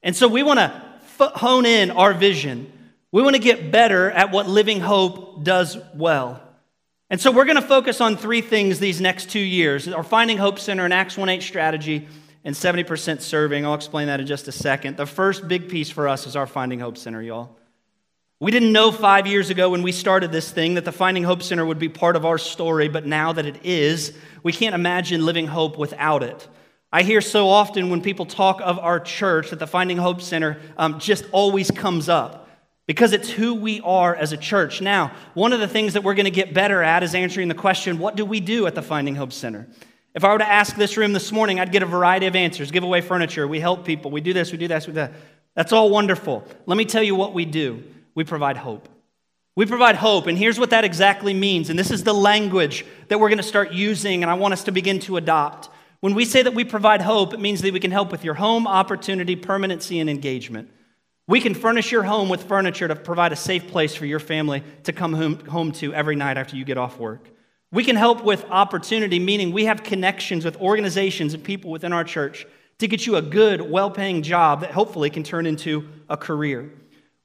And 0.03 0.15
so 0.15 0.27
we 0.27 0.43
want 0.43 0.59
to 0.59 0.89
hone 1.19 1.65
in 1.65 1.89
our 1.89 2.13
vision. 2.13 2.71
We 3.11 3.23
want 3.23 3.35
to 3.35 3.41
get 3.41 3.71
better 3.71 4.11
at 4.11 4.31
what 4.31 4.47
Living 4.47 4.79
Hope 4.79 5.43
does 5.43 5.77
well. 5.95 6.41
And 7.11 7.19
so 7.19 7.31
we're 7.31 7.45
going 7.45 7.55
to 7.55 7.61
focus 7.61 8.01
on 8.01 8.17
three 8.17 8.41
things 8.41 8.79
these 8.79 9.01
next 9.01 9.31
two 9.31 9.39
years 9.39 9.87
our 9.87 10.03
Finding 10.03 10.37
Hope 10.37 10.59
Center 10.59 10.85
and 10.85 10.93
Acts 10.93 11.17
1 11.17 11.27
8 11.27 11.41
strategy 11.41 12.07
and 12.43 12.55
70% 12.55 13.21
serving. 13.21 13.65
I'll 13.65 13.73
explain 13.73 14.07
that 14.07 14.19
in 14.19 14.27
just 14.27 14.47
a 14.47 14.51
second. 14.51 14.95
The 14.97 15.05
first 15.05 15.47
big 15.47 15.69
piece 15.69 15.89
for 15.89 16.07
us 16.07 16.27
is 16.27 16.35
our 16.35 16.45
Finding 16.45 16.79
Hope 16.79 16.97
Center, 16.97 17.21
y'all. 17.21 17.57
We 18.39 18.51
didn't 18.51 18.71
know 18.71 18.91
five 18.91 19.27
years 19.27 19.49
ago 19.49 19.71
when 19.71 19.81
we 19.81 19.91
started 19.91 20.31
this 20.31 20.49
thing 20.49 20.75
that 20.75 20.85
the 20.85 20.91
Finding 20.91 21.23
Hope 21.23 21.43
Center 21.43 21.65
would 21.65 21.79
be 21.79 21.89
part 21.89 22.15
of 22.15 22.25
our 22.25 22.37
story, 22.37 22.87
but 22.87 23.05
now 23.05 23.33
that 23.33 23.45
it 23.45 23.65
is, 23.65 24.15
we 24.43 24.53
can't 24.53 24.75
imagine 24.75 25.25
living 25.25 25.47
hope 25.47 25.77
without 25.77 26.23
it. 26.23 26.47
I 26.91 27.03
hear 27.03 27.21
so 27.21 27.49
often 27.49 27.89
when 27.89 28.01
people 28.01 28.25
talk 28.25 28.61
of 28.63 28.79
our 28.79 28.99
church 28.99 29.49
that 29.49 29.59
the 29.59 29.67
Finding 29.67 29.97
Hope 29.97 30.21
Center 30.21 30.57
um, 30.77 30.99
just 30.99 31.25
always 31.31 31.69
comes 31.69 32.07
up 32.07 32.48
because 32.89 33.13
it's 33.13 33.29
who 33.29 33.53
we 33.53 33.81
are 33.81 34.15
as 34.15 34.31
a 34.31 34.37
church. 34.37 34.81
Now, 34.81 35.11
one 35.35 35.53
of 35.53 35.59
the 35.59 35.67
things 35.67 35.93
that 35.93 36.03
we're 36.03 36.15
going 36.15 36.25
to 36.25 36.31
get 36.31 36.55
better 36.55 36.81
at 36.81 37.03
is 37.03 37.13
answering 37.13 37.47
the 37.47 37.53
question 37.53 37.99
what 37.99 38.15
do 38.15 38.25
we 38.25 38.39
do 38.39 38.65
at 38.65 38.73
the 38.73 38.81
Finding 38.81 39.13
Hope 39.13 39.31
Center? 39.31 39.67
If 40.15 40.23
I 40.23 40.33
were 40.33 40.39
to 40.39 40.49
ask 40.49 40.75
this 40.75 40.97
room 40.97 41.13
this 41.13 41.31
morning, 41.31 41.59
I'd 41.59 41.71
get 41.71 41.83
a 41.83 41.85
variety 41.85 42.25
of 42.25 42.35
answers 42.35 42.71
give 42.71 42.83
away 42.83 43.01
furniture, 43.01 43.47
we 43.47 43.59
help 43.59 43.85
people, 43.85 44.09
we 44.09 44.21
do 44.21 44.33
this, 44.33 44.51
we 44.51 44.57
do 44.57 44.67
this, 44.67 44.87
we 44.87 44.93
do 44.93 45.01
that. 45.01 45.13
That's 45.53 45.71
all 45.71 45.91
wonderful. 45.91 46.43
Let 46.65 46.79
me 46.79 46.85
tell 46.85 47.03
you 47.03 47.13
what 47.13 47.35
we 47.35 47.45
do 47.45 47.83
we 48.15 48.23
provide 48.23 48.57
hope. 48.57 48.89
We 49.55 49.67
provide 49.67 49.95
hope, 49.95 50.25
and 50.25 50.35
here's 50.35 50.57
what 50.57 50.71
that 50.71 50.83
exactly 50.83 51.35
means. 51.35 51.69
And 51.69 51.77
this 51.77 51.91
is 51.91 52.03
the 52.03 52.13
language 52.15 52.87
that 53.09 53.19
we're 53.19 53.29
going 53.29 53.37
to 53.37 53.43
start 53.43 53.71
using, 53.71 54.23
and 54.23 54.31
I 54.31 54.33
want 54.33 54.53
us 54.53 54.63
to 54.63 54.71
begin 54.71 54.97
to 55.01 55.17
adopt. 55.17 55.69
When 55.99 56.15
we 56.15 56.25
say 56.25 56.41
that 56.41 56.55
we 56.55 56.63
provide 56.63 57.03
hope, 57.03 57.35
it 57.35 57.39
means 57.39 57.61
that 57.61 57.71
we 57.71 57.79
can 57.79 57.91
help 57.91 58.11
with 58.11 58.23
your 58.23 58.33
home, 58.33 58.65
opportunity, 58.65 59.35
permanency, 59.35 59.99
and 59.99 60.09
engagement. 60.09 60.71
We 61.29 61.41
can 61.41 61.53
furnish 61.53 61.91
your 61.91 62.01
home 62.01 62.27
with 62.27 62.45
furniture 62.45 62.87
to 62.87 62.95
provide 62.95 63.31
a 63.31 63.35
safe 63.35 63.67
place 63.67 63.93
for 63.93 64.07
your 64.07 64.17
family 64.17 64.63
to 64.85 64.91
come 64.91 65.13
home, 65.13 65.71
to 65.73 65.93
every 65.93 66.15
night 66.15 66.39
after 66.39 66.55
you 66.55 66.65
get 66.65 66.79
off 66.79 66.97
work. 66.97 67.29
We 67.71 67.83
can 67.83 67.95
help 67.95 68.23
with 68.23 68.43
opportunity, 68.45 69.19
meaning 69.19 69.51
we 69.51 69.65
have 69.65 69.83
connections 69.83 70.43
with 70.43 70.57
organizations 70.57 71.35
and 71.35 71.43
people 71.43 71.69
within 71.69 71.93
our 71.93 72.03
church 72.03 72.47
to 72.79 72.87
get 72.87 73.05
you 73.05 73.15
a 73.17 73.21
good, 73.21 73.61
well 73.61 73.91
paying 73.91 74.23
job 74.23 74.61
that 74.61 74.71
hopefully 74.71 75.11
can 75.11 75.21
turn 75.21 75.45
into 75.45 75.87
a 76.09 76.17
career. 76.17 76.73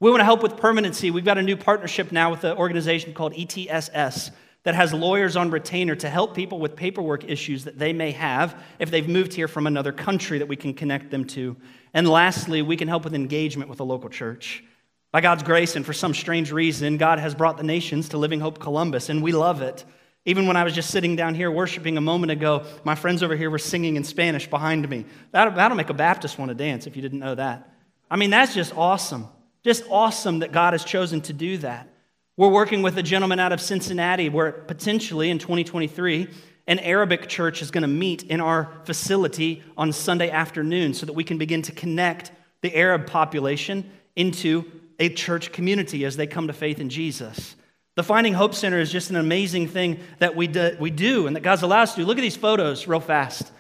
We 0.01 0.11
want 0.11 0.21
to 0.21 0.27
help 0.27 0.43
with 0.43 0.59
permanency. 0.59 1.11
We've 1.11 1.25
got 1.25 1.39
a 1.39 1.43
new 1.43 1.57
partnership 1.57 2.13
now 2.13 2.31
with 2.31 2.45
an 2.45 2.59
organization 2.59 3.15
called 3.15 3.33
ETSS 3.33 4.33
that 4.65 4.75
has 4.75 4.93
lawyers 4.93 5.35
on 5.35 5.51
retainer 5.51 5.95
to 5.97 6.11
help 6.11 6.35
people 6.35 6.59
with 6.59 6.77
paperwork 6.77 7.25
issues 7.25 7.65
that 7.65 7.79
they 7.79 7.95
may 7.95 8.11
have 8.11 8.63
if 8.79 8.91
they've 8.91 9.09
moved 9.09 9.33
here 9.33 9.49
from 9.49 9.67
another 9.67 9.93
country 9.93 10.39
that 10.41 10.49
we 10.49 10.57
can 10.57 10.75
connect 10.75 11.11
them 11.11 11.25
to. 11.25 11.57
And 11.95 12.09
lastly, 12.09 12.61
we 12.61 12.77
can 12.77 12.89
help 12.89 13.05
with 13.05 13.15
engagement 13.15 13.71
with 13.71 13.81
a 13.81 13.85
local 13.85 14.11
church. 14.11 14.65
By 15.13 15.21
God's 15.21 15.45
grace 15.45 15.77
and 15.77 15.87
for 15.87 15.93
some 15.93 16.13
strange 16.13 16.51
reason, 16.51 16.97
God 16.97 17.21
has 17.21 17.37
brought 17.37 17.57
the 17.57 17.63
nations 17.63 18.09
to 18.09 18.19
Living 18.19 18.41
Hope 18.41 18.59
Columbus, 18.59 19.09
and 19.09 19.23
we 19.23 19.31
love 19.31 19.63
it. 19.63 19.85
Even 20.27 20.49
when 20.49 20.57
I 20.57 20.65
was 20.65 20.75
just 20.75 20.91
sitting 20.91 21.15
down 21.15 21.35
here 21.37 21.51
worshiping 21.51 21.97
a 21.97 22.01
moment 22.01 22.33
ago, 22.33 22.65
my 22.83 22.97
friends 22.97 23.23
over 23.23 23.37
here 23.37 23.49
were 23.49 23.59
singing 23.59 23.95
in 23.95 24.03
Spanish 24.03 24.49
behind 24.49 24.89
me. 24.89 25.05
That'll, 25.31 25.55
that'll 25.55 25.77
make 25.77 25.91
a 25.91 25.95
Baptist 25.95 26.37
want 26.37 26.49
to 26.49 26.55
dance 26.55 26.89
if 26.89 26.97
you 26.97 27.03
didn't 27.03 27.21
know 27.21 27.37
that. 27.37 27.71
I 28.11 28.17
mean, 28.17 28.31
that's 28.31 28.55
just 28.55 28.77
awesome. 28.77 29.29
Just 29.63 29.85
awesome 29.89 30.41
that 30.41 30.51
God 30.51 30.73
has 30.73 30.85
chosen 30.85 31.21
to 31.23 31.33
do 31.33 31.59
that. 31.59 31.89
We're 32.37 32.49
working 32.49 32.83
with 32.83 32.99
a 32.99 33.03
gentleman 33.03 33.39
out 33.39 33.53
of 33.53 33.61
Cincinnati 33.61 34.29
where 34.29 34.51
potentially 34.51 35.31
in 35.31 35.39
2023, 35.39 36.29
an 36.67 36.79
Arabic 36.79 37.29
church 37.29 37.61
is 37.63 37.71
going 37.71 37.83
to 37.83 37.89
meet 37.89 38.23
in 38.23 38.41
our 38.41 38.73
facility 38.85 39.63
on 39.77 39.93
Sunday 39.93 40.31
afternoon 40.31 40.95
so 40.95 41.07
that 41.07 41.13
we 41.13 41.25
can 41.25 41.39
begin 41.39 41.63
to 41.63 41.73
connect 41.73 42.31
the 42.63 42.75
Arab 42.75 43.07
population 43.07 43.91
into 44.17 44.65
a 44.99 45.09
church 45.09 45.53
community 45.53 46.05
as 46.05 46.17
they 46.17 46.27
come 46.27 46.47
to 46.47 46.53
faith 46.53 46.81
in 46.81 46.89
Jesus. 46.89 47.57
The 47.97 48.03
Finding 48.03 48.33
Hope 48.33 48.55
Center 48.55 48.81
is 48.81 48.91
just 48.91 49.11
an 49.11 49.17
amazing 49.17 49.69
thing 49.69 50.01
that 50.19 50.35
we 50.35 50.47
do, 50.47 50.77
we 50.81 50.91
do 50.91 51.27
and 51.27 51.37
that 51.37 51.43
God's 51.43 51.63
allowed 51.63 51.83
us 51.83 51.95
to 51.95 52.01
do. 52.01 52.07
Look 52.07 52.19
at 52.19 52.23
these 52.23 52.37
photos 52.37 52.89
real 52.89 53.01
fast. 53.01 53.53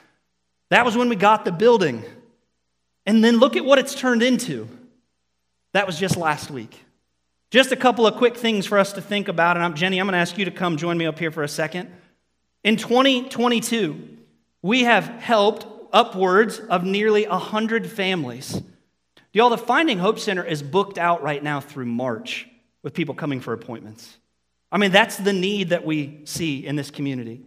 That 0.71 0.85
was 0.85 0.97
when 0.97 1.09
we 1.09 1.17
got 1.17 1.45
the 1.45 1.53
building. 1.53 2.03
And 3.07 3.23
then 3.23 3.37
look 3.37 3.57
at 3.57 3.65
what 3.65 3.79
it's 3.79 3.95
turned 3.95 4.23
into. 4.23 4.69
That 5.73 5.87
was 5.87 5.99
just 5.99 6.17
last 6.17 6.51
week. 6.51 6.81
Just 7.51 7.71
a 7.71 7.77
couple 7.77 8.07
of 8.07 8.17
quick 8.17 8.37
things 8.37 8.67
for 8.67 8.79
us 8.79 8.95
to 8.95 9.03
think 9.03 9.29
about. 9.29 9.57
And 9.57 9.65
I'm, 9.65 9.75
Jenny, 9.75 10.01
I'm 10.01 10.07
going 10.07 10.15
to 10.15 10.19
ask 10.19 10.39
you 10.39 10.47
to 10.47 10.51
come 10.51 10.77
join 10.77 10.97
me 10.97 11.07
up 11.07 11.19
here 11.19 11.31
for 11.31 11.43
a 11.43 11.49
second. 11.49 11.93
In 12.65 12.77
2022, 12.77 14.17
we 14.63 14.85
have 14.85 15.05
helped 15.05 15.67
upwards 15.93 16.59
of 16.59 16.83
nearly 16.83 17.27
100 17.27 17.87
families. 17.87 18.63
Y'all, 19.35 19.51
the 19.51 19.59
Finding 19.59 19.99
Hope 19.99 20.19
Center 20.19 20.43
is 20.43 20.63
booked 20.63 20.97
out 20.97 21.23
right 21.23 21.43
now 21.43 21.61
through 21.61 21.85
March 21.85 22.49
with 22.83 22.95
people 22.95 23.15
coming 23.15 23.41
for 23.41 23.53
appointments. 23.53 24.17
I 24.73 24.79
mean, 24.79 24.93
that's 24.93 25.19
the 25.19 25.35
need 25.35 25.69
that 25.69 25.85
we 25.85 26.23
see 26.25 26.67
in 26.67 26.75
this 26.75 26.91
community. 26.91 27.43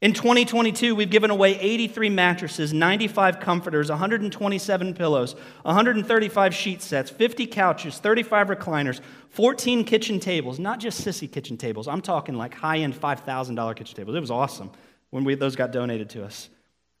In 0.00 0.14
2022, 0.14 0.94
we've 0.94 1.10
given 1.10 1.30
away 1.30 1.60
83 1.60 2.08
mattresses, 2.08 2.72
95 2.72 3.38
comforters, 3.38 3.90
127 3.90 4.94
pillows, 4.94 5.34
135 5.62 6.54
sheet 6.54 6.80
sets, 6.80 7.10
50 7.10 7.46
couches, 7.46 7.98
35 7.98 8.48
recliners, 8.48 9.02
14 9.28 9.84
kitchen 9.84 10.18
tables, 10.18 10.58
not 10.58 10.80
just 10.80 11.04
sissy 11.06 11.30
kitchen 11.30 11.58
tables. 11.58 11.86
I'm 11.86 12.00
talking 12.00 12.34
like 12.34 12.54
high 12.54 12.78
end 12.78 12.94
$5,000 12.94 13.76
kitchen 13.76 13.94
tables. 13.94 14.16
It 14.16 14.20
was 14.20 14.30
awesome 14.30 14.70
when 15.10 15.22
we, 15.24 15.34
those 15.34 15.54
got 15.54 15.70
donated 15.70 16.08
to 16.10 16.24
us. 16.24 16.48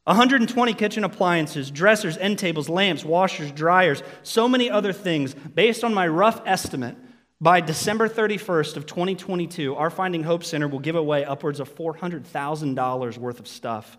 120 0.04 0.74
kitchen 0.74 1.02
appliances, 1.02 1.70
dressers, 1.70 2.18
end 2.18 2.38
tables, 2.38 2.68
lamps, 2.68 3.02
washers, 3.02 3.50
dryers, 3.50 4.02
so 4.22 4.46
many 4.46 4.70
other 4.70 4.92
things. 4.92 5.32
Based 5.32 5.84
on 5.84 5.94
my 5.94 6.06
rough 6.06 6.42
estimate, 6.44 6.96
by 7.40 7.60
December 7.60 8.08
31st 8.08 8.76
of 8.76 8.86
2022, 8.86 9.74
our 9.74 9.88
Finding 9.88 10.22
Hope 10.22 10.44
Center 10.44 10.68
will 10.68 10.78
give 10.78 10.96
away 10.96 11.24
upwards 11.24 11.58
of 11.58 11.74
$400,000 11.74 13.18
worth 13.18 13.40
of 13.40 13.48
stuff 13.48 13.96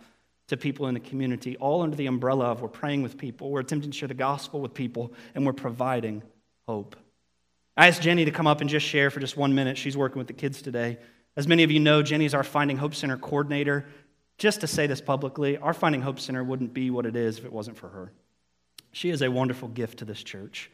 to 0.47 0.57
people 0.57 0.87
in 0.87 0.93
the 0.93 0.99
community, 0.99 1.57
all 1.57 1.81
under 1.81 1.95
the 1.95 2.05
umbrella 2.05 2.45
of 2.45 2.61
we're 2.61 2.67
praying 2.67 3.01
with 3.01 3.17
people, 3.17 3.49
we're 3.49 3.61
attempting 3.61 3.89
to 3.89 3.97
share 3.97 4.07
the 4.07 4.13
gospel 4.13 4.61
with 4.61 4.73
people, 4.73 5.13
and 5.33 5.45
we're 5.45 5.53
providing 5.53 6.21
hope. 6.67 6.95
I 7.75 7.87
asked 7.87 8.01
Jenny 8.01 8.25
to 8.25 8.31
come 8.31 8.47
up 8.47 8.61
and 8.61 8.69
just 8.69 8.85
share 8.85 9.09
for 9.09 9.19
just 9.19 9.37
one 9.37 9.55
minute. 9.55 9.77
She's 9.77 9.97
working 9.97 10.17
with 10.17 10.27
the 10.27 10.33
kids 10.33 10.61
today. 10.61 10.97
As 11.35 11.47
many 11.47 11.63
of 11.63 11.71
you 11.71 11.79
know, 11.79 12.03
Jenny's 12.03 12.33
our 12.33 12.43
Finding 12.43 12.77
Hope 12.77 12.93
Center 12.93 13.17
coordinator. 13.17 13.85
Just 14.37 14.61
to 14.61 14.67
say 14.67 14.87
this 14.87 15.01
publicly, 15.01 15.57
our 15.57 15.73
Finding 15.73 16.01
Hope 16.01 16.19
Center 16.19 16.43
wouldn't 16.43 16.73
be 16.73 16.91
what 16.91 17.05
it 17.05 17.15
is 17.15 17.39
if 17.39 17.45
it 17.45 17.53
wasn't 17.53 17.77
for 17.77 17.87
her. 17.87 18.11
She 18.91 19.09
is 19.09 19.21
a 19.21 19.31
wonderful 19.31 19.69
gift 19.69 19.99
to 19.99 20.05
this 20.05 20.21
church. 20.21 20.69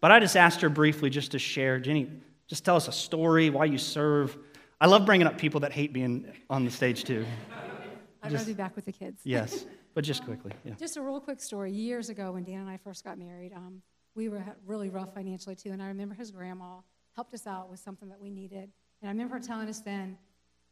But 0.00 0.12
I 0.12 0.20
just 0.20 0.36
asked 0.36 0.60
her 0.60 0.68
briefly 0.68 1.10
just 1.10 1.32
to 1.32 1.38
share. 1.38 1.78
Jenny, 1.78 2.10
just 2.46 2.64
tell 2.64 2.76
us 2.76 2.88
a 2.88 2.92
story, 2.92 3.50
why 3.50 3.64
you 3.64 3.78
serve. 3.78 4.36
I 4.80 4.86
love 4.86 5.06
bringing 5.06 5.26
up 5.26 5.38
people 5.38 5.60
that 5.60 5.72
hate 5.72 5.92
being 5.92 6.32
on 6.50 6.64
the 6.64 6.70
stage, 6.70 7.04
too. 7.04 7.24
I'd 8.22 8.32
rather 8.32 8.44
be 8.44 8.54
back 8.54 8.76
with 8.76 8.84
the 8.84 8.92
kids. 8.92 9.20
Yes, 9.24 9.66
but 9.94 10.04
just 10.04 10.24
quickly. 10.24 10.52
Yeah. 10.64 10.74
Just 10.78 10.96
a 10.96 11.02
real 11.02 11.20
quick 11.20 11.40
story. 11.40 11.72
Years 11.72 12.08
ago, 12.08 12.32
when 12.32 12.44
Dan 12.44 12.60
and 12.60 12.68
I 12.68 12.76
first 12.76 13.04
got 13.04 13.18
married, 13.18 13.52
um, 13.52 13.82
we 14.14 14.28
were 14.28 14.42
really 14.66 14.90
rough 14.90 15.14
financially 15.14 15.54
too. 15.54 15.70
And 15.70 15.82
I 15.82 15.86
remember 15.88 16.14
his 16.14 16.30
grandma 16.30 16.80
helped 17.14 17.34
us 17.34 17.46
out 17.46 17.70
with 17.70 17.80
something 17.80 18.08
that 18.08 18.20
we 18.20 18.30
needed. 18.30 18.70
And 19.00 19.08
I 19.08 19.08
remember 19.08 19.34
her 19.34 19.40
telling 19.40 19.68
us 19.68 19.80
then, 19.80 20.18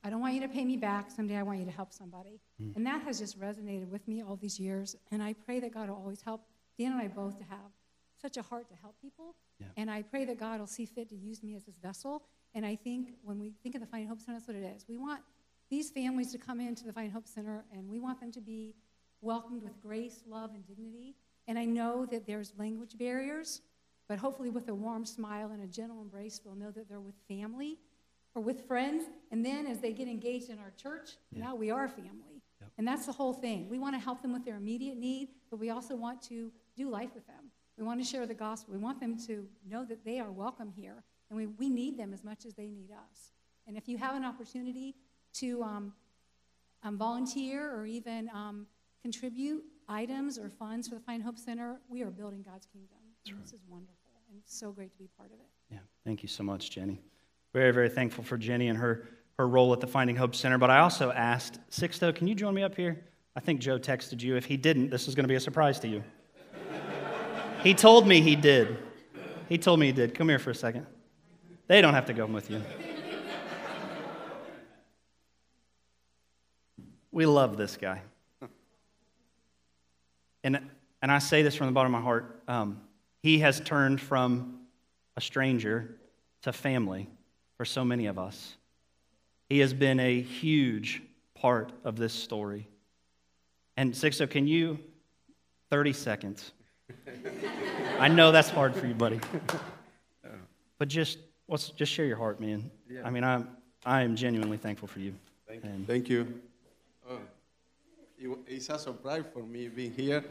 I 0.02 0.10
don't 0.10 0.20
want 0.20 0.34
you 0.34 0.40
to 0.40 0.48
pay 0.48 0.64
me 0.64 0.76
back. 0.76 1.10
Someday 1.10 1.36
I 1.36 1.42
want 1.42 1.60
you 1.60 1.64
to 1.64 1.70
help 1.70 1.92
somebody. 1.92 2.40
Mm. 2.60 2.76
And 2.76 2.86
that 2.86 3.02
has 3.02 3.18
just 3.18 3.40
resonated 3.40 3.88
with 3.88 4.06
me 4.06 4.22
all 4.22 4.36
these 4.36 4.60
years. 4.60 4.96
And 5.10 5.22
I 5.22 5.32
pray 5.32 5.60
that 5.60 5.72
God 5.72 5.88
will 5.88 5.96
always 5.96 6.20
help 6.20 6.42
Dan 6.78 6.92
and 6.92 7.00
I 7.00 7.08
both 7.08 7.38
to 7.38 7.44
have 7.44 7.70
such 8.24 8.38
a 8.38 8.42
heart 8.42 8.66
to 8.70 8.74
help 8.80 8.94
people. 9.02 9.34
Yeah. 9.60 9.66
And 9.76 9.90
I 9.90 10.00
pray 10.00 10.24
that 10.24 10.38
God 10.40 10.58
will 10.58 10.66
see 10.66 10.86
fit 10.86 11.10
to 11.10 11.14
use 11.14 11.42
me 11.42 11.54
as 11.56 11.64
his 11.66 11.76
vessel. 11.76 12.22
And 12.54 12.64
I 12.64 12.74
think 12.74 13.10
when 13.22 13.38
we 13.38 13.52
think 13.62 13.74
of 13.74 13.82
the 13.82 13.86
Finding 13.86 14.08
Hope 14.08 14.18
Center, 14.18 14.38
that's 14.38 14.48
what 14.48 14.56
it 14.56 14.64
is. 14.74 14.86
We 14.88 14.96
want 14.96 15.20
these 15.68 15.90
families 15.90 16.32
to 16.32 16.38
come 16.38 16.58
into 16.58 16.84
the 16.86 16.92
Finding 16.92 17.12
Hope 17.12 17.28
Center, 17.28 17.64
and 17.70 17.86
we 17.86 18.00
want 18.00 18.20
them 18.20 18.32
to 18.32 18.40
be 18.40 18.74
welcomed 19.20 19.62
with 19.62 19.78
grace, 19.82 20.22
love, 20.26 20.52
and 20.54 20.66
dignity. 20.66 21.16
And 21.48 21.58
I 21.58 21.66
know 21.66 22.06
that 22.06 22.26
there's 22.26 22.54
language 22.56 22.96
barriers, 22.96 23.60
but 24.08 24.18
hopefully, 24.18 24.48
with 24.48 24.68
a 24.68 24.74
warm 24.74 25.04
smile 25.04 25.50
and 25.50 25.62
a 25.62 25.66
gentle 25.66 26.00
embrace, 26.00 26.38
they'll 26.38 26.54
know 26.54 26.70
that 26.70 26.88
they're 26.88 27.00
with 27.00 27.16
family 27.28 27.78
or 28.34 28.40
with 28.40 28.66
friends. 28.66 29.04
And 29.32 29.44
then, 29.44 29.66
as 29.66 29.80
they 29.80 29.92
get 29.92 30.08
engaged 30.08 30.48
in 30.48 30.58
our 30.58 30.72
church, 30.80 31.16
yeah. 31.30 31.44
now 31.44 31.54
we 31.56 31.70
are 31.70 31.88
family. 31.88 32.40
Yep. 32.60 32.70
And 32.78 32.88
that's 32.88 33.04
the 33.04 33.12
whole 33.12 33.34
thing. 33.34 33.68
We 33.68 33.78
want 33.78 33.94
to 33.96 34.00
help 34.00 34.22
them 34.22 34.32
with 34.32 34.46
their 34.46 34.56
immediate 34.56 34.96
need, 34.96 35.28
but 35.50 35.58
we 35.58 35.68
also 35.68 35.94
want 35.94 36.22
to 36.22 36.50
do 36.74 36.88
life 36.88 37.10
with 37.14 37.26
them. 37.26 37.50
We 37.78 37.84
want 37.84 38.00
to 38.00 38.06
share 38.06 38.26
the 38.26 38.34
gospel. 38.34 38.74
We 38.74 38.80
want 38.80 39.00
them 39.00 39.18
to 39.26 39.46
know 39.68 39.84
that 39.84 40.04
they 40.04 40.20
are 40.20 40.30
welcome 40.30 40.72
here, 40.76 41.02
and 41.28 41.36
we, 41.36 41.46
we 41.46 41.68
need 41.68 41.98
them 41.98 42.12
as 42.12 42.22
much 42.22 42.44
as 42.46 42.54
they 42.54 42.68
need 42.68 42.90
us. 42.90 43.32
And 43.66 43.76
if 43.76 43.88
you 43.88 43.98
have 43.98 44.14
an 44.14 44.24
opportunity 44.24 44.94
to 45.34 45.62
um, 45.62 45.92
um, 46.82 46.96
volunteer 46.96 47.74
or 47.74 47.86
even 47.86 48.30
um, 48.32 48.66
contribute 49.02 49.64
items 49.88 50.38
or 50.38 50.50
funds 50.50 50.88
for 50.88 50.94
the 50.94 51.00
Finding 51.00 51.26
Hope 51.26 51.38
Center, 51.38 51.80
we 51.88 52.02
are 52.02 52.10
building 52.10 52.42
God's 52.42 52.66
kingdom. 52.66 52.98
Right. 53.26 53.42
This 53.42 53.54
is 53.54 53.60
wonderful 53.68 54.04
and 54.30 54.42
so 54.44 54.72
great 54.72 54.92
to 54.92 54.98
be 54.98 55.08
part 55.16 55.30
of 55.32 55.38
it. 55.40 55.46
Yeah, 55.70 55.78
thank 56.04 56.22
you 56.22 56.28
so 56.28 56.42
much, 56.42 56.70
Jenny. 56.70 57.00
Very, 57.52 57.72
very 57.72 57.88
thankful 57.88 58.24
for 58.24 58.36
Jenny 58.36 58.68
and 58.68 58.78
her, 58.78 59.08
her 59.38 59.48
role 59.48 59.72
at 59.72 59.80
the 59.80 59.86
Finding 59.86 60.16
Hope 60.16 60.34
Center. 60.34 60.58
But 60.58 60.70
I 60.70 60.80
also 60.80 61.12
asked, 61.12 61.58
Sixto, 61.70 62.14
can 62.14 62.26
you 62.26 62.34
join 62.34 62.54
me 62.54 62.62
up 62.62 62.74
here? 62.74 63.04
I 63.36 63.40
think 63.40 63.60
Joe 63.60 63.78
texted 63.78 64.22
you. 64.22 64.36
If 64.36 64.44
he 64.44 64.56
didn't, 64.56 64.90
this 64.90 65.08
is 65.08 65.14
going 65.14 65.24
to 65.24 65.28
be 65.28 65.34
a 65.36 65.40
surprise 65.40 65.78
to 65.80 65.88
you. 65.88 66.02
He 67.64 67.74
told 67.74 68.06
me 68.06 68.20
he 68.20 68.36
did. 68.36 68.78
He 69.48 69.58
told 69.58 69.80
me 69.80 69.86
he 69.86 69.92
did. 69.92 70.14
Come 70.14 70.28
here 70.28 70.38
for 70.38 70.50
a 70.50 70.54
second. 70.54 70.86
They 71.66 71.80
don't 71.80 71.94
have 71.94 72.06
to 72.06 72.12
go 72.12 72.26
with 72.26 72.50
you. 72.50 72.62
We 77.10 77.26
love 77.26 77.56
this 77.56 77.76
guy. 77.76 78.02
And, 80.42 80.60
and 81.00 81.10
I 81.10 81.18
say 81.20 81.42
this 81.42 81.54
from 81.54 81.66
the 81.66 81.72
bottom 81.72 81.94
of 81.94 82.00
my 82.00 82.04
heart. 82.04 82.42
Um, 82.48 82.80
he 83.22 83.38
has 83.38 83.60
turned 83.60 84.00
from 84.00 84.60
a 85.16 85.20
stranger 85.20 85.96
to 86.42 86.52
family 86.52 87.08
for 87.56 87.64
so 87.64 87.84
many 87.84 88.06
of 88.06 88.18
us. 88.18 88.56
He 89.48 89.60
has 89.60 89.72
been 89.72 90.00
a 90.00 90.20
huge 90.20 91.02
part 91.34 91.72
of 91.84 91.96
this 91.96 92.12
story. 92.12 92.68
And 93.76 93.94
Sixto, 93.94 94.28
can 94.28 94.46
you, 94.46 94.78
30 95.70 95.92
seconds. 95.92 96.52
I 97.98 98.08
know 98.08 98.32
that's 98.32 98.50
hard 98.50 98.74
for 98.74 98.86
you, 98.86 98.94
buddy. 98.94 99.20
But 100.78 100.88
just, 100.88 101.18
let's 101.48 101.70
just 101.70 101.92
share 101.92 102.04
your 102.04 102.16
heart, 102.16 102.40
man. 102.40 102.70
Yeah. 102.90 103.02
I 103.04 103.10
mean, 103.10 103.24
I'm, 103.24 103.48
I 103.84 104.02
am 104.02 104.16
genuinely 104.16 104.56
thankful 104.56 104.88
for 104.88 105.00
you. 105.00 105.14
Thank 105.46 105.64
you. 105.64 105.70
And 105.70 105.86
Thank 105.86 106.08
you. 106.08 106.40
Oh, 107.08 107.18
it's 108.46 108.68
a 108.68 108.78
surprise 108.78 109.24
for 109.32 109.42
me 109.42 109.68
being 109.68 109.92
here. 109.92 110.24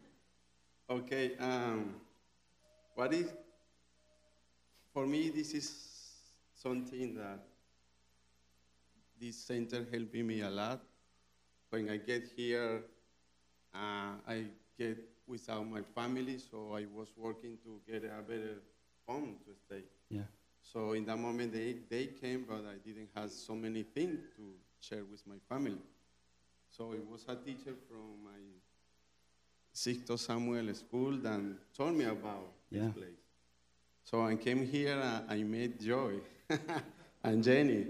okay, 0.90 1.36
um, 1.38 1.94
what 2.94 3.12
is, 3.12 3.26
for 4.94 5.06
me, 5.06 5.28
this 5.30 5.52
is 5.52 5.70
something 6.54 7.14
that 7.16 7.40
this 9.20 9.36
center 9.36 9.84
helping 9.90 10.26
me 10.26 10.40
a 10.42 10.50
lot. 10.50 10.80
When 11.70 11.90
I 11.90 11.98
get 11.98 12.30
here, 12.34 12.82
uh, 13.74 14.12
I 14.26 14.44
get 14.78 14.98
without 15.28 15.68
my 15.68 15.82
family, 15.94 16.38
so 16.38 16.74
I 16.74 16.86
was 16.94 17.12
working 17.16 17.58
to 17.64 17.80
get 17.90 18.04
a 18.04 18.22
better 18.22 18.62
home 19.06 19.36
to 19.44 19.54
stay. 19.54 19.84
Yeah. 20.10 20.22
So 20.62 20.92
in 20.92 21.04
that 21.06 21.18
moment, 21.18 21.52
they, 21.52 21.76
they 21.88 22.06
came, 22.06 22.44
but 22.48 22.64
I 22.66 22.76
didn't 22.84 23.08
have 23.14 23.30
so 23.30 23.54
many 23.54 23.82
things 23.82 24.20
to 24.36 24.42
share 24.80 25.04
with 25.04 25.26
my 25.26 25.36
family. 25.48 25.78
So 26.70 26.92
it 26.92 27.04
was 27.08 27.24
a 27.28 27.36
teacher 27.36 27.74
from 27.88 28.24
my 28.24 28.38
Sixto 29.74 30.18
Samuel 30.18 30.74
school 30.74 31.12
that 31.18 31.40
told 31.74 31.94
me 31.94 32.04
about 32.04 32.52
yeah. 32.70 32.82
this 32.82 32.92
place. 32.92 33.22
So 34.04 34.24
I 34.24 34.36
came 34.36 34.66
here, 34.66 34.98
uh, 35.00 35.20
I 35.28 35.42
met 35.42 35.80
Joy 35.80 36.14
and 37.22 37.42
Jenny, 37.42 37.86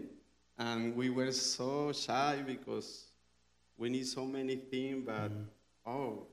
and 0.58 0.94
we 0.96 1.10
were 1.10 1.32
so 1.32 1.92
shy 1.92 2.42
because 2.46 3.06
we 3.76 3.88
need 3.88 4.06
so 4.06 4.24
many 4.24 4.56
things, 4.56 5.04
but 5.06 5.30
mm. 5.30 5.44
oh, 5.86 6.26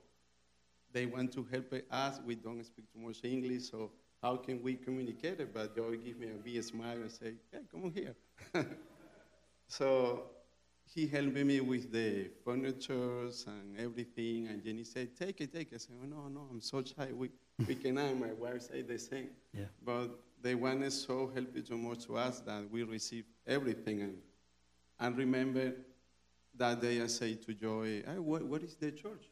they 0.95 1.05
want 1.05 1.33
to 1.33 1.45
help 1.51 1.73
us. 1.91 2.21
We 2.25 2.35
don't 2.35 2.65
speak 2.65 2.85
too 2.93 2.99
much 2.99 3.19
English, 3.23 3.69
so 3.69 3.91
how 4.23 4.37
can 4.37 4.63
we 4.63 4.75
communicate 4.75 5.41
it? 5.41 5.53
But 5.53 5.75
Joy 5.75 5.97
give 5.97 6.17
me 6.17 6.27
a 6.27 6.39
big 6.43 6.63
smile 6.63 6.99
and 7.05 7.11
say, 7.11 7.33
"Hey, 7.51 7.59
come 7.69 7.83
on 7.83 7.91
here." 7.91 8.15
so 9.67 10.29
he 10.93 11.07
helped 11.07 11.35
me 11.35 11.59
with 11.59 11.91
the 11.91 12.29
furniture 12.43 13.29
and 13.47 13.77
everything. 13.77 14.47
And 14.47 14.63
Jenny 14.63 14.83
said, 14.83 15.15
take 15.17 15.41
it, 15.41 15.51
take 15.51 15.71
it. 15.71 15.75
I 15.75 15.77
said, 15.77 15.95
oh, 16.01 16.05
no, 16.05 16.27
no, 16.27 16.47
I'm 16.51 16.61
so 16.61 16.83
shy. 16.83 17.09
We, 17.11 17.31
we 17.67 17.75
cannot. 17.83 18.17
My 18.17 18.33
wife 18.33 18.61
said 18.61 18.87
the 18.87 18.99
same. 18.99 19.29
Yeah. 19.53 19.65
But 19.83 20.19
they 20.41 20.53
is 20.53 21.01
so 21.01 21.31
helpful 21.33 21.61
so 21.65 21.75
much 21.75 22.05
to 22.05 22.17
us 22.17 22.39
that 22.41 22.69
we 22.69 22.83
receive 22.83 23.25
everything. 23.47 24.01
And, 24.03 24.17
and 24.99 25.17
remember 25.17 25.73
that 26.55 26.81
day 26.81 27.01
I 27.01 27.07
say 27.07 27.33
to 27.33 27.53
Joy, 27.53 28.03
hey, 28.05 28.19
what, 28.19 28.43
what 28.43 28.63
is 28.63 28.75
the 28.75 28.91
church? 28.91 29.25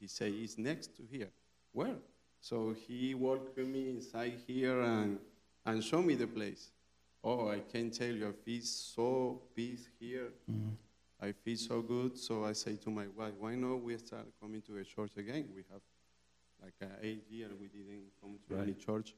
He, 0.00 0.06
said, 0.06 0.32
it's 0.34 0.56
next 0.56 0.96
to 0.96 1.02
here. 1.10 1.30
Where? 1.72 1.96
So 2.40 2.74
he 2.86 3.14
walked 3.14 3.58
me 3.58 3.90
inside 3.90 4.32
here 4.46 4.80
and, 4.80 5.18
and 5.66 5.84
showed 5.84 6.06
me 6.06 6.14
the 6.14 6.26
place. 6.26 6.70
Oh, 7.22 7.50
I 7.50 7.60
can 7.60 7.90
tell 7.90 8.08
you, 8.08 8.28
I 8.28 8.32
feel 8.32 8.62
so 8.62 9.42
peace 9.54 9.88
here. 9.98 10.28
Mm-hmm. 10.50 10.70
I 11.22 11.32
feel 11.32 11.56
so 11.56 11.82
good. 11.82 12.16
So 12.16 12.46
I 12.46 12.54
say 12.54 12.76
to 12.76 12.90
my 12.90 13.06
wife, 13.14 13.34
why 13.38 13.54
not 13.54 13.82
we 13.82 13.96
start 13.98 14.26
coming 14.40 14.62
to 14.62 14.78
a 14.78 14.84
church 14.84 15.12
again? 15.18 15.48
We 15.54 15.64
have 15.70 15.82
like 16.62 16.74
uh, 16.82 16.86
eight 17.02 17.24
years 17.30 17.50
we 17.60 17.68
didn't 17.68 18.04
come 18.22 18.38
to 18.48 18.54
right. 18.54 18.62
any 18.62 18.74
church. 18.74 19.14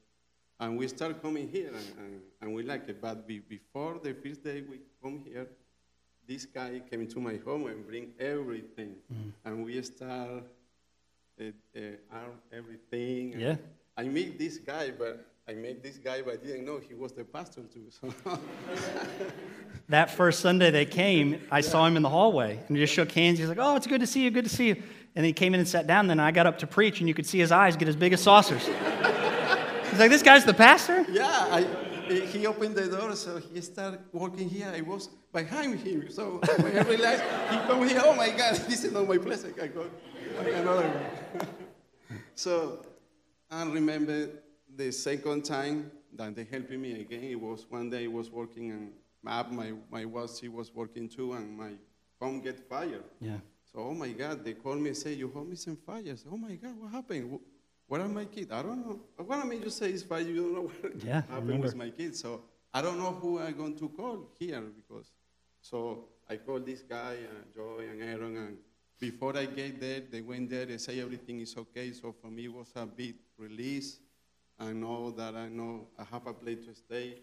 And 0.59 0.77
we 0.77 0.87
start 0.89 1.21
coming 1.21 1.47
here 1.47 1.69
and, 1.69 2.05
and, 2.05 2.21
and 2.41 2.53
we 2.53 2.63
like 2.63 2.87
it. 2.89 3.01
But 3.01 3.25
be, 3.25 3.39
before 3.39 3.99
the 4.03 4.13
first 4.13 4.43
day 4.43 4.63
we 4.69 4.79
come 5.01 5.23
here, 5.25 5.47
this 6.27 6.45
guy 6.45 6.81
came 6.89 7.07
to 7.07 7.19
my 7.19 7.39
home 7.45 7.67
and 7.67 7.85
bring 7.87 8.11
everything. 8.19 8.95
Mm-hmm. 9.11 9.29
And 9.45 9.65
we 9.65 9.81
start 9.81 10.43
uh, 11.39 11.79
uh, 12.11 12.17
everything. 12.51 13.39
Yeah. 13.39 13.55
I 13.97 14.03
meet 14.03 14.39
this 14.39 14.57
guy, 14.57 14.91
but 14.91 15.25
I 15.47 15.53
met 15.53 15.83
this 15.83 15.97
guy, 15.97 16.21
but 16.21 16.35
I 16.35 16.37
didn't 16.37 16.65
know 16.65 16.79
he 16.79 16.93
was 16.93 17.11
the 17.11 17.23
pastor 17.23 17.61
too. 17.63 17.85
So. 17.89 18.13
that 19.89 20.09
first 20.09 20.39
Sunday 20.39 20.71
they 20.71 20.85
came, 20.85 21.41
I 21.51 21.57
yeah. 21.57 21.61
saw 21.61 21.85
him 21.85 21.97
in 21.97 22.03
the 22.03 22.09
hallway 22.09 22.59
and 22.67 22.77
he 22.77 22.83
just 22.83 22.93
shook 22.93 23.11
hands. 23.11 23.39
He's 23.39 23.49
like, 23.49 23.57
"Oh, 23.59 23.75
it's 23.75 23.87
good 23.87 24.01
to 24.01 24.07
see 24.07 24.23
you. 24.23 24.31
Good 24.31 24.45
to 24.45 24.49
see 24.49 24.69
you." 24.69 24.83
And 25.15 25.25
he 25.25 25.33
came 25.33 25.53
in 25.53 25.59
and 25.59 25.69
sat 25.69 25.85
down. 25.85 26.07
Then 26.07 26.19
I 26.19 26.31
got 26.31 26.47
up 26.47 26.59
to 26.59 26.67
preach, 26.67 26.99
and 26.99 27.07
you 27.07 27.13
could 27.13 27.25
see 27.25 27.39
his 27.39 27.51
eyes 27.51 27.75
get 27.75 27.87
as 27.87 27.95
big 27.95 28.13
as 28.13 28.21
saucers. 28.21 28.65
He's 29.89 29.99
like, 29.99 30.09
"This 30.09 30.23
guy's 30.23 30.45
the 30.45 30.53
pastor." 30.53 31.05
Yeah, 31.09 31.27
I, 31.27 31.67
he, 32.07 32.21
he 32.21 32.47
opened 32.47 32.75
the 32.75 32.87
door, 32.87 33.15
so 33.15 33.37
he 33.37 33.61
started 33.61 33.99
walking 34.11 34.49
here. 34.49 34.71
I 34.73 34.81
was 34.81 35.09
behind 35.31 35.79
him. 35.79 36.09
So 36.09 36.41
when 36.59 36.77
I 36.77 36.81
realized 36.83 37.23
he 37.49 37.57
come 37.67 37.87
here, 37.87 38.01
oh 38.03 38.15
my 38.15 38.29
God, 38.29 38.55
this 38.69 38.83
is 38.83 38.93
not 38.93 39.07
my 39.07 39.17
place. 39.17 39.45
I 39.61 39.67
go 39.67 39.85
another 40.39 40.87
one. 40.87 41.47
so 42.35 42.85
I 43.49 43.63
remember 43.63 44.29
the 44.75 44.91
second 44.91 45.43
time 45.43 45.91
that 46.15 46.35
they 46.35 46.43
helped 46.43 46.71
me 46.71 47.01
again. 47.01 47.23
It 47.23 47.39
was 47.39 47.65
one 47.69 47.89
day 47.89 48.05
I 48.05 48.07
was 48.07 48.29
working 48.31 48.71
and 48.71 48.91
map, 49.23 49.51
my, 49.51 49.73
my 49.91 50.05
wife, 50.05 50.31
she 50.39 50.47
was 50.49 50.73
working 50.73 51.07
too, 51.07 51.33
and 51.33 51.57
my 51.57 51.71
phone 52.19 52.41
get 52.41 52.59
fired. 52.69 53.03
Yeah. 53.19 53.37
So, 53.71 53.79
oh 53.79 53.93
my 53.93 54.09
God, 54.09 54.43
they 54.43 54.53
call 54.53 54.75
me 54.75 54.89
and 54.89 54.97
say, 54.97 55.13
your 55.13 55.29
home 55.29 55.51
is 55.51 55.67
on 55.67 55.77
fire. 55.77 56.03
I 56.05 56.15
say, 56.15 56.27
oh 56.31 56.37
my 56.37 56.55
God, 56.55 56.79
what 56.79 56.91
happened? 56.91 57.39
What 57.87 58.01
are 58.01 58.07
my 58.07 58.25
kids? 58.25 58.51
I 58.51 58.61
don't 58.61 58.85
know. 58.85 58.99
What 59.17 59.39
I 59.39 59.43
mean, 59.45 59.61
you 59.63 59.69
say 59.69 59.89
it's 59.89 60.03
fire, 60.03 60.21
you 60.21 60.35
don't 60.35 60.53
know 60.53 60.71
what 60.81 61.03
Yeah, 61.03 61.21
happened 61.29 61.63
with 61.63 61.75
my 61.75 61.89
kids. 61.89 62.19
So 62.19 62.41
I 62.73 62.81
don't 62.81 62.97
know 62.97 63.11
who 63.11 63.39
I'm 63.39 63.55
going 63.55 63.75
to 63.77 63.89
call 63.89 64.29
here 64.39 64.61
because, 64.61 65.11
so 65.61 66.05
I 66.29 66.37
called 66.37 66.65
this 66.65 66.81
guy, 66.81 67.17
uh, 67.23 67.55
Joy 67.55 67.85
and 67.91 68.01
Aaron, 68.01 68.37
and 68.37 68.57
before 69.03 69.35
I 69.35 69.47
get 69.47 69.81
there, 69.81 70.01
they 70.09 70.21
went 70.21 70.49
there, 70.49 70.65
they 70.65 70.77
say 70.77 71.01
everything 71.01 71.41
is 71.41 71.57
okay. 71.57 71.91
So 71.91 72.15
for 72.21 72.27
me, 72.27 72.45
it 72.45 72.53
was 72.53 72.71
a 72.73 72.85
big 72.85 73.15
release. 73.37 73.99
I 74.57 74.71
know 74.71 75.11
that 75.11 75.35
I 75.35 75.49
know 75.49 75.87
I 75.99 76.05
have 76.05 76.25
a 76.25 76.33
place 76.33 76.59
to 76.67 76.73
stay. 76.73 77.17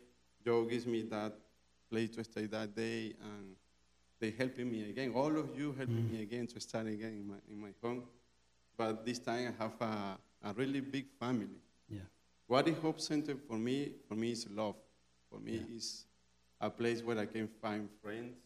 Joe 0.45 0.64
gives 0.64 0.85
me 0.85 1.01
that 1.05 1.33
place 1.91 2.11
to 2.16 2.24
stay 2.24 2.45
that 2.47 2.76
day, 2.76 3.14
and 3.22 3.57
they 4.20 4.31
helping 4.31 4.70
me 4.70 4.91
again. 4.91 5.12
All 5.14 5.35
of 5.39 5.59
you 5.59 5.72
helping 5.72 6.12
me 6.12 6.18
mm. 6.18 6.22
again 6.22 6.47
to 6.49 6.61
start 6.61 6.87
again 6.87 7.14
in 7.20 7.26
my, 7.26 7.41
in 7.51 7.59
my 7.59 7.72
home. 7.83 8.03
But 8.76 9.07
this 9.07 9.18
time 9.18 9.55
I 9.59 9.62
have 9.62 9.81
a, 9.81 10.51
a 10.51 10.53
really 10.53 10.81
big 10.81 11.07
family. 11.18 11.62
Yeah. 11.89 12.01
What 12.47 12.68
is 12.68 12.76
Hope 12.76 13.01
Center 13.01 13.37
for 13.49 13.57
me? 13.57 13.93
For 14.07 14.16
me, 14.16 14.33
is 14.33 14.47
love. 14.55 14.76
For 15.31 15.41
me, 15.41 15.62
is 15.74 16.05
a 16.61 16.68
place 16.68 17.03
where 17.03 17.18
I 17.18 17.24
can 17.24 17.49
find 17.62 17.89
friends. 18.03 18.37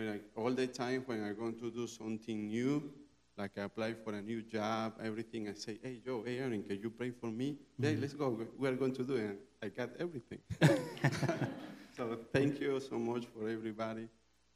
When 0.00 0.08
I, 0.08 0.40
all 0.40 0.50
the 0.50 0.66
time 0.66 1.02
when 1.04 1.22
I'm 1.22 1.36
going 1.36 1.56
to 1.56 1.70
do 1.70 1.86
something 1.86 2.48
new, 2.48 2.90
like 3.36 3.50
I 3.58 3.64
apply 3.64 3.92
for 4.02 4.14
a 4.14 4.22
new 4.22 4.40
job, 4.40 4.94
everything, 5.04 5.46
I 5.46 5.52
say, 5.52 5.78
hey, 5.82 6.00
Joe, 6.02 6.22
hey, 6.24 6.38
Aaron, 6.38 6.62
can 6.62 6.80
you 6.80 6.88
pray 6.88 7.10
for 7.10 7.26
me? 7.26 7.58
Yeah, 7.78 7.90
mm-hmm. 7.90 8.00
let's 8.00 8.14
go. 8.14 8.40
We 8.58 8.68
are 8.68 8.76
going 8.76 8.94
to 8.94 9.04
do 9.04 9.16
it. 9.16 9.38
I 9.62 9.68
got 9.68 9.90
everything. 10.00 10.38
so 11.98 12.16
thank 12.32 12.60
you 12.60 12.80
so 12.80 12.98
much 12.98 13.26
for 13.26 13.46
everybody. 13.46 14.08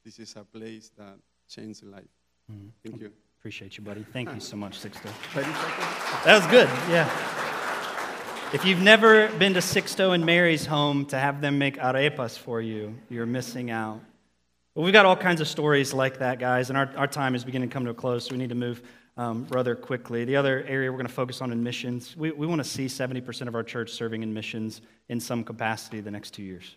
This 0.02 0.18
is 0.18 0.34
a 0.36 0.44
place 0.44 0.90
that 0.96 1.18
changed 1.46 1.84
life. 1.84 2.04
Mm-hmm. 2.50 2.68
Thank 2.82 3.02
you. 3.02 3.12
Appreciate 3.38 3.76
you, 3.76 3.84
buddy. 3.84 4.06
Thank 4.14 4.32
you 4.32 4.40
so 4.40 4.56
much, 4.56 4.80
Sixto. 4.80 5.12
That 6.24 6.36
was 6.38 6.46
good. 6.46 6.70
Yeah. 6.88 7.04
If 8.54 8.64
you've 8.64 8.80
never 8.80 9.28
been 9.32 9.52
to 9.52 9.60
Sixto 9.60 10.14
and 10.14 10.24
Mary's 10.24 10.64
home 10.64 11.04
to 11.06 11.18
have 11.18 11.42
them 11.42 11.58
make 11.58 11.76
arepas 11.76 12.38
for 12.38 12.62
you, 12.62 12.94
you're 13.10 13.26
missing 13.26 13.70
out. 13.70 14.00
Well, 14.74 14.82
we've 14.82 14.92
got 14.92 15.06
all 15.06 15.14
kinds 15.14 15.40
of 15.40 15.46
stories 15.46 15.94
like 15.94 16.18
that, 16.18 16.40
guys, 16.40 16.68
and 16.68 16.76
our, 16.76 16.90
our 16.96 17.06
time 17.06 17.36
is 17.36 17.44
beginning 17.44 17.68
to 17.68 17.72
come 17.72 17.84
to 17.84 17.92
a 17.92 17.94
close, 17.94 18.26
so 18.26 18.32
we 18.32 18.38
need 18.38 18.48
to 18.48 18.56
move 18.56 18.82
um, 19.16 19.46
rather 19.50 19.76
quickly. 19.76 20.24
The 20.24 20.34
other 20.34 20.64
area 20.66 20.90
we're 20.90 20.98
going 20.98 21.06
to 21.06 21.12
focus 21.12 21.40
on 21.40 21.52
in 21.52 21.62
missions, 21.62 22.16
we, 22.16 22.32
we 22.32 22.44
want 22.44 22.60
to 22.60 22.68
see 22.68 22.86
70% 22.86 23.46
of 23.46 23.54
our 23.54 23.62
church 23.62 23.92
serving 23.92 24.24
in 24.24 24.34
missions 24.34 24.80
in 25.08 25.20
some 25.20 25.44
capacity 25.44 26.00
the 26.00 26.10
next 26.10 26.32
two 26.32 26.42
years. 26.42 26.74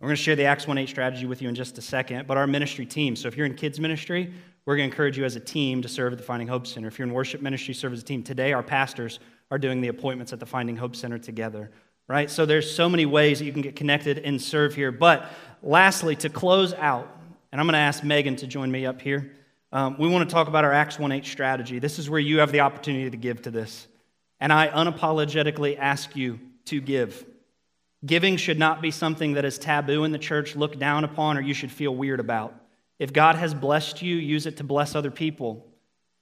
We're 0.00 0.08
going 0.08 0.16
to 0.16 0.22
share 0.22 0.36
the 0.36 0.46
Acts 0.46 0.66
1 0.66 0.78
8 0.78 0.88
strategy 0.88 1.26
with 1.26 1.42
you 1.42 1.50
in 1.50 1.54
just 1.54 1.76
a 1.76 1.82
second, 1.82 2.26
but 2.26 2.38
our 2.38 2.46
ministry 2.46 2.86
team. 2.86 3.14
So 3.14 3.28
if 3.28 3.36
you're 3.36 3.44
in 3.44 3.56
kids 3.56 3.78
ministry, 3.78 4.32
we're 4.64 4.76
going 4.76 4.88
to 4.88 4.94
encourage 4.94 5.18
you 5.18 5.26
as 5.26 5.36
a 5.36 5.40
team 5.40 5.82
to 5.82 5.88
serve 5.88 6.14
at 6.14 6.18
the 6.18 6.24
Finding 6.24 6.48
Hope 6.48 6.66
Center. 6.66 6.88
If 6.88 6.98
you're 6.98 7.06
in 7.06 7.12
worship 7.12 7.42
ministry, 7.42 7.74
serve 7.74 7.92
as 7.92 8.00
a 8.00 8.04
team. 8.04 8.22
Today, 8.22 8.54
our 8.54 8.62
pastors 8.62 9.20
are 9.50 9.58
doing 9.58 9.82
the 9.82 9.88
appointments 9.88 10.32
at 10.32 10.40
the 10.40 10.46
Finding 10.46 10.78
Hope 10.78 10.96
Center 10.96 11.18
together, 11.18 11.70
right? 12.08 12.30
So 12.30 12.46
there's 12.46 12.74
so 12.74 12.88
many 12.88 13.06
ways 13.06 13.38
that 13.38 13.44
you 13.44 13.52
can 13.52 13.62
get 13.62 13.76
connected 13.76 14.18
and 14.18 14.40
serve 14.40 14.74
here. 14.74 14.92
But 14.92 15.26
lastly, 15.62 16.16
to 16.16 16.28
close 16.28 16.74
out, 16.74 17.08
and 17.50 17.60
I'm 17.60 17.66
going 17.66 17.74
to 17.74 17.78
ask 17.78 18.02
Megan 18.02 18.36
to 18.36 18.46
join 18.46 18.70
me 18.70 18.86
up 18.86 19.00
here. 19.00 19.32
Um, 19.72 19.96
we 19.98 20.08
want 20.08 20.28
to 20.28 20.32
talk 20.32 20.48
about 20.48 20.64
our 20.64 20.72
Acts 20.72 20.98
1 20.98 21.12
8 21.12 21.24
strategy. 21.24 21.78
This 21.78 21.98
is 21.98 22.10
where 22.10 22.20
you 22.20 22.40
have 22.40 22.52
the 22.52 22.60
opportunity 22.60 23.10
to 23.10 23.16
give 23.16 23.42
to 23.42 23.50
this. 23.50 23.88
And 24.40 24.52
I 24.52 24.68
unapologetically 24.68 25.78
ask 25.78 26.14
you 26.16 26.40
to 26.66 26.80
give. 26.80 27.24
Giving 28.04 28.36
should 28.36 28.58
not 28.58 28.82
be 28.82 28.90
something 28.90 29.34
that 29.34 29.44
is 29.44 29.58
taboo 29.58 30.04
in 30.04 30.12
the 30.12 30.18
church, 30.18 30.56
looked 30.56 30.78
down 30.78 31.04
upon, 31.04 31.38
or 31.38 31.40
you 31.40 31.54
should 31.54 31.70
feel 31.70 31.94
weird 31.94 32.20
about. 32.20 32.54
If 32.98 33.12
God 33.12 33.36
has 33.36 33.54
blessed 33.54 34.02
you, 34.02 34.16
use 34.16 34.46
it 34.46 34.56
to 34.58 34.64
bless 34.64 34.94
other 34.94 35.10
people. 35.10 35.66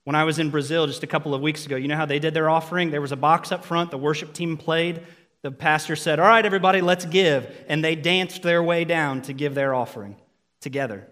When 0.03 0.15
I 0.15 0.23
was 0.23 0.39
in 0.39 0.49
Brazil 0.49 0.87
just 0.87 1.03
a 1.03 1.07
couple 1.07 1.33
of 1.33 1.41
weeks 1.41 1.65
ago, 1.65 1.75
you 1.75 1.87
know 1.87 1.95
how 1.95 2.05
they 2.05 2.19
did 2.19 2.33
their 2.33 2.49
offering? 2.49 2.91
There 2.91 3.01
was 3.01 3.11
a 3.11 3.17
box 3.17 3.51
up 3.51 3.65
front, 3.65 3.91
the 3.91 3.97
worship 3.97 4.33
team 4.33 4.57
played. 4.57 5.01
The 5.43 5.51
pastor 5.51 5.95
said, 5.95 6.19
All 6.19 6.27
right, 6.27 6.45
everybody, 6.45 6.81
let's 6.81 7.05
give. 7.05 7.53
And 7.67 7.83
they 7.83 7.95
danced 7.95 8.43
their 8.43 8.61
way 8.61 8.85
down 8.85 9.21
to 9.23 9.33
give 9.33 9.55
their 9.55 9.73
offering 9.73 10.15
together. 10.59 11.07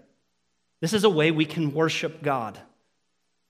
This 0.81 0.93
is 0.93 1.03
a 1.03 1.09
way 1.09 1.31
we 1.31 1.45
can 1.45 1.73
worship 1.73 2.21
God. 2.21 2.57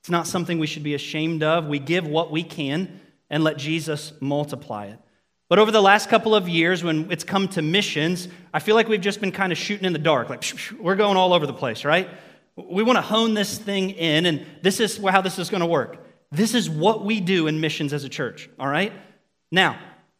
It's 0.01 0.09
not 0.09 0.27
something 0.27 0.57
we 0.59 0.67
should 0.67 0.83
be 0.83 0.93
ashamed 0.93 1.43
of. 1.43 1.65
We 1.67 1.79
give 1.79 2.07
what 2.07 2.31
we 2.31 2.43
can 2.43 3.01
and 3.29 3.43
let 3.43 3.57
Jesus 3.57 4.13
multiply 4.19 4.87
it. 4.87 4.99
But 5.49 5.59
over 5.59 5.71
the 5.71 5.81
last 5.81 6.09
couple 6.09 6.35
of 6.35 6.47
years, 6.47 6.83
when 6.83 7.11
it's 7.11 7.23
come 7.23 7.47
to 7.49 7.61
missions, 7.61 8.27
I 8.53 8.59
feel 8.59 8.75
like 8.75 8.87
we've 8.87 9.01
just 9.01 9.19
been 9.19 9.31
kind 9.31 9.51
of 9.51 9.57
shooting 9.57 9.85
in 9.85 9.93
the 9.93 9.99
dark. 9.99 10.29
Like, 10.29 10.43
we're 10.79 10.95
going 10.95 11.17
all 11.17 11.33
over 11.33 11.47
the 11.47 11.53
place, 11.53 11.83
right? 11.83 12.07
We 12.55 12.83
want 12.83 12.97
to 12.97 13.01
hone 13.01 13.33
this 13.33 13.57
thing 13.57 13.91
in, 13.91 14.25
and 14.27 14.45
this 14.61 14.79
is 14.79 14.97
how 14.97 15.21
this 15.21 15.39
is 15.39 15.49
going 15.49 15.61
to 15.61 15.67
work. 15.67 16.05
This 16.31 16.53
is 16.53 16.69
what 16.69 17.03
we 17.03 17.19
do 17.19 17.47
in 17.47 17.59
missions 17.59 17.93
as 17.93 18.03
a 18.03 18.09
church, 18.09 18.47
all 18.59 18.67
right? 18.67 18.93
Now, 19.51 19.79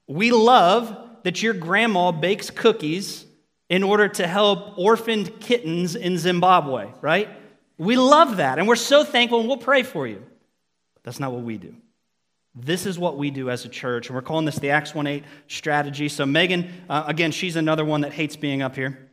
we 0.10 0.32
love 0.32 0.98
that 1.24 1.44
your 1.44 1.54
grandma 1.54 2.12
bakes 2.12 2.50
cookies 2.50 3.26
in 3.70 3.84
order 3.84 4.08
to 4.08 4.26
help 4.26 4.78
orphaned 4.78 5.40
kittens 5.40 5.96
in 5.96 6.18
Zimbabwe, 6.18 6.90
right? 7.00 7.30
We 7.78 7.96
love 7.96 8.38
that, 8.38 8.58
and 8.58 8.68
we're 8.68 8.76
so 8.76 9.04
thankful, 9.04 9.40
and 9.40 9.48
we'll 9.48 9.58
pray 9.58 9.84
for 9.84 10.08
you. 10.08 10.26
But 10.96 11.04
that's 11.04 11.20
not 11.20 11.32
what 11.32 11.44
we 11.44 11.58
do. 11.58 11.76
This 12.56 12.88
is 12.88 12.98
what 12.98 13.18
we 13.18 13.30
do 13.30 13.52
as 13.52 13.64
a 13.66 13.70
church, 13.70 14.08
and 14.08 14.16
we're 14.16 14.24
calling 14.24 14.46
this 14.46 14.58
the 14.58 14.72
Acts 14.72 14.96
1 14.96 15.06
8 15.06 15.24
strategy. 15.48 16.10
So, 16.10 16.26
Megan, 16.26 16.70
uh, 16.90 17.04
again, 17.06 17.32
she's 17.32 17.56
another 17.56 17.86
one 17.86 18.02
that 18.02 18.12
hates 18.12 18.36
being 18.36 18.64
up 18.64 18.76
here. 18.76 19.10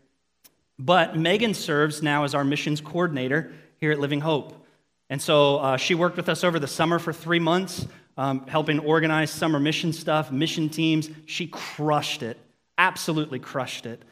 But 0.79 1.19
Megan 1.19 1.53
serves 1.53 2.03
now 2.03 2.25
as 2.25 2.35
our 2.35 2.45
missions 2.45 2.81
coordinator 2.81 3.53
here 3.79 3.93
at 3.93 4.01
Living 4.01 4.23
Hope. 4.23 4.67
And 5.11 5.21
so 5.21 5.59
uh, 5.59 5.77
she 5.77 5.95
worked 5.95 6.17
with 6.17 6.29
us 6.29 6.43
over 6.43 6.59
the 6.59 6.67
summer 6.67 6.99
for 6.99 7.13
three 7.13 7.39
months, 7.39 7.87
um, 8.17 8.47
helping 8.47 8.79
organize 8.79 9.31
summer 9.31 9.61
mission 9.61 9.93
stuff, 9.93 10.31
mission 10.31 10.69
teams. 10.69 11.11
She 11.27 11.47
crushed 11.47 12.23
it, 12.23 12.39
absolutely 12.79 13.39
crushed 13.39 13.87
it. 13.87 14.03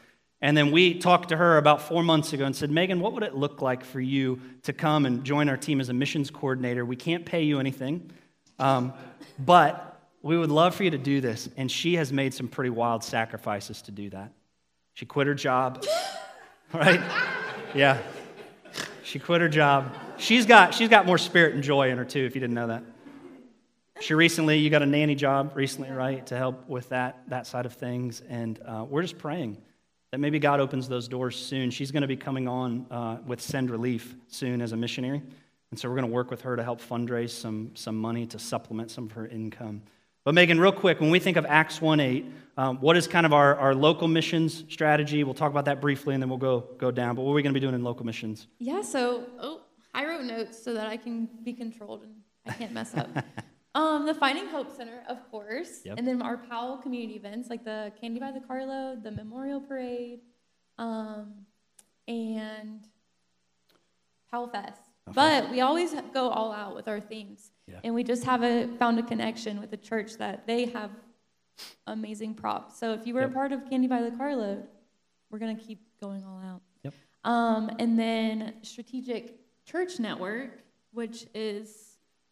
And 0.41 0.55
then 0.55 0.71
we 0.71 0.99
talked 0.99 1.29
to 1.29 1.37
her 1.37 1.57
about 1.57 1.81
four 1.81 2.03
months 2.03 2.33
ago 2.33 2.45
and 2.45 2.55
said, 2.55 2.69
Megan, 2.69 2.99
what 2.99 3.13
would 3.13 3.23
it 3.23 3.35
look 3.35 3.61
like 3.61 3.83
for 3.83 3.99
you 3.99 4.39
to 4.63 4.73
come 4.73 5.05
and 5.05 5.23
join 5.23 5.49
our 5.49 5.57
team 5.57 5.79
as 5.79 5.89
a 5.89 5.93
missions 5.93 6.29
coordinator? 6.29 6.85
We 6.85 6.95
can't 6.95 7.25
pay 7.25 7.43
you 7.43 7.59
anything, 7.59 8.11
um, 8.59 8.93
but 9.39 9.99
we 10.21 10.37
would 10.37 10.51
love 10.51 10.75
for 10.75 10.83
you 10.83 10.91
to 10.91 10.97
do 10.97 11.21
this. 11.21 11.49
And 11.57 11.71
she 11.71 11.95
has 11.95 12.11
made 12.11 12.33
some 12.33 12.47
pretty 12.47 12.69
wild 12.69 13.03
sacrifices 13.03 13.81
to 13.83 13.91
do 13.91 14.09
that. 14.11 14.31
She 14.93 15.05
quit 15.05 15.27
her 15.27 15.33
job, 15.33 15.83
right? 16.73 17.01
Yeah. 17.73 17.97
She 19.03 19.19
quit 19.19 19.41
her 19.41 19.49
job. 19.49 19.95
She's 20.17 20.45
got, 20.45 20.73
she's 20.73 20.89
got 20.89 21.05
more 21.05 21.17
spirit 21.17 21.55
and 21.55 21.63
joy 21.63 21.89
in 21.89 21.97
her, 21.97 22.05
too, 22.05 22.23
if 22.23 22.35
you 22.35 22.41
didn't 22.41 22.55
know 22.55 22.67
that. 22.67 22.83
She 24.01 24.13
recently, 24.13 24.57
you 24.57 24.69
got 24.69 24.81
a 24.81 24.85
nanny 24.85 25.15
job 25.15 25.53
recently, 25.55 25.89
right, 25.89 26.25
to 26.27 26.37
help 26.37 26.67
with 26.67 26.89
that, 26.89 27.23
that 27.27 27.47
side 27.47 27.65
of 27.65 27.73
things. 27.73 28.21
And 28.27 28.59
uh, 28.65 28.85
we're 28.87 29.01
just 29.01 29.17
praying 29.17 29.57
that 30.11 30.19
maybe 30.19 30.37
God 30.37 30.59
opens 30.59 30.87
those 30.87 31.07
doors 31.07 31.35
soon. 31.35 31.71
She's 31.71 31.91
going 31.91 32.01
to 32.01 32.07
be 32.07 32.17
coming 32.17 32.47
on 32.47 32.85
uh, 32.91 33.17
with 33.25 33.41
Send 33.41 33.69
Relief 33.69 34.15
soon 34.27 34.61
as 34.61 34.73
a 34.73 34.77
missionary. 34.77 35.21
And 35.71 35.79
so 35.79 35.89
we're 35.89 35.95
going 35.95 36.07
to 36.07 36.13
work 36.13 36.29
with 36.29 36.41
her 36.41 36.55
to 36.55 36.63
help 36.63 36.81
fundraise 36.81 37.31
some, 37.31 37.71
some 37.73 37.97
money 37.97 38.25
to 38.27 38.39
supplement 38.39 38.91
some 38.91 39.05
of 39.05 39.13
her 39.13 39.27
income. 39.27 39.81
But 40.23 40.33
Megan, 40.33 40.59
real 40.59 40.71
quick, 40.71 40.99
when 40.99 41.09
we 41.09 41.19
think 41.19 41.37
of 41.37 41.45
Acts 41.45 41.81
1 41.81 41.99
8, 41.99 42.25
um, 42.57 42.77
what 42.77 42.97
is 42.97 43.07
kind 43.07 43.25
of 43.25 43.33
our, 43.33 43.55
our 43.55 43.75
local 43.75 44.07
missions 44.07 44.63
strategy? 44.69 45.23
We'll 45.23 45.33
talk 45.33 45.51
about 45.51 45.65
that 45.65 45.81
briefly 45.81 46.13
and 46.13 46.23
then 46.23 46.29
we'll 46.29 46.37
go, 46.37 46.65
go 46.77 46.91
down. 46.91 47.15
But 47.15 47.23
what 47.23 47.31
are 47.31 47.35
we 47.35 47.41
going 47.41 47.53
to 47.53 47.59
be 47.59 47.63
doing 47.63 47.75
in 47.75 47.83
local 47.83 48.05
missions? 48.05 48.47
Yeah, 48.59 48.81
so 48.81 49.25
oh, 49.39 49.61
I 49.93 50.05
wrote 50.05 50.23
notes 50.23 50.61
so 50.63 50.73
that 50.73 50.87
I 50.87 50.97
can 50.97 51.29
be 51.43 51.53
controlled 51.53 52.03
and 52.03 52.15
I 52.45 52.53
can't 52.53 52.71
mess 52.71 52.95
up. 52.95 53.09
um, 53.75 54.05
the 54.07 54.13
Finding 54.15 54.47
Hope 54.47 54.71
Center, 54.75 55.03
of 55.07 55.29
course, 55.29 55.81
Yep. 55.85 55.97
and 55.99 56.07
then 56.07 56.21
our 56.21 56.37
Powell 56.37 56.77
community 56.77 57.15
events 57.15 57.49
like 57.49 57.63
the 57.63 57.91
Candy 58.01 58.19
by 58.19 58.31
the 58.31 58.39
Carload, 58.39 59.03
the 59.03 59.11
Memorial 59.11 59.59
Parade, 59.61 60.21
um, 60.79 61.45
and 62.07 62.87
Powell 64.31 64.47
Fest. 64.47 64.81
But 65.13 65.51
we 65.51 65.61
always 65.61 65.93
go 66.13 66.29
all 66.29 66.51
out 66.51 66.73
with 66.75 66.87
our 66.87 66.99
themes, 66.99 67.51
Yeah. 67.67 67.79
and 67.83 67.93
we 67.93 68.03
just 68.03 68.23
have 68.23 68.43
a, 68.43 68.67
found 68.77 68.97
a 68.97 69.03
connection 69.03 69.59
with 69.61 69.69
the 69.69 69.77
church 69.77 70.13
that 70.17 70.47
they 70.47 70.65
have 70.67 70.89
amazing 71.85 72.33
props. 72.33 72.79
So 72.79 72.93
if 72.93 73.05
you 73.05 73.13
were 73.13 73.21
Yep. 73.21 73.29
a 73.29 73.33
part 73.33 73.51
of 73.51 73.69
Candy 73.69 73.87
by 73.87 74.01
the 74.01 74.11
Carload, 74.15 74.67
we're 75.29 75.39
gonna 75.39 75.55
keep 75.55 75.79
going 75.99 76.23
all 76.23 76.39
out. 76.39 76.61
Yep. 76.83 76.93
Um, 77.23 77.69
and 77.79 77.99
then 77.99 78.55
Strategic 78.63 79.39
Church 79.65 79.99
Network, 79.99 80.63
which 80.91 81.27
is 81.33 81.84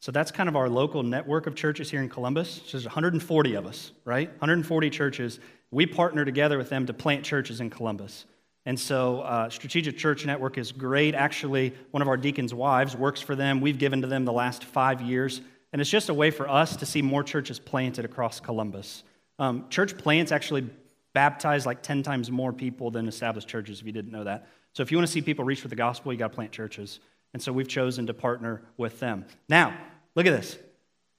So 0.03 0.11
that's 0.11 0.31
kind 0.31 0.49
of 0.49 0.57
our 0.57 0.67
local 0.67 1.01
network 1.01 1.47
of 1.47 1.55
churches 1.55 1.89
here 1.89 2.01
in 2.01 2.09
Columbus. 2.09 2.55
So 2.65 2.71
there's 2.73 2.83
140 2.83 3.53
of 3.53 3.65
us, 3.65 3.93
right? 4.03 4.27
140 4.31 4.89
churches. 4.89 5.39
We 5.71 5.85
partner 5.85 6.25
together 6.25 6.57
with 6.57 6.67
them 6.67 6.85
to 6.87 6.93
plant 6.93 7.23
churches 7.23 7.61
in 7.61 7.69
Columbus. 7.69 8.25
And 8.65 8.77
so, 8.77 9.21
uh, 9.21 9.49
Strategic 9.49 9.97
Church 9.97 10.25
Network 10.25 10.57
is 10.57 10.73
great. 10.73 11.15
Actually, 11.15 11.73
one 11.91 12.01
of 12.01 12.09
our 12.09 12.17
deacons' 12.17 12.53
wives 12.53 12.97
works 12.97 13.21
for 13.21 13.33
them. 13.33 13.61
We've 13.61 13.77
given 13.77 14.01
to 14.01 14.07
them 14.07 14.25
the 14.25 14.33
last 14.33 14.65
five 14.65 14.99
years. 14.99 15.39
And 15.71 15.79
it's 15.79 15.89
just 15.89 16.09
a 16.09 16.13
way 16.13 16.31
for 16.31 16.49
us 16.49 16.75
to 16.75 16.85
see 16.85 17.01
more 17.01 17.23
churches 17.23 17.57
planted 17.57 18.03
across 18.03 18.41
Columbus. 18.41 19.03
Um, 19.39 19.69
church 19.69 19.97
plants 19.97 20.33
actually 20.33 20.69
baptize 21.13 21.65
like 21.65 21.81
10 21.81 22.03
times 22.03 22.29
more 22.29 22.51
people 22.51 22.91
than 22.91 23.07
established 23.07 23.47
churches, 23.47 23.79
if 23.79 23.85
you 23.85 23.93
didn't 23.93 24.11
know 24.11 24.25
that. 24.25 24.49
So, 24.73 24.83
if 24.83 24.91
you 24.91 24.97
want 24.97 25.07
to 25.07 25.13
see 25.13 25.21
people 25.21 25.45
reach 25.45 25.61
for 25.61 25.69
the 25.69 25.77
gospel, 25.77 26.11
you 26.11 26.19
got 26.19 26.31
to 26.31 26.35
plant 26.35 26.51
churches. 26.51 26.99
And 27.31 27.41
so, 27.41 27.53
we've 27.53 27.69
chosen 27.69 28.05
to 28.07 28.13
partner 28.13 28.63
with 28.75 28.99
them. 28.99 29.23
Now, 29.47 29.73
look 30.15 30.25
at 30.25 30.31
this. 30.31 30.57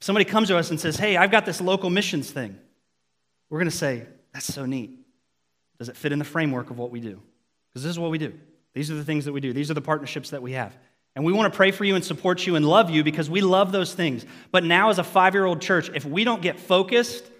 Somebody 0.00 0.24
comes 0.24 0.48
to 0.48 0.58
us 0.58 0.70
and 0.70 0.78
says, 0.78 0.96
Hey, 0.96 1.16
I've 1.16 1.30
got 1.30 1.46
this 1.46 1.60
local 1.60 1.90
missions 1.90 2.30
thing. 2.30 2.58
We're 3.50 3.58
going 3.58 3.70
to 3.70 3.76
say, 3.76 4.06
That's 4.32 4.52
so 4.52 4.66
neat. 4.66 4.98
Does 5.78 5.88
it 5.88 5.96
fit 5.96 6.12
in 6.12 6.18
the 6.18 6.24
framework 6.24 6.70
of 6.70 6.78
what 6.78 6.90
we 6.90 7.00
do? 7.00 7.20
Because 7.70 7.82
this 7.82 7.90
is 7.90 7.98
what 7.98 8.10
we 8.10 8.18
do. 8.18 8.32
These 8.74 8.90
are 8.90 8.94
the 8.94 9.04
things 9.04 9.24
that 9.24 9.32
we 9.32 9.40
do, 9.40 9.52
these 9.52 9.70
are 9.70 9.74
the 9.74 9.80
partnerships 9.80 10.30
that 10.30 10.42
we 10.42 10.52
have. 10.52 10.76
And 11.16 11.24
we 11.24 11.32
want 11.32 11.52
to 11.52 11.56
pray 11.56 11.70
for 11.70 11.84
you 11.84 11.94
and 11.94 12.04
support 12.04 12.44
you 12.44 12.56
and 12.56 12.66
love 12.66 12.90
you 12.90 13.04
because 13.04 13.30
we 13.30 13.40
love 13.40 13.70
those 13.70 13.94
things. 13.94 14.26
But 14.50 14.64
now, 14.64 14.90
as 14.90 14.98
a 14.98 15.04
five 15.04 15.34
year 15.34 15.44
old 15.44 15.62
church, 15.62 15.90
if 15.94 16.04
we 16.04 16.24
don't 16.24 16.42
get 16.42 16.58
focused, 16.58 17.30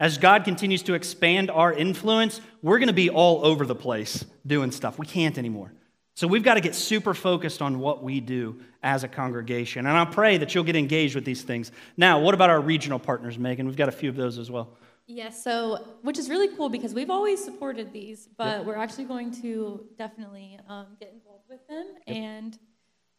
as 0.00 0.16
God 0.16 0.44
continues 0.44 0.82
to 0.84 0.94
expand 0.94 1.50
our 1.50 1.72
influence, 1.72 2.40
we're 2.62 2.78
going 2.78 2.88
to 2.88 2.94
be 2.94 3.10
all 3.10 3.44
over 3.44 3.66
the 3.66 3.74
place 3.74 4.24
doing 4.46 4.70
stuff. 4.70 4.98
We 4.98 5.06
can't 5.06 5.36
anymore. 5.36 5.72
So 6.18 6.26
we've 6.26 6.42
got 6.42 6.54
to 6.54 6.60
get 6.60 6.74
super 6.74 7.14
focused 7.14 7.62
on 7.62 7.78
what 7.78 8.02
we 8.02 8.18
do 8.18 8.60
as 8.82 9.04
a 9.04 9.08
congregation. 9.08 9.86
And 9.86 9.96
I 9.96 10.04
pray 10.04 10.36
that 10.38 10.52
you'll 10.52 10.64
get 10.64 10.74
engaged 10.74 11.14
with 11.14 11.24
these 11.24 11.42
things. 11.42 11.70
Now, 11.96 12.18
what 12.18 12.34
about 12.34 12.50
our 12.50 12.60
regional 12.60 12.98
partners, 12.98 13.38
Megan? 13.38 13.66
We've 13.68 13.76
got 13.76 13.88
a 13.88 13.92
few 13.92 14.08
of 14.08 14.16
those 14.16 14.36
as 14.36 14.50
well. 14.50 14.68
Yes, 15.06 15.44
so 15.44 15.86
which 16.02 16.18
is 16.18 16.28
really 16.28 16.48
cool 16.56 16.70
because 16.70 16.92
we've 16.92 17.08
always 17.08 17.44
supported 17.44 17.92
these, 17.92 18.28
but 18.36 18.66
we're 18.66 18.74
actually 18.74 19.04
going 19.04 19.30
to 19.42 19.86
definitely 19.96 20.58
um, 20.68 20.86
get 20.98 21.12
involved 21.12 21.44
with 21.48 21.64
them. 21.68 21.86
And 22.08 22.58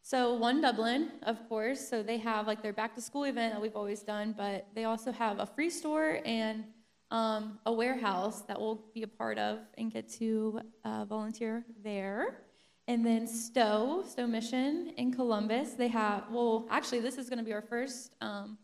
so 0.02 0.34
One 0.34 0.60
Dublin, 0.60 1.10
of 1.24 1.48
course, 1.48 1.80
so 1.80 2.04
they 2.04 2.18
have 2.18 2.48
like 2.48 2.62
their 2.62 2.74
back 2.74 2.96
to 2.96 3.02
school 3.02 3.24
event 3.24 3.54
that 3.54 3.62
we've 3.62 3.78
always 3.78 4.02
done, 4.02 4.36
but 4.38 4.68
they 4.76 4.84
also 4.84 5.14
have 5.14 5.40
a 5.40 5.46
free 5.46 5.70
store 5.70 6.20
and 6.26 6.66
um, 7.12 7.60
a 7.66 7.72
warehouse 7.72 8.42
that 8.42 8.60
we'll 8.60 8.84
be 8.94 9.04
a 9.04 9.08
part 9.08 9.38
of 9.38 9.60
and 9.78 9.90
get 9.90 10.10
to 10.16 10.60
uh, 10.84 11.06
volunteer 11.06 11.64
there. 11.82 12.42
And 12.90 13.06
then 13.06 13.28
Stowe, 13.28 14.04
Stowe 14.04 14.26
Mission 14.26 14.94
in 14.98 15.14
Columbus, 15.14 15.74
they 15.74 15.90
have, 15.90 16.24
well, 16.32 16.66
actually, 16.72 17.02
this 17.02 17.20
is 17.20 17.30
going 17.30 17.38
to 17.38 17.46
be 17.46 17.54
our 17.54 17.62
first 17.62 18.16
um, 18.20 18.58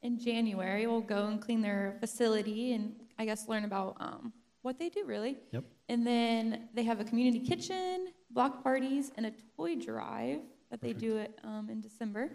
in 0.00 0.18
January. 0.18 0.86
We'll 0.86 1.02
go 1.02 1.26
and 1.26 1.38
clean 1.38 1.60
their 1.60 1.98
facility 2.00 2.72
and 2.72 2.94
I 3.18 3.26
guess 3.26 3.48
learn 3.48 3.64
about 3.66 3.98
um, 4.00 4.32
what 4.62 4.78
they 4.78 4.88
do 4.88 5.04
really. 5.04 5.36
Yep. 5.52 5.64
And 5.90 6.06
then 6.06 6.70
they 6.72 6.84
have 6.84 7.00
a 7.00 7.04
community 7.04 7.38
kitchen, 7.38 8.14
block 8.30 8.62
parties, 8.62 9.12
and 9.18 9.26
a 9.26 9.32
toy 9.58 9.76
drive 9.76 10.40
that 10.70 10.80
they 10.80 10.94
do 10.94 11.18
it 11.18 11.38
um, 11.44 11.68
in 11.70 11.82
December. 11.82 12.30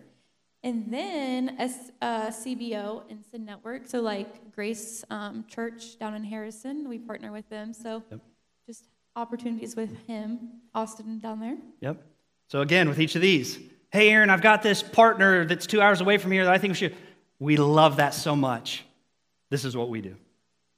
And 0.61 0.93
then 0.93 1.57
SCBO 1.57 3.09
and 3.09 3.25
Send 3.31 3.47
Network. 3.47 3.87
So 3.87 3.99
like 3.99 4.51
Grace 4.51 5.03
um, 5.09 5.45
Church 5.47 5.97
down 5.97 6.13
in 6.13 6.23
Harrison, 6.23 6.87
we 6.87 6.99
partner 6.99 7.31
with 7.31 7.49
them. 7.49 7.73
So 7.73 8.03
Yep. 8.11 8.19
just 8.67 8.85
opportunities 9.15 9.75
with 9.75 9.95
him, 10.07 10.61
Austin 10.73 11.19
down 11.19 11.39
there. 11.39 11.57
Yep. 11.81 12.03
So 12.47 12.61
again, 12.61 12.89
with 12.89 12.99
each 12.99 13.15
of 13.15 13.21
these, 13.21 13.59
hey, 13.91 14.09
Aaron, 14.09 14.29
I've 14.29 14.41
got 14.41 14.63
this 14.63 14.81
partner 14.81 15.45
that's 15.45 15.67
two 15.67 15.81
hours 15.81 16.01
away 16.01 16.17
from 16.17 16.31
here 16.31 16.45
that 16.45 16.53
I 16.53 16.57
think 16.57 16.71
we 16.71 16.75
should. 16.75 16.95
We 17.39 17.57
love 17.57 17.97
that 17.97 18.13
so 18.13 18.35
much. 18.35 18.85
This 19.49 19.65
is 19.65 19.75
what 19.75 19.89
we 19.89 20.01
do. 20.01 20.15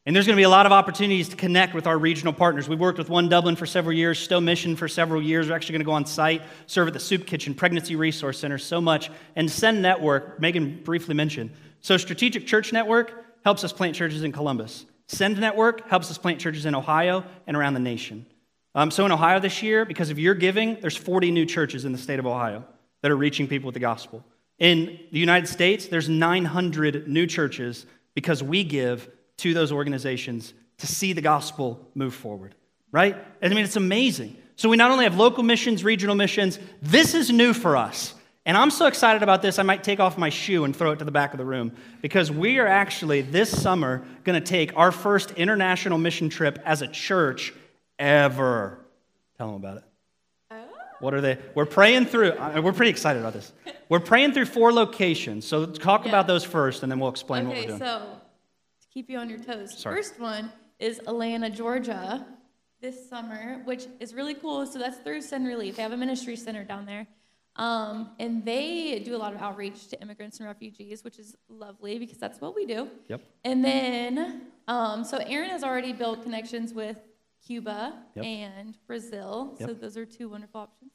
And 0.06 0.14
there's 0.14 0.26
going 0.26 0.36
to 0.36 0.40
be 0.40 0.44
a 0.44 0.50
lot 0.50 0.66
of 0.66 0.74
opportunities 0.74 1.30
to 1.30 1.38
connect 1.38 1.74
with 1.74 1.88
our 1.88 1.98
regional 1.98 2.34
partners. 2.34 2.68
We've 2.68 2.80
worked 2.80 2.98
with 2.98 3.10
One 3.10 3.30
Dublin 3.30 3.56
for 3.56 3.66
several 3.66 3.96
years, 3.96 4.20
Stowe 4.20 4.42
Mission 4.42 4.76
for 4.76 4.90
several 4.90 5.22
years. 5.22 5.48
We're 5.48 5.56
actually 5.56 5.74
going 5.74 5.82
to 5.82 5.86
go 5.86 5.94
on 5.94 6.06
site, 6.06 6.42
serve 6.66 6.88
at 6.88 6.94
the 6.94 7.00
Soup 7.00 7.26
Kitchen, 7.26 7.54
Pregnancy 7.54 7.96
Resource 7.96 8.40
Center, 8.40 8.58
so 8.58 8.82
much. 8.82 9.10
And 9.38 9.50
Send 9.50 9.82
Network, 9.82 10.42
Megan 10.42 10.82
briefly 10.84 11.16
mentioned. 11.16 11.52
So, 11.80 11.96
Strategic 11.96 12.46
Church 12.46 12.74
Network 12.74 13.14
helps 13.46 13.64
us 13.64 13.72
plant 13.72 13.96
churches 13.96 14.24
in 14.24 14.34
Columbus. 14.34 14.86
Send 15.08 15.40
Network 15.40 15.90
helps 15.90 16.10
us 16.10 16.18
plant 16.18 16.40
churches 16.40 16.66
in 16.66 16.76
Ohio 16.76 17.24
and 17.48 17.58
around 17.58 17.74
the 17.74 17.80
nation. 17.80 18.26
Um, 18.76 18.90
so, 18.90 19.06
in 19.06 19.12
Ohio 19.12 19.40
this 19.40 19.62
year, 19.62 19.86
because 19.86 20.10
of 20.10 20.18
your 20.18 20.34
giving, 20.34 20.78
there's 20.82 20.98
40 20.98 21.32
new 21.32 21.46
churches 21.46 21.86
in 21.86 21.92
the 21.92 21.98
state 21.98 22.20
of 22.20 22.26
Ohio 22.26 22.64
that 23.02 23.12
are 23.12 23.18
reaching 23.18 23.48
people 23.48 23.68
with 23.68 23.76
the 23.76 23.80
gospel. 23.80 24.24
In 24.58 25.00
the 25.12 25.20
United 25.20 25.48
States, 25.48 25.88
there's 25.88 26.10
900 26.10 27.08
new 27.08 27.28
churches 27.28 27.86
because 28.16 28.42
we 28.42 28.64
give 28.64 29.10
to 29.38 29.54
those 29.54 29.72
organizations 29.72 30.54
to 30.78 30.88
see 30.88 31.14
the 31.14 31.22
gospel 31.22 31.88
move 31.96 32.14
forward, 32.14 32.56
right? 32.92 33.16
I 33.42 33.50
mean, 33.50 33.64
it's 33.64 33.76
amazing. 33.76 34.38
So 34.56 34.70
we 34.70 34.78
not 34.78 34.92
only 34.92 35.04
have 35.06 35.18
local 35.18 35.44
missions, 35.44 35.84
regional 35.84 36.16
missions, 36.16 36.60
this 36.82 37.14
is 37.14 37.30
new 37.30 37.54
for 37.54 37.76
us. 37.76 38.14
And 38.46 38.58
I'm 38.58 38.72
so 38.72 38.88
excited 38.88 39.24
about 39.24 39.42
this, 39.42 39.58
I 39.58 39.64
might 39.64 39.84
take 39.84 40.02
off 40.02 40.18
my 40.18 40.30
shoe 40.30 40.66
and 40.66 40.76
throw 40.76 40.92
it 40.92 41.00
to 41.00 41.06
the 41.06 41.12
back 41.12 41.34
of 41.34 41.38
the 41.38 41.46
room 41.46 41.72
because 42.02 42.30
we 42.30 42.60
are 42.60 42.68
actually 42.68 43.22
this 43.22 43.50
summer 43.50 44.04
going 44.26 44.42
to 44.42 44.46
take 44.46 44.76
our 44.76 44.92
first 44.92 45.32
international 45.32 45.98
mission 45.98 46.28
trip 46.28 46.60
as 46.66 46.82
a 46.82 46.88
church 46.88 47.54
ever. 47.98 48.80
Tell 49.38 49.48
them 49.48 49.56
about 49.56 49.78
it. 49.78 49.84
Oh. 50.52 50.66
What 51.00 51.14
are 51.14 51.22
they? 51.22 51.38
We're 51.56 51.66
praying 51.66 52.08
through. 52.08 52.34
We're 52.62 52.74
pretty 52.74 52.92
excited 52.92 53.20
about 53.22 53.34
this. 53.34 53.54
We're 53.90 54.00
praying 54.02 54.34
through 54.34 54.46
four 54.46 54.74
locations. 54.74 55.46
So 55.46 55.66
talk 55.66 56.04
Yeah. 56.04 56.10
about 56.10 56.26
those 56.28 56.44
first, 56.44 56.84
and 56.84 56.92
then 56.92 57.00
we'll 57.00 57.10
explain 57.12 57.48
what 57.48 57.58
we're 57.58 57.68
doing. 57.68 57.82
Okay, 57.82 57.86
so 57.86 58.00
to 58.82 58.88
keep 58.94 59.10
you 59.10 59.20
on 59.20 59.30
your 59.30 59.38
toes, 59.40 59.78
Sorry. 59.78 59.98
first 59.98 60.20
one 60.20 60.52
is 60.80 61.00
Atlanta, 61.00 61.50
Georgia, 61.50 62.26
this 62.82 63.08
summer, 63.10 63.62
which 63.66 63.86
is 64.00 64.14
really 64.16 64.34
cool. 64.34 64.66
So 64.66 64.80
that's 64.80 64.98
through 64.98 65.22
Send 65.22 65.46
Relief. 65.48 65.76
They 65.76 65.84
have 65.84 65.92
a 65.92 65.98
ministry 65.98 66.36
center 66.36 66.64
down 66.64 66.86
there, 66.88 67.06
um, 67.56 68.12
and 68.20 68.44
they 68.44 69.00
do 69.00 69.16
a 69.16 69.18
lot 69.18 69.34
of 69.34 69.42
outreach 69.42 69.88
to 69.90 70.02
immigrants 70.02 70.40
and 70.40 70.48
refugees, 70.48 71.04
which 71.04 71.20
is 71.20 71.36
lovely 71.50 72.00
because 72.00 72.18
that's 72.18 72.42
what 72.42 72.56
we 72.56 72.66
do. 72.66 72.88
Yep. 73.10 73.22
And 73.44 73.64
then, 73.64 74.44
um, 74.68 75.04
so 75.04 75.18
Aaron 75.18 75.50
has 75.50 75.64
already 75.64 75.94
built 75.94 76.24
connections 76.24 76.74
with 76.74 76.98
Cuba 77.46 77.94
Yep. 78.16 78.26
and 78.26 78.78
Brazil. 78.88 79.56
So 79.60 79.68
those 79.74 79.98
are 79.98 80.06
two 80.06 80.30
wonderful 80.30 80.62
options. 80.62 80.92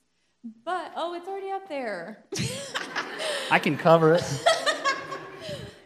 But 0.64 0.92
oh, 0.96 1.14
it's 1.14 1.28
already 1.28 1.50
up 1.50 1.68
there. 1.68 2.24
I 3.50 3.58
can 3.58 3.76
cover 3.76 4.14
it. 4.14 4.24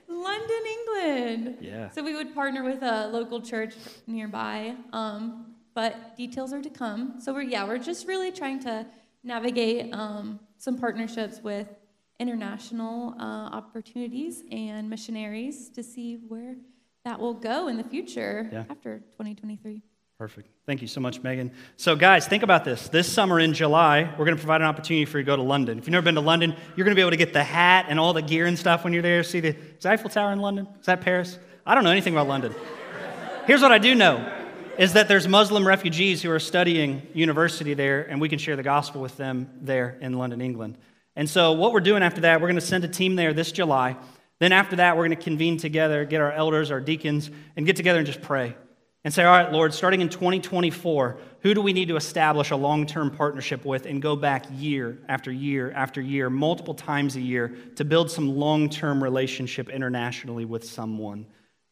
London, 0.08 0.60
England. 0.66 1.56
Yeah. 1.60 1.90
So 1.90 2.02
we 2.02 2.14
would 2.14 2.34
partner 2.34 2.62
with 2.62 2.82
a 2.82 3.08
local 3.08 3.40
church 3.40 3.74
nearby, 4.06 4.76
um, 4.92 5.54
but 5.74 6.16
details 6.16 6.52
are 6.52 6.62
to 6.62 6.70
come. 6.70 7.20
So 7.20 7.32
we're 7.32 7.42
yeah, 7.42 7.66
we're 7.66 7.78
just 7.78 8.06
really 8.06 8.30
trying 8.30 8.60
to 8.60 8.86
navigate 9.24 9.92
um, 9.92 10.38
some 10.62 10.78
partnerships 10.78 11.40
with 11.42 11.66
international 12.20 13.16
uh, 13.18 13.24
opportunities 13.50 14.44
and 14.52 14.88
missionaries 14.88 15.68
to 15.70 15.82
see 15.82 16.20
where 16.28 16.54
that 17.04 17.18
will 17.18 17.34
go 17.34 17.66
in 17.66 17.76
the 17.76 17.82
future 17.82 18.48
Yeah. 18.52 18.62
after 18.70 18.98
2023. 19.18 19.82
Perfect. 20.20 20.48
Thank 20.64 20.80
you 20.80 20.86
so 20.86 21.00
much, 21.00 21.20
Megan. 21.20 21.50
So, 21.76 21.96
guys, 21.96 22.28
think 22.28 22.44
about 22.44 22.64
this. 22.64 22.88
This 22.88 23.12
summer 23.12 23.40
in 23.40 23.54
July, 23.54 24.04
we're 24.16 24.24
going 24.24 24.36
to 24.36 24.40
provide 24.40 24.60
an 24.60 24.68
opportunity 24.68 25.04
for 25.04 25.18
you 25.18 25.24
to 25.24 25.26
go 25.26 25.34
to 25.34 25.42
London. 25.42 25.78
If 25.78 25.86
you've 25.86 25.92
never 25.92 26.04
been 26.04 26.14
to 26.14 26.20
London, 26.20 26.54
you're 26.76 26.84
going 26.84 26.94
to 26.94 26.96
be 26.96 27.00
able 27.00 27.10
to 27.10 27.16
get 27.16 27.32
the 27.32 27.42
hat 27.42 27.86
and 27.88 27.98
all 27.98 28.12
the 28.12 28.22
gear 28.22 28.46
and 28.46 28.56
stuff 28.56 28.84
when 28.84 28.92
you're 28.92 29.02
there. 29.02 29.24
See 29.24 29.40
the 29.40 29.56
Eiffel 29.84 30.10
Tower 30.10 30.30
in 30.32 30.38
London? 30.38 30.68
Is 30.78 30.86
that 30.86 31.00
Paris? 31.00 31.40
I 31.66 31.74
don't 31.74 31.82
know 31.82 31.90
anything 31.90 32.14
about 32.14 32.28
London. 32.28 32.54
Here's 33.46 33.62
what 33.62 33.72
I 33.72 33.78
do 33.78 33.96
know 33.96 34.24
is 34.78 34.94
that 34.94 35.08
there's 35.08 35.28
Muslim 35.28 35.66
refugees 35.66 36.22
who 36.22 36.30
are 36.30 36.38
studying 36.38 37.06
university 37.14 37.74
there, 37.74 38.02
and 38.02 38.20
we 38.20 38.28
can 38.28 38.38
share 38.38 38.56
the 38.56 38.62
gospel 38.62 39.00
with 39.00 39.16
them 39.16 39.50
there 39.60 39.98
in 40.00 40.14
London, 40.14 40.40
England. 40.40 40.78
And 41.14 41.28
so, 41.28 41.52
what 41.52 41.72
we're 41.72 41.80
doing 41.80 42.02
after 42.02 42.22
that, 42.22 42.40
we're 42.40 42.48
going 42.48 42.54
to 42.54 42.60
send 42.60 42.84
a 42.84 42.88
team 42.88 43.16
there 43.16 43.34
this 43.34 43.52
July. 43.52 43.96
Then, 44.38 44.52
after 44.52 44.76
that, 44.76 44.96
we're 44.96 45.06
going 45.06 45.16
to 45.18 45.22
convene 45.22 45.58
together, 45.58 46.04
get 46.04 46.20
our 46.20 46.32
elders, 46.32 46.70
our 46.70 46.80
deacons, 46.80 47.30
and 47.56 47.66
get 47.66 47.76
together 47.76 47.98
and 47.98 48.06
just 48.06 48.22
pray 48.22 48.56
and 49.04 49.12
say, 49.12 49.24
All 49.24 49.32
right, 49.32 49.52
Lord, 49.52 49.74
starting 49.74 50.00
in 50.00 50.08
2024, 50.08 51.18
who 51.40 51.54
do 51.54 51.60
we 51.60 51.72
need 51.72 51.88
to 51.88 51.96
establish 51.96 52.50
a 52.50 52.56
long 52.56 52.86
term 52.86 53.10
partnership 53.10 53.64
with 53.64 53.84
and 53.86 54.00
go 54.00 54.16
back 54.16 54.46
year 54.52 54.98
after 55.08 55.30
year 55.30 55.72
after 55.72 56.00
year, 56.00 56.30
multiple 56.30 56.74
times 56.74 57.16
a 57.16 57.20
year, 57.20 57.54
to 57.76 57.84
build 57.84 58.10
some 58.10 58.36
long 58.36 58.70
term 58.70 59.02
relationship 59.02 59.68
internationally 59.68 60.44
with 60.44 60.64
someone? 60.64 61.26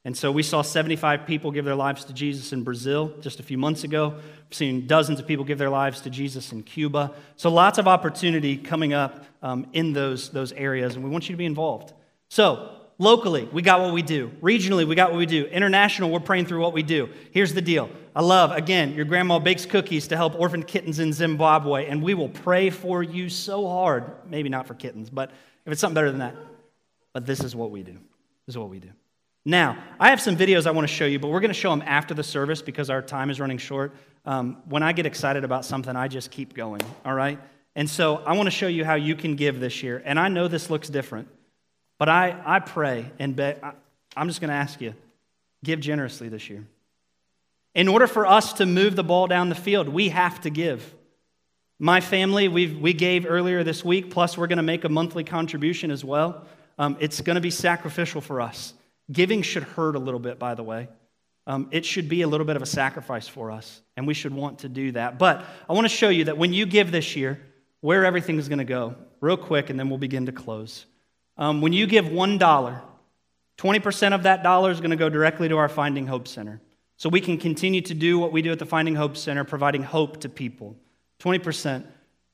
And 0.05 0.17
so 0.17 0.33
we 0.33 0.43
saw 0.43 0.63
75 0.63 1.27
people 1.27 1.51
give 1.51 1.67
their 1.67 1.75
lives 1.75 2.07
to 2.07 2.15
Jesus 2.15 2.55
in 2.55 2.63
Brazil 2.63 3.13
just 3.21 3.39
a 3.39 3.43
few 3.43 3.59
months 3.59 3.85
ago. 3.85 4.15
We've 4.17 4.57
seen 4.57 4.87
dozens 4.87 5.21
of 5.21 5.27
people 5.27 5.45
give 5.45 5.59
their 5.59 5.69
lives 5.69 6.01
to 6.03 6.11
Jesus 6.11 6.53
in 6.53 6.63
Cuba. 6.63 7.13
So 7.37 7.51
lots 7.51 7.79
of 7.79 7.87
opportunity 7.87 8.57
coming 8.57 8.95
up 8.95 9.25
um, 9.43 9.67
in 9.75 9.93
those, 9.93 10.31
those 10.31 10.53
areas, 10.53 10.95
and 10.95 11.05
we 11.05 11.11
want 11.11 11.29
you 11.29 11.35
to 11.35 11.39
be 11.39 11.45
involved. 11.45 11.93
So, 12.29 12.77
locally, 12.99 13.49
we 13.53 13.61
got 13.61 13.81
what 13.81 13.93
we 13.93 14.03
do. 14.03 14.31
Regionally, 14.41 14.87
we 14.87 14.95
got 14.95 15.11
what 15.11 15.19
we 15.19 15.27
do. 15.27 15.45
International, 15.47 16.11
we're 16.11 16.21
praying 16.21 16.47
through 16.47 16.63
what 16.63 16.73
we 16.73 16.83
do. 16.83 17.11
Here's 17.33 17.53
the 17.53 17.63
deal 17.63 17.91
I 18.15 18.23
love, 18.23 18.53
again, 18.53 18.95
your 18.95 19.05
grandma 19.05 19.39
bakes 19.39 19.67
cookies 19.67 20.09
to 20.09 20.17
help 20.17 20.39
orphan 20.39 20.63
kittens 20.63 20.99
in 20.99 21.13
Zimbabwe, 21.13 21.87
and 21.87 22.03
we 22.03 22.15
will 22.15 22.29
pray 22.29 22.71
for 22.71 23.03
you 23.03 23.29
so 23.29 23.69
hard. 23.69 24.05
Maybe 24.27 24.49
not 24.49 24.67
for 24.67 24.75
kittens, 24.75 25.11
but 25.11 25.31
if 25.67 25.73
it's 25.73 25.81
something 25.81 25.95
better 25.95 26.11
than 26.11 26.21
that. 26.21 26.37
but 27.13 27.27
this 27.27 27.41
is 27.41 27.55
what 27.55 27.71
we 27.71 27.83
do. 27.83 27.93
This 28.47 28.55
is 28.55 28.59
what 28.59 28.71
we 28.71 28.79
do. 28.79 28.91
Now, 29.51 29.77
I 29.99 30.11
have 30.11 30.21
some 30.21 30.37
videos 30.37 30.65
I 30.65 30.71
want 30.71 30.87
to 30.87 30.95
show 30.95 31.07
you, 31.07 31.19
but 31.19 31.27
we're 31.27 31.41
going 31.41 31.49
to 31.49 31.55
show 31.55 31.71
them 31.71 31.83
after 31.85 32.15
the 32.15 32.23
service 32.23 32.63
because 32.63 32.89
our 32.89 33.03
time 33.03 33.31
is 33.31 33.41
running 33.41 33.59
short. 33.59 33.93
Um, 34.25 34.59
when 34.69 34.85
I 34.85 34.93
get 34.93 35.07
excited 35.07 35.43
about 35.43 35.65
something, 35.65 35.97
I 35.97 36.07
just 36.07 36.31
keep 36.31 36.55
going, 36.55 36.83
all 37.05 37.15
right? 37.15 37.37
And 37.75 37.91
so 37.91 38.19
I 38.19 38.35
want 38.35 38.47
to 38.47 38.53
show 38.53 38.69
you 38.69 38.85
how 38.85 38.95
you 38.95 39.17
can 39.17 39.35
give 39.35 39.59
this 39.59 39.83
year. 39.83 40.01
And 40.05 40.21
I 40.21 40.29
know 40.29 40.47
this 40.47 40.71
looks 40.71 40.89
different, 40.89 41.27
but 41.99 42.09
I, 42.09 42.41
I 42.47 42.61
pray 42.61 43.11
and 43.19 43.35
bet, 43.35 43.59
I, 43.61 43.73
I'm 44.17 44.29
just 44.29 44.41
going 44.41 44.51
to 44.51 44.55
ask 44.55 44.81
you 44.81 44.95
give 45.65 45.81
generously 45.81 46.29
this 46.29 46.49
year. 46.49 46.65
In 47.75 47.89
order 47.89 48.07
for 48.07 48.27
us 48.27 48.53
to 48.55 48.67
move 48.67 48.95
the 48.95 49.03
ball 49.03 49.27
down 49.27 49.49
the 49.49 49.57
field, 49.57 49.89
we 49.89 50.11
have 50.11 50.41
to 50.43 50.51
give. 50.51 50.95
My 51.81 52.01
family, 52.01 52.47
we 52.47 52.69
we 52.69 52.93
gave 52.93 53.27
earlier 53.29 53.65
this 53.65 53.85
week, 53.85 54.11
plus 54.11 54.39
we're 54.39 54.47
going 54.47 54.59
to 54.59 54.63
make 54.63 54.85
a 54.85 54.89
monthly 54.89 55.25
contribution 55.25 55.91
as 55.91 56.05
well. 56.05 56.47
Um, 56.79 56.97
it's 57.01 57.21
going 57.21 57.35
to 57.35 57.41
be 57.41 57.51
sacrificial 57.51 58.21
for 58.21 58.41
us. 58.41 58.75
Giving 59.11 59.43
should 59.43 59.63
hurt 59.65 59.97
a 59.97 59.99
little 59.99 60.21
bit, 60.21 60.39
by 60.39 60.55
the 60.55 60.63
way. 60.63 60.89
Um, 61.47 61.69
it 61.73 61.85
should 61.85 62.09
be 62.09 62.23
a 62.23 62.29
little 62.29 62.47
bit 62.47 62.57
of 62.57 62.63
a 62.63 62.67
sacrifice 62.67 63.27
for 63.27 63.51
us, 63.51 63.83
and 63.97 64.07
we 64.07 64.15
should 64.15 64.33
want 64.33 64.61
to 64.61 64.69
do 64.69 64.93
that. 64.93 65.19
But 65.19 65.45
I 65.69 65.73
want 65.73 65.85
to 65.85 65.95
show 65.95 66.09
you 66.09 66.25
that 66.25 66.39
when 66.39 66.53
you 66.53 66.67
give 66.67 66.93
this 66.93 67.17
year, 67.17 67.41
where 67.81 68.05
everything 68.05 68.39
is 68.39 68.49
going 68.49 68.59
to 68.59 68.65
go, 68.65 68.95
real 69.21 69.37
quick, 69.37 69.71
and 69.71 69.79
then 69.79 69.89
we'll 69.89 69.99
begin 69.99 70.27
to 70.27 70.33
close. 70.33 70.87
Um, 71.37 71.61
when 71.61 71.73
you 71.73 71.87
give 71.87 72.05
$1, 72.05 72.81
20% 73.59 74.15
of 74.15 74.23
that 74.25 74.43
dollar 74.43 74.71
is 74.71 74.81
going 74.81 74.91
to 74.91 74.97
go 74.97 75.09
directly 75.09 75.49
to 75.49 75.57
our 75.57 75.69
Finding 75.69 76.07
Hope 76.07 76.29
Center. 76.29 76.61
So 76.97 77.09
we 77.09 77.21
can 77.21 77.39
continue 77.39 77.81
to 77.83 77.95
do 77.95 78.19
what 78.19 78.31
we 78.31 78.43
do 78.43 78.53
at 78.53 78.59
the 78.59 78.67
Finding 78.67 78.95
Hope 78.95 79.17
Center, 79.17 79.45
providing 79.45 79.83
hope 79.83 80.21
to 80.21 80.29
people. 80.29 80.77
20%. 81.21 81.85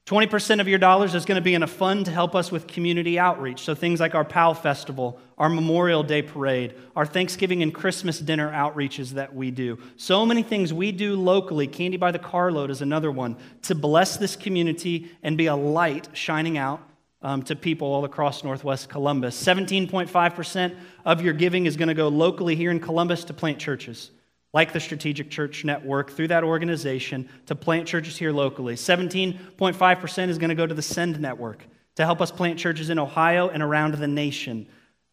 20% 0.07 0.61
of 0.61 0.69
your 0.69 0.79
dollars 0.79 1.17
is 1.17 1.25
going 1.25 1.35
to 1.35 1.43
be 1.43 1.55
in 1.55 1.65
a 1.65 1.67
fund 1.67 2.05
to 2.05 2.13
help 2.13 2.37
us 2.37 2.53
with 2.53 2.69
community 2.69 3.19
outreach. 3.19 3.63
So 3.63 3.75
things 3.75 3.99
like 3.99 4.15
our 4.15 4.25
Powell 4.25 4.55
Festival, 4.55 5.19
our 5.37 5.49
Memorial 5.49 6.05
Day 6.05 6.23
Parade, 6.23 6.77
our 6.95 7.05
Thanksgiving 7.05 7.61
and 7.65 7.75
Christmas 7.75 8.21
dinner 8.21 8.53
outreaches 8.53 9.11
that 9.11 9.35
we 9.35 9.51
do. 9.51 9.81
So 9.97 10.25
many 10.25 10.45
things 10.45 10.73
we 10.73 10.93
do 10.93 11.17
locally. 11.17 11.67
Candy 11.67 11.97
by 11.97 12.13
the 12.13 12.21
Carload 12.21 12.71
is 12.71 12.83
another 12.83 13.11
one 13.11 13.37
to 13.63 13.75
bless 13.75 14.17
this 14.17 14.37
community 14.37 15.11
and 15.25 15.37
be 15.37 15.47
a 15.47 15.57
light 15.57 16.09
shining 16.13 16.57
out 16.57 16.81
um, 17.21 17.43
to 17.43 17.57
people 17.57 17.89
all 17.89 18.05
across 18.05 18.45
Northwest 18.45 18.89
Columbus. 18.89 19.37
17.5% 19.43 20.77
of 21.05 21.21
your 21.21 21.35
giving 21.35 21.67
is 21.67 21.77
going 21.77 21.89
to 21.89 21.95
go 21.95 22.07
locally 22.07 22.55
here 22.55 22.71
in 22.71 22.79
Columbus 22.79 23.25
to 23.25 23.35
plant 23.35 23.59
churches 23.59 24.13
like 24.57 24.73
the 24.73 24.81
Strategic 24.81 25.29
Church 25.29 25.67
Network, 25.67 26.11
through 26.11 26.29
that 26.29 26.43
organization 26.43 27.29
to 27.45 27.55
plant 27.55 27.87
churches 27.87 28.17
here 28.17 28.33
locally. 28.33 28.75
17.5% 28.75 30.29
is 30.31 30.39
going 30.39 30.49
to 30.49 30.55
go 30.55 30.67
to 30.67 30.73
the 30.73 30.81
Send 30.81 31.21
Network 31.21 31.67
to 31.97 32.07
help 32.07 32.23
us 32.23 32.31
plant 32.31 32.59
churches 32.59 32.89
in 32.89 32.99
Ohio 32.99 33.51
and 33.51 33.63
around 33.63 33.97
the 33.97 34.09
nation. 34.09 34.67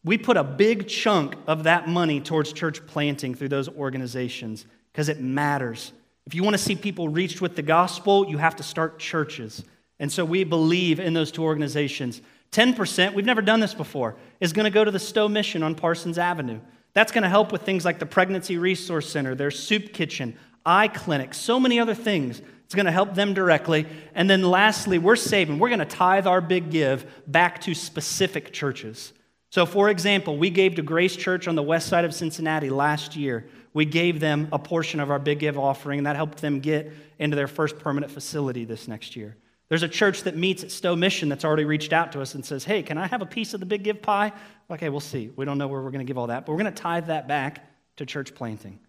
We 0.05 0.17
put 0.17 0.37
a 0.37 0.45
big 0.45 0.87
chunk 0.87 1.35
of 1.45 1.65
that 1.65 1.89
money 1.89 2.21
towards 2.21 2.53
church 2.53 2.87
planting 2.87 3.35
through 3.35 3.49
those 3.49 3.67
organizations 3.67 4.65
because 4.93 5.09
it 5.09 5.19
matters. 5.19 5.91
If 6.25 6.33
you 6.33 6.41
want 6.41 6.53
to 6.53 6.63
see 6.63 6.77
people 6.77 7.09
reached 7.09 7.41
with 7.41 7.57
the 7.57 7.63
gospel, 7.63 8.25
you 8.29 8.37
have 8.37 8.55
to 8.55 8.63
start 8.63 8.97
churches. 8.97 9.61
And 9.99 10.09
so 10.09 10.23
we 10.23 10.45
believe 10.45 11.01
in 11.01 11.13
those 11.13 11.33
two 11.33 11.43
organizations. 11.43 12.21
10%, 12.53 13.13
we've 13.13 13.25
never 13.25 13.41
done 13.41 13.59
this 13.59 13.73
before, 13.73 14.15
is 14.39 14.53
going 14.53 14.63
to 14.63 14.71
go 14.71 14.85
to 14.85 14.91
the 14.91 14.99
Stowe 14.99 15.27
Mission 15.27 15.63
on 15.63 15.75
Parsons 15.75 16.17
Avenue. 16.17 16.61
That's 16.93 17.11
going 17.11 17.23
to 17.23 17.29
help 17.29 17.51
with 17.51 17.63
things 17.63 17.85
like 17.85 17.99
the 17.99 18.05
Pregnancy 18.05 18.57
Resource 18.57 19.09
Center, 19.09 19.35
their 19.35 19.51
soup 19.51 19.93
kitchen, 19.93 20.37
eye 20.65 20.87
clinic, 20.87 21.33
so 21.33 21.59
many 21.59 21.79
other 21.79 21.95
things. 21.95 22.41
It's 22.65 22.75
going 22.75 22.85
to 22.85 22.91
help 22.91 23.15
them 23.15 23.33
directly. 23.33 23.85
And 24.15 24.29
then 24.29 24.43
lastly, 24.43 24.97
we're 24.97 25.15
saving, 25.15 25.59
we're 25.59 25.69
going 25.69 25.79
to 25.79 25.85
tithe 25.85 26.27
our 26.27 26.41
big 26.41 26.69
give 26.69 27.05
back 27.27 27.61
to 27.61 27.73
specific 27.73 28.53
churches. 28.53 29.13
So, 29.49 29.65
for 29.67 29.89
example, 29.89 30.37
we 30.37 30.49
gave 30.49 30.75
to 30.75 30.81
Grace 30.81 31.15
Church 31.15 31.47
on 31.47 31.55
the 31.55 31.61
west 31.61 31.87
side 31.87 32.05
of 32.05 32.13
Cincinnati 32.13 32.71
last 32.71 33.15
year. 33.15 33.45
We 33.73 33.85
gave 33.85 34.19
them 34.19 34.47
a 34.51 34.57
portion 34.57 34.99
of 34.99 35.11
our 35.11 35.19
big 35.19 35.39
give 35.39 35.59
offering, 35.59 35.99
and 35.99 36.07
that 36.07 36.15
helped 36.15 36.41
them 36.41 36.59
get 36.59 36.91
into 37.19 37.35
their 37.35 37.47
first 37.47 37.77
permanent 37.77 38.11
facility 38.11 38.65
this 38.65 38.87
next 38.87 39.15
year. 39.15 39.35
There's 39.73 39.81
a 39.81 39.87
church 39.87 40.21
that 40.25 40.37
meets 40.37 40.63
at 40.63 40.69
Stowe 40.69 40.95
Mission 40.95 41.29
that's 41.29 41.43
already 41.43 41.65
reached 41.65 41.93
out 41.93 42.11
to 42.11 42.21
us 42.21 42.35
and 42.35 42.45
says, 42.45 42.63
Hey, 42.63 42.83
can 42.83 42.99
I 42.99 43.07
have 43.07 43.23
a 43.23 43.25
piece 43.25 43.55
of 43.55 43.59
the 43.59 43.65
big 43.65 43.83
give 43.83 44.03
pie? 44.03 44.31
Okay, 44.69 44.87
we'll 44.87 44.99
see. 44.99 45.31
We 45.35 45.45
don't 45.45 45.57
know 45.57 45.67
where 45.67 45.81
we're 45.81 45.89
going 45.89 46.05
to 46.05 46.07
give 46.07 46.15
all 46.15 46.27
that, 46.27 46.45
but 46.45 46.51
we're 46.51 46.59
going 46.59 46.71
to 46.71 46.79
tithe 46.79 47.07
that 47.07 47.27
back 47.27 47.65
to 47.95 48.05
church 48.05 48.35
planting. 48.35 48.79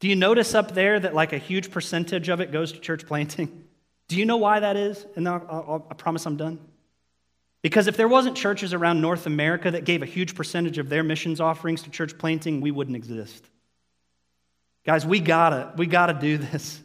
Do 0.00 0.08
you 0.08 0.16
notice 0.16 0.56
up 0.56 0.74
there 0.74 0.98
that 0.98 1.14
like 1.14 1.32
a 1.32 1.38
huge 1.38 1.70
percentage 1.70 2.28
of 2.30 2.40
it 2.40 2.50
goes 2.50 2.72
to 2.72 2.80
church 2.80 3.06
planting? 3.06 3.62
Do 4.08 4.16
you 4.16 4.26
know 4.26 4.38
why 4.38 4.58
that 4.58 4.76
is? 4.76 5.06
And 5.14 5.28
I'll, 5.28 5.46
I'll, 5.48 5.86
I 5.88 5.94
promise 5.94 6.26
I'm 6.26 6.36
done. 6.36 6.58
Because 7.62 7.86
if 7.86 7.96
there 7.96 8.08
wasn't 8.08 8.36
churches 8.36 8.74
around 8.74 9.00
North 9.00 9.26
America 9.26 9.70
that 9.70 9.84
gave 9.84 10.02
a 10.02 10.06
huge 10.06 10.34
percentage 10.34 10.78
of 10.78 10.88
their 10.88 11.04
missions 11.04 11.40
offerings 11.40 11.84
to 11.84 11.90
church 11.90 12.18
planting, 12.18 12.60
we 12.60 12.72
wouldn't 12.72 12.96
exist. 12.96 13.48
Guys, 14.84 15.06
we 15.06 15.20
gotta, 15.20 15.72
we 15.76 15.86
gotta 15.86 16.14
do 16.14 16.38
this. 16.38 16.82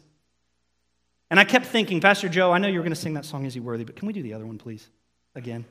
And 1.30 1.38
I 1.38 1.44
kept 1.44 1.66
thinking, 1.66 2.00
Pastor 2.00 2.28
Joe, 2.28 2.52
I 2.52 2.58
know 2.58 2.68
you 2.68 2.78
were 2.78 2.82
gonna 2.82 2.96
sing 2.96 3.14
that 3.14 3.24
song, 3.24 3.46
Is 3.46 3.54
He 3.54 3.60
Worthy, 3.60 3.84
but 3.84 3.96
can 3.96 4.06
we 4.06 4.12
do 4.12 4.22
the 4.22 4.34
other 4.34 4.46
one, 4.46 4.58
please? 4.58 4.88
Again. 5.34 5.64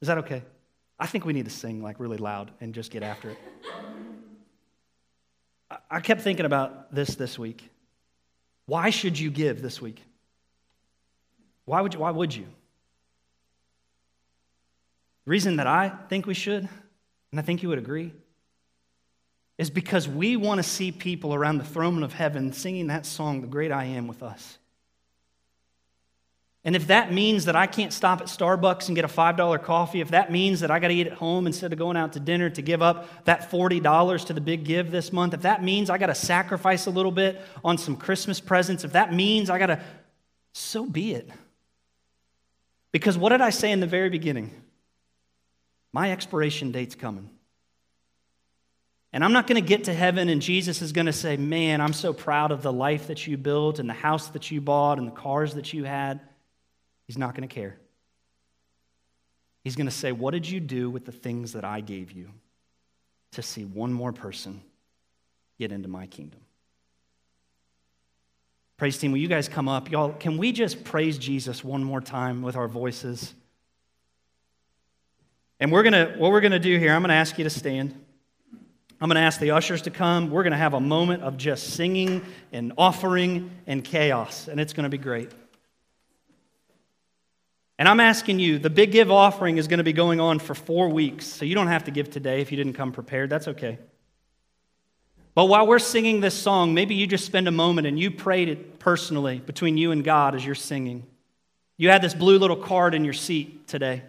Is 0.00 0.08
that 0.08 0.18
okay? 0.18 0.42
I 0.98 1.06
think 1.06 1.24
we 1.24 1.32
need 1.32 1.46
to 1.46 1.50
sing 1.50 1.82
like 1.82 1.98
really 1.98 2.18
loud 2.18 2.50
and 2.60 2.74
just 2.74 2.90
get 2.90 3.02
after 3.02 3.30
it. 3.30 3.38
I 5.90 6.00
kept 6.00 6.20
thinking 6.20 6.46
about 6.46 6.94
this 6.94 7.14
this 7.16 7.38
week. 7.38 7.68
Why 8.66 8.90
should 8.90 9.18
you 9.18 9.30
give 9.30 9.62
this 9.62 9.80
week? 9.80 10.02
Why 11.64 11.80
would 11.80 11.94
you? 11.94 12.00
Why 12.00 12.10
would 12.10 12.34
you? 12.34 12.46
The 15.24 15.30
reason 15.30 15.56
that 15.56 15.66
I 15.66 15.88
think 16.08 16.26
we 16.26 16.34
should, 16.34 16.68
and 17.32 17.40
I 17.40 17.42
think 17.42 17.62
you 17.62 17.68
would 17.68 17.78
agree, 17.78 18.12
is 19.58 19.70
because 19.70 20.08
we 20.08 20.36
want 20.36 20.58
to 20.58 20.62
see 20.62 20.92
people 20.92 21.34
around 21.34 21.58
the 21.58 21.64
throne 21.64 22.02
of 22.02 22.12
heaven 22.12 22.52
singing 22.52 22.88
that 22.88 23.06
song, 23.06 23.40
The 23.40 23.46
Great 23.46 23.72
I 23.72 23.84
Am, 23.84 24.06
with 24.06 24.22
us. 24.22 24.58
And 26.66 26.74
if 26.74 26.88
that 26.88 27.12
means 27.12 27.44
that 27.44 27.54
I 27.54 27.68
can't 27.68 27.92
stop 27.92 28.20
at 28.20 28.26
Starbucks 28.26 28.88
and 28.88 28.96
get 28.96 29.04
a 29.04 29.08
$5 29.08 29.62
coffee, 29.62 30.00
if 30.00 30.08
that 30.08 30.32
means 30.32 30.58
that 30.60 30.70
I 30.72 30.80
got 30.80 30.88
to 30.88 30.94
eat 30.94 31.06
at 31.06 31.12
home 31.12 31.46
instead 31.46 31.72
of 31.72 31.78
going 31.78 31.96
out 31.96 32.14
to 32.14 32.20
dinner 32.20 32.50
to 32.50 32.60
give 32.60 32.82
up 32.82 33.24
that 33.24 33.52
$40 33.52 34.26
to 34.26 34.32
the 34.32 34.40
big 34.40 34.64
give 34.64 34.90
this 34.90 35.12
month, 35.12 35.32
if 35.32 35.42
that 35.42 35.62
means 35.62 35.90
I 35.90 35.96
got 35.96 36.08
to 36.08 36.14
sacrifice 36.16 36.86
a 36.86 36.90
little 36.90 37.12
bit 37.12 37.40
on 37.64 37.78
some 37.78 37.94
Christmas 37.94 38.40
presents, 38.40 38.82
if 38.82 38.94
that 38.94 39.14
means 39.14 39.48
I 39.48 39.60
got 39.60 39.66
to, 39.66 39.80
so 40.54 40.84
be 40.84 41.14
it. 41.14 41.30
Because 42.90 43.16
what 43.16 43.28
did 43.28 43.42
I 43.42 43.50
say 43.50 43.70
in 43.70 43.78
the 43.78 43.86
very 43.86 44.10
beginning? 44.10 44.50
My 45.92 46.10
expiration 46.10 46.72
date's 46.72 46.96
coming. 46.96 47.30
And 49.12 49.24
I'm 49.24 49.32
not 49.32 49.46
going 49.46 49.62
to 49.62 49.66
get 49.66 49.84
to 49.84 49.94
heaven 49.94 50.28
and 50.28 50.42
Jesus 50.42 50.82
is 50.82 50.90
going 50.90 51.06
to 51.06 51.12
say, 51.12 51.36
Man, 51.36 51.80
I'm 51.80 51.92
so 51.92 52.12
proud 52.12 52.50
of 52.50 52.62
the 52.62 52.72
life 52.72 53.06
that 53.06 53.24
you 53.24 53.36
built 53.36 53.78
and 53.78 53.88
the 53.88 53.94
house 53.94 54.26
that 54.30 54.50
you 54.50 54.60
bought 54.60 54.98
and 54.98 55.06
the 55.06 55.12
cars 55.12 55.54
that 55.54 55.72
you 55.72 55.84
had. 55.84 56.18
He's 57.06 57.18
not 57.18 57.34
going 57.34 57.48
to 57.48 57.54
care. 57.54 57.76
He's 59.62 59.76
going 59.76 59.86
to 59.86 59.92
say, 59.92 60.12
What 60.12 60.32
did 60.32 60.48
you 60.48 60.60
do 60.60 60.90
with 60.90 61.04
the 61.04 61.12
things 61.12 61.52
that 61.52 61.64
I 61.64 61.80
gave 61.80 62.12
you 62.12 62.30
to 63.32 63.42
see 63.42 63.64
one 63.64 63.92
more 63.92 64.12
person 64.12 64.60
get 65.58 65.72
into 65.72 65.88
my 65.88 66.06
kingdom? 66.06 66.40
Praise 68.76 68.98
team, 68.98 69.10
will 69.10 69.18
you 69.18 69.28
guys 69.28 69.48
come 69.48 69.68
up? 69.68 69.90
Y'all, 69.90 70.12
can 70.12 70.36
we 70.36 70.52
just 70.52 70.84
praise 70.84 71.16
Jesus 71.16 71.64
one 71.64 71.82
more 71.82 72.00
time 72.00 72.42
with 72.42 72.56
our 72.56 72.68
voices? 72.68 73.32
And 75.58 75.72
we're 75.72 75.82
gonna, 75.82 76.14
what 76.18 76.30
we're 76.30 76.42
gonna 76.42 76.58
do 76.58 76.78
here, 76.78 76.92
I'm 76.92 77.00
gonna 77.00 77.14
ask 77.14 77.38
you 77.38 77.44
to 77.44 77.50
stand. 77.50 77.98
I'm 79.00 79.08
gonna 79.08 79.20
ask 79.20 79.40
the 79.40 79.52
ushers 79.52 79.82
to 79.82 79.90
come. 79.90 80.30
We're 80.30 80.42
gonna 80.42 80.58
have 80.58 80.74
a 80.74 80.80
moment 80.80 81.22
of 81.22 81.38
just 81.38 81.74
singing 81.74 82.22
and 82.52 82.74
offering 82.76 83.50
and 83.66 83.82
chaos, 83.82 84.48
and 84.48 84.60
it's 84.60 84.74
gonna 84.74 84.90
be 84.90 84.98
great. 84.98 85.30
And 87.78 87.88
I'm 87.88 88.00
asking 88.00 88.38
you, 88.38 88.58
the 88.58 88.70
big 88.70 88.92
give 88.92 89.10
offering 89.10 89.58
is 89.58 89.68
going 89.68 89.78
to 89.78 89.84
be 89.84 89.92
going 89.92 90.18
on 90.18 90.38
for 90.38 90.54
four 90.54 90.88
weeks, 90.88 91.26
so 91.26 91.44
you 91.44 91.54
don't 91.54 91.66
have 91.66 91.84
to 91.84 91.90
give 91.90 92.10
today 92.10 92.40
if 92.40 92.50
you 92.50 92.56
didn't 92.56 92.72
come 92.72 92.92
prepared. 92.92 93.28
That's 93.28 93.48
okay. 93.48 93.78
But 95.34 95.46
while 95.46 95.66
we're 95.66 95.78
singing 95.78 96.20
this 96.20 96.34
song, 96.34 96.72
maybe 96.72 96.94
you 96.94 97.06
just 97.06 97.26
spend 97.26 97.46
a 97.46 97.50
moment 97.50 97.86
and 97.86 97.98
you 97.98 98.10
prayed 98.10 98.48
it 98.48 98.78
personally 98.78 99.38
between 99.38 99.76
you 99.76 99.90
and 99.90 100.02
God 100.02 100.34
as 100.34 100.44
you're 100.44 100.54
singing. 100.54 101.06
You 101.76 101.90
had 101.90 102.00
this 102.00 102.14
blue 102.14 102.38
little 102.38 102.56
card 102.56 102.94
in 102.94 103.04
your 103.04 103.12
seat 103.12 103.68
today. 103.68 104.02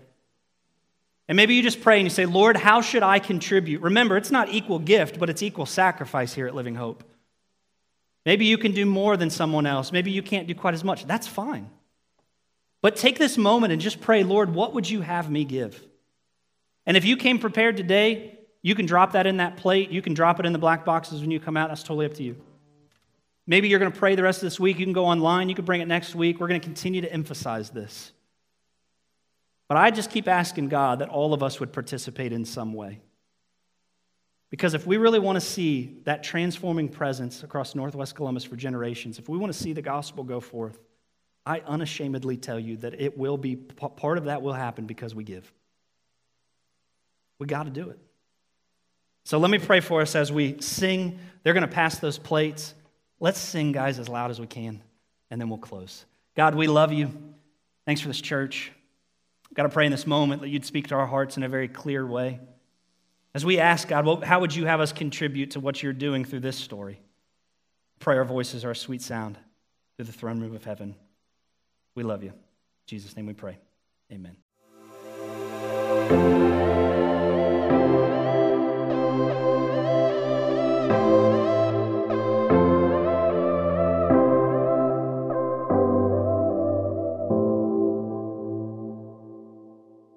And 1.27 1.35
maybe 1.35 1.55
you 1.55 1.61
just 1.61 1.81
pray 1.81 1.97
and 1.97 2.05
you 2.05 2.09
say, 2.09 2.25
Lord, 2.25 2.55
how 2.55 2.79
should 2.79 3.03
I 3.03 3.19
contribute? 3.19 3.81
Remember, 3.81 4.15
it's 4.15 4.31
not 4.31 4.47
equal 4.47 4.79
gift, 4.79 5.19
but 5.19 5.29
it's 5.29 5.43
equal 5.43 5.65
sacrifice 5.65 6.33
here 6.33 6.47
at 6.47 6.55
Living 6.55 6.75
Hope. 6.75 7.03
Maybe 8.25 8.45
you 8.45 8.57
can 8.57 8.71
do 8.71 8.85
more 8.85 9.17
than 9.17 9.29
someone 9.29 9.65
else. 9.65 9.91
Maybe 9.91 10.11
you 10.11 10.21
can't 10.21 10.47
do 10.47 10.55
quite 10.55 10.73
as 10.73 10.85
much. 10.85 11.05
That's 11.05 11.27
fine. 11.27 11.69
But 12.81 12.95
take 12.95 13.17
this 13.17 13.37
moment 13.37 13.73
and 13.73 13.81
just 13.81 14.01
pray, 14.01 14.23
Lord, 14.23 14.53
what 14.53 14.73
would 14.73 14.89
you 14.89 15.01
have 15.01 15.29
me 15.29 15.43
give? 15.43 15.83
And 16.85 16.95
if 16.95 17.05
you 17.05 17.17
came 17.17 17.39
prepared 17.39 17.77
today, 17.77 18.37
you 18.61 18.75
can 18.75 18.85
drop 18.85 19.13
that 19.13 19.25
in 19.25 19.37
that 19.37 19.57
plate. 19.57 19.91
You 19.91 20.01
can 20.01 20.13
drop 20.13 20.39
it 20.39 20.45
in 20.45 20.53
the 20.53 20.59
black 20.59 20.85
boxes 20.85 21.21
when 21.21 21.31
you 21.31 21.39
come 21.39 21.57
out. 21.57 21.69
That's 21.69 21.83
totally 21.83 22.05
up 22.05 22.13
to 22.15 22.23
you. 22.23 22.35
Maybe 23.45 23.69
you're 23.69 23.79
going 23.79 23.91
to 23.91 23.97
pray 23.97 24.15
the 24.15 24.23
rest 24.23 24.39
of 24.39 24.47
this 24.47 24.59
week. 24.59 24.77
You 24.77 24.85
can 24.85 24.93
go 24.93 25.05
online. 25.05 25.49
You 25.49 25.55
can 25.55 25.65
bring 25.65 25.81
it 25.81 25.87
next 25.87 26.15
week. 26.15 26.39
We're 26.39 26.49
going 26.49 26.59
to 26.59 26.65
continue 26.65 27.01
to 27.01 27.11
emphasize 27.11 27.69
this. 27.69 28.11
But 29.67 29.77
I 29.77 29.91
just 29.91 30.11
keep 30.11 30.27
asking 30.27 30.69
God 30.69 30.99
that 30.99 31.09
all 31.09 31.33
of 31.33 31.43
us 31.43 31.59
would 31.59 31.73
participate 31.73 32.31
in 32.31 32.45
some 32.45 32.73
way. 32.73 33.01
Because 34.49 34.73
if 34.73 34.87
we 34.87 34.97
really 34.97 35.19
want 35.19 35.35
to 35.35 35.41
see 35.41 35.99
that 36.05 36.23
transforming 36.23 36.87
presence 36.87 37.43
across 37.43 37.75
Northwest 37.75 38.15
Columbus 38.15 38.45
for 38.45 38.55
generations, 38.55 39.19
if 39.19 39.27
we 39.27 39.37
want 39.37 39.51
to 39.51 39.59
see 39.59 39.73
the 39.73 39.81
gospel 39.81 40.23
go 40.23 40.39
forth, 40.39 40.79
I 41.47 41.61
unashamedly 41.65 42.35
tell 42.35 42.59
you 42.59 42.75
that 42.77 42.99
it 42.99 43.17
will 43.17 43.37
be, 43.37 43.55
part 43.55 44.17
of 44.17 44.25
that 44.25 44.41
will 44.41 44.51
happen 44.51 44.85
because 44.85 45.15
we 45.15 45.23
give. 45.23 45.49
We 47.39 47.47
got 47.47 47.63
to 47.63 47.69
do 47.69 47.89
it. 47.89 47.99
So 49.23 49.37
let 49.37 49.49
me 49.49 49.57
pray 49.57 49.79
for 49.79 50.01
us 50.01 50.13
as 50.13 50.29
we 50.29 50.57
sing. 50.59 51.19
They're 51.43 51.53
going 51.53 51.61
to 51.61 51.73
pass 51.73 51.99
those 51.99 52.17
plates. 52.17 52.73
Let's 53.21 53.39
sing, 53.39 53.71
guys, 53.71 53.97
as 53.97 54.09
loud 54.09 54.29
as 54.29 54.41
we 54.41 54.47
can, 54.47 54.81
and 55.31 55.39
then 55.39 55.47
we'll 55.47 55.57
close. 55.57 56.05
God, 56.35 56.53
we 56.53 56.67
love 56.67 56.91
you. 56.91 57.11
Thanks 57.85 58.01
for 58.01 58.09
this 58.09 58.19
church. 58.19 58.73
Got 59.53 59.63
to 59.63 59.69
pray 59.69 59.85
in 59.85 59.91
this 59.91 60.05
moment 60.05 60.41
that 60.41 60.49
you'd 60.49 60.65
speak 60.65 60.89
to 60.89 60.95
our 60.95 61.07
hearts 61.07 61.37
in 61.37 61.43
a 61.43 61.49
very 61.49 61.69
clear 61.69 62.05
way. 62.05 62.41
As 63.33 63.45
we 63.45 63.57
ask, 63.59 63.87
God, 63.87 64.21
how 64.25 64.41
would 64.41 64.53
you 64.53 64.65
have 64.65 64.81
us 64.81 64.91
contribute 64.91 65.51
to 65.51 65.61
what 65.61 65.81
you're 65.81 65.93
doing 65.93 66.25
through 66.25 66.41
this 66.41 66.57
story? 66.57 66.99
Pray 67.99 68.17
our 68.17 68.25
voices 68.25 68.65
are 68.65 68.71
a 68.71 68.75
sweet 68.75 69.01
sound 69.01 69.37
through 69.95 70.05
the 70.05 70.11
throne 70.11 70.41
room 70.41 70.53
of 70.53 70.65
heaven. 70.65 70.95
We 71.97 72.03
love 72.03 72.23
you. 72.23 72.29
In 72.29 72.35
Jesus' 72.85 73.17
name 73.17 73.25
we 73.25 73.33
pray. 73.33 73.57
Amen. 74.11 74.37